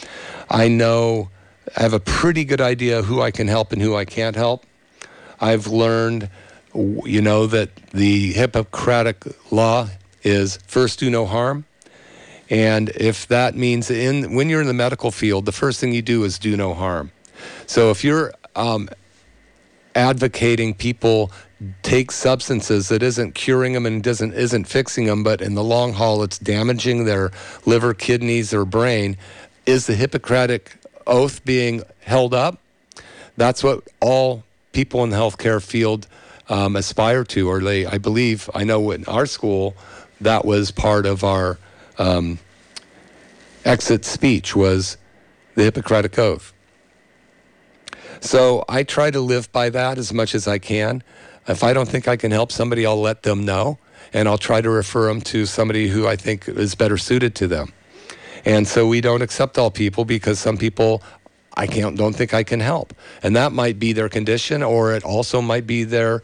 I 0.49 0.67
know, 0.67 1.29
I 1.77 1.81
have 1.81 1.93
a 1.93 1.99
pretty 1.99 2.43
good 2.43 2.61
idea 2.61 3.03
who 3.03 3.21
I 3.21 3.31
can 3.31 3.47
help 3.47 3.71
and 3.71 3.81
who 3.81 3.95
I 3.95 4.05
can't 4.05 4.35
help. 4.35 4.65
I've 5.39 5.67
learned, 5.67 6.29
you 6.73 7.21
know, 7.21 7.47
that 7.47 7.75
the 7.91 8.33
Hippocratic 8.33 9.25
law 9.51 9.89
is 10.23 10.57
first 10.67 10.99
do 10.99 11.09
no 11.09 11.25
harm. 11.25 11.65
And 12.49 12.89
if 12.89 13.27
that 13.27 13.55
means 13.55 13.91
in 13.91 14.33
when 14.33 14.49
you're 14.49 14.61
in 14.61 14.67
the 14.67 14.73
medical 14.73 15.11
field, 15.11 15.45
the 15.45 15.51
first 15.51 15.79
thing 15.79 15.93
you 15.93 16.01
do 16.01 16.23
is 16.23 16.39
do 16.39 16.57
no 16.57 16.73
harm. 16.73 17.11
So 17.67 17.91
if 17.91 18.03
you're 18.03 18.33
um, 18.55 18.89
advocating 19.95 20.73
people 20.73 21.31
take 21.81 22.11
substances 22.11 22.87
that 22.87 23.03
isn't 23.03 23.35
curing 23.35 23.73
them 23.73 23.85
and 23.85 24.01
doesn't 24.01 24.33
isn't 24.33 24.65
fixing 24.65 25.05
them, 25.05 25.23
but 25.23 25.41
in 25.41 25.55
the 25.55 25.63
long 25.63 25.93
haul 25.93 26.23
it's 26.23 26.37
damaging 26.39 27.05
their 27.05 27.31
liver, 27.65 27.93
kidneys, 27.93 28.53
or 28.53 28.65
brain. 28.65 29.17
Is 29.65 29.87
the 29.87 29.95
Hippocratic 29.95 30.77
oath 31.05 31.43
being 31.43 31.83
held 32.01 32.33
up? 32.33 32.59
That's 33.37 33.63
what 33.63 33.83
all 33.99 34.43
people 34.71 35.03
in 35.03 35.09
the 35.09 35.17
healthcare 35.17 35.61
field 35.61 36.07
um, 36.49 36.75
aspire 36.75 37.23
to, 37.25 37.49
or 37.49 37.59
they, 37.59 37.85
I 37.85 37.97
believe, 37.97 38.49
I 38.53 38.63
know 38.63 38.91
in 38.91 39.05
our 39.05 39.25
school 39.25 39.75
that 40.21 40.45
was 40.45 40.71
part 40.71 41.05
of 41.05 41.23
our 41.23 41.57
um, 41.97 42.39
exit 43.65 44.05
speech 44.05 44.55
was 44.55 44.97
the 45.55 45.63
Hippocratic 45.63 46.17
oath. 46.17 46.53
So 48.21 48.65
I 48.67 48.83
try 48.83 49.11
to 49.11 49.19
live 49.19 49.51
by 49.51 49.69
that 49.69 49.97
as 49.97 50.13
much 50.13 50.35
as 50.35 50.47
I 50.47 50.57
can. 50.59 51.03
If 51.47 51.63
I 51.63 51.73
don't 51.73 51.87
think 51.87 52.07
I 52.07 52.15
can 52.15 52.31
help 52.31 52.51
somebody, 52.51 52.85
I'll 52.85 52.99
let 52.99 53.23
them 53.23 53.45
know, 53.45 53.79
and 54.13 54.27
I'll 54.27 54.37
try 54.37 54.61
to 54.61 54.69
refer 54.69 55.07
them 55.07 55.21
to 55.21 55.45
somebody 55.45 55.87
who 55.87 56.07
I 56.07 56.15
think 56.15 56.47
is 56.47 56.75
better 56.75 56.97
suited 56.97 57.33
to 57.35 57.47
them. 57.47 57.73
And 58.45 58.67
so 58.67 58.87
we 58.87 59.01
don't 59.01 59.21
accept 59.21 59.57
all 59.57 59.71
people 59.71 60.05
because 60.05 60.39
some 60.39 60.57
people 60.57 61.01
I 61.55 61.67
can't 61.67 61.97
don't 61.97 62.13
think 62.13 62.33
I 62.33 62.43
can 62.43 62.59
help. 62.59 62.93
And 63.21 63.35
that 63.35 63.51
might 63.51 63.79
be 63.79 63.93
their 63.93 64.09
condition 64.09 64.63
or 64.63 64.93
it 64.93 65.03
also 65.03 65.41
might 65.41 65.67
be 65.67 65.83
their 65.83 66.21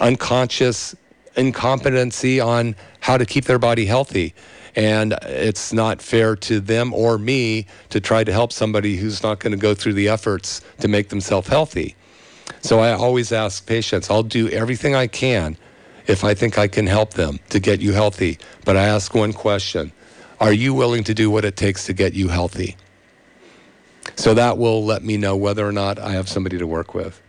unconscious 0.00 0.94
incompetency 1.36 2.40
on 2.40 2.76
how 3.00 3.16
to 3.16 3.24
keep 3.24 3.44
their 3.46 3.58
body 3.58 3.86
healthy. 3.86 4.34
And 4.74 5.12
it's 5.22 5.72
not 5.72 6.00
fair 6.00 6.34
to 6.36 6.60
them 6.60 6.94
or 6.94 7.18
me 7.18 7.66
to 7.90 8.00
try 8.00 8.24
to 8.24 8.32
help 8.32 8.52
somebody 8.52 8.96
who's 8.96 9.22
not 9.22 9.38
going 9.38 9.52
to 9.52 9.58
go 9.58 9.74
through 9.74 9.92
the 9.94 10.08
efforts 10.08 10.62
to 10.80 10.88
make 10.88 11.10
themselves 11.10 11.48
healthy. 11.48 11.94
So 12.62 12.80
I 12.80 12.92
always 12.92 13.32
ask 13.32 13.66
patients, 13.66 14.10
I'll 14.10 14.22
do 14.22 14.48
everything 14.48 14.94
I 14.94 15.06
can 15.06 15.56
if 16.06 16.24
I 16.24 16.34
think 16.34 16.58
I 16.58 16.68
can 16.68 16.86
help 16.86 17.14
them 17.14 17.38
to 17.50 17.60
get 17.60 17.80
you 17.80 17.92
healthy. 17.92 18.38
But 18.64 18.76
I 18.76 18.84
ask 18.84 19.14
one 19.14 19.32
question 19.32 19.92
Are 20.40 20.52
you 20.52 20.72
willing 20.72 21.04
to 21.04 21.14
do 21.14 21.30
what 21.30 21.44
it 21.44 21.56
takes 21.56 21.86
to 21.86 21.92
get 21.92 22.14
you 22.14 22.28
healthy? 22.28 22.76
So 24.16 24.34
that 24.34 24.58
will 24.58 24.84
let 24.84 25.02
me 25.02 25.16
know 25.16 25.36
whether 25.36 25.66
or 25.66 25.72
not 25.72 25.98
I 25.98 26.12
have 26.12 26.28
somebody 26.28 26.58
to 26.58 26.66
work 26.66 26.94
with. 26.94 27.20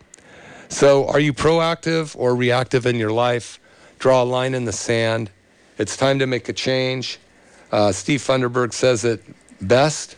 So, 0.69 1.07
are 1.07 1.19
you 1.19 1.33
proactive 1.33 2.15
or 2.17 2.35
reactive 2.35 2.87
in 2.87 2.95
your 2.95 3.11
life? 3.11 3.59
Draw 3.99 4.23
a 4.23 4.25
line 4.25 4.55
in 4.55 4.65
the 4.65 4.71
sand. 4.71 5.29
It's 5.77 5.95
time 5.95 6.17
to 6.19 6.25
make 6.25 6.49
a 6.49 6.53
change. 6.53 7.19
Uh, 7.73 7.91
Steve 7.91 8.19
Funderburg 8.19 8.71
says 8.71 9.03
it 9.03 9.19
best 9.59 10.15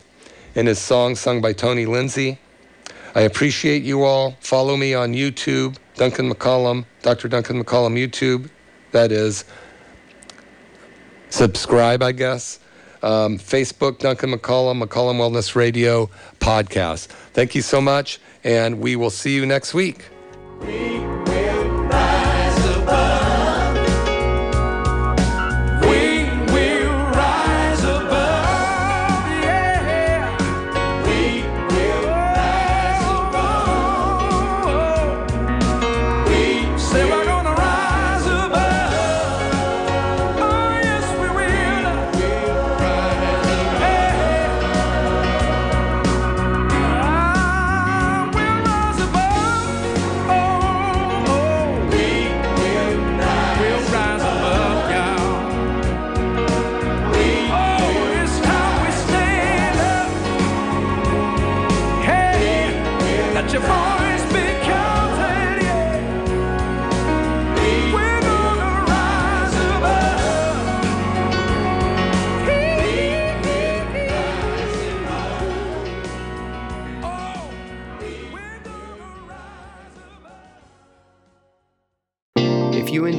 in 0.54 0.66
his 0.66 0.78
song 0.78 1.16
sung 1.16 1.40
by 1.40 1.54
Tony 1.54 1.86
Lindsay. 1.86 2.38
I 3.14 3.22
appreciate 3.22 3.82
you 3.82 4.04
all. 4.04 4.36
Follow 4.40 4.76
me 4.76 4.92
on 4.92 5.14
YouTube, 5.14 5.78
Duncan 5.94 6.30
McCollum, 6.30 6.84
Dr. 7.00 7.28
Duncan 7.28 7.64
McCollum 7.64 7.94
YouTube. 7.94 8.50
That 8.92 9.10
is 9.10 9.46
subscribe, 11.30 12.02
I 12.02 12.12
guess. 12.12 12.60
Um, 13.02 13.38
Facebook, 13.38 14.00
Duncan 14.00 14.34
McCollum, 14.34 14.84
McCollum 14.84 15.16
Wellness 15.16 15.54
Radio 15.54 16.10
podcast. 16.40 17.06
Thank 17.32 17.54
you 17.54 17.62
so 17.62 17.80
much, 17.80 18.20
and 18.44 18.80
we 18.80 18.96
will 18.96 19.08
see 19.08 19.34
you 19.34 19.46
next 19.46 19.72
week. 19.72 20.04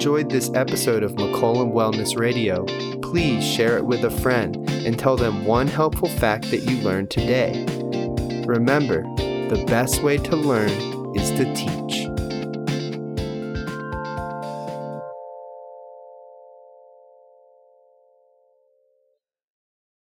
Enjoyed 0.07 0.29
this 0.29 0.49
episode 0.53 1.03
of 1.03 1.15
McCollum 1.15 1.73
Wellness 1.73 2.17
Radio, 2.17 2.63
please 3.01 3.43
share 3.43 3.75
it 3.75 3.85
with 3.85 4.05
a 4.05 4.09
friend 4.09 4.55
and 4.69 4.97
tell 4.97 5.17
them 5.17 5.43
one 5.43 5.67
helpful 5.67 6.07
fact 6.07 6.49
that 6.49 6.63
you 6.63 6.77
learned 6.77 7.11
today. 7.11 7.65
Remember, 8.45 9.01
the 9.49 9.61
best 9.67 10.01
way 10.03 10.15
to 10.15 10.37
learn 10.37 10.69
is 11.13 11.29
to 11.31 11.53
teach. 11.53 11.86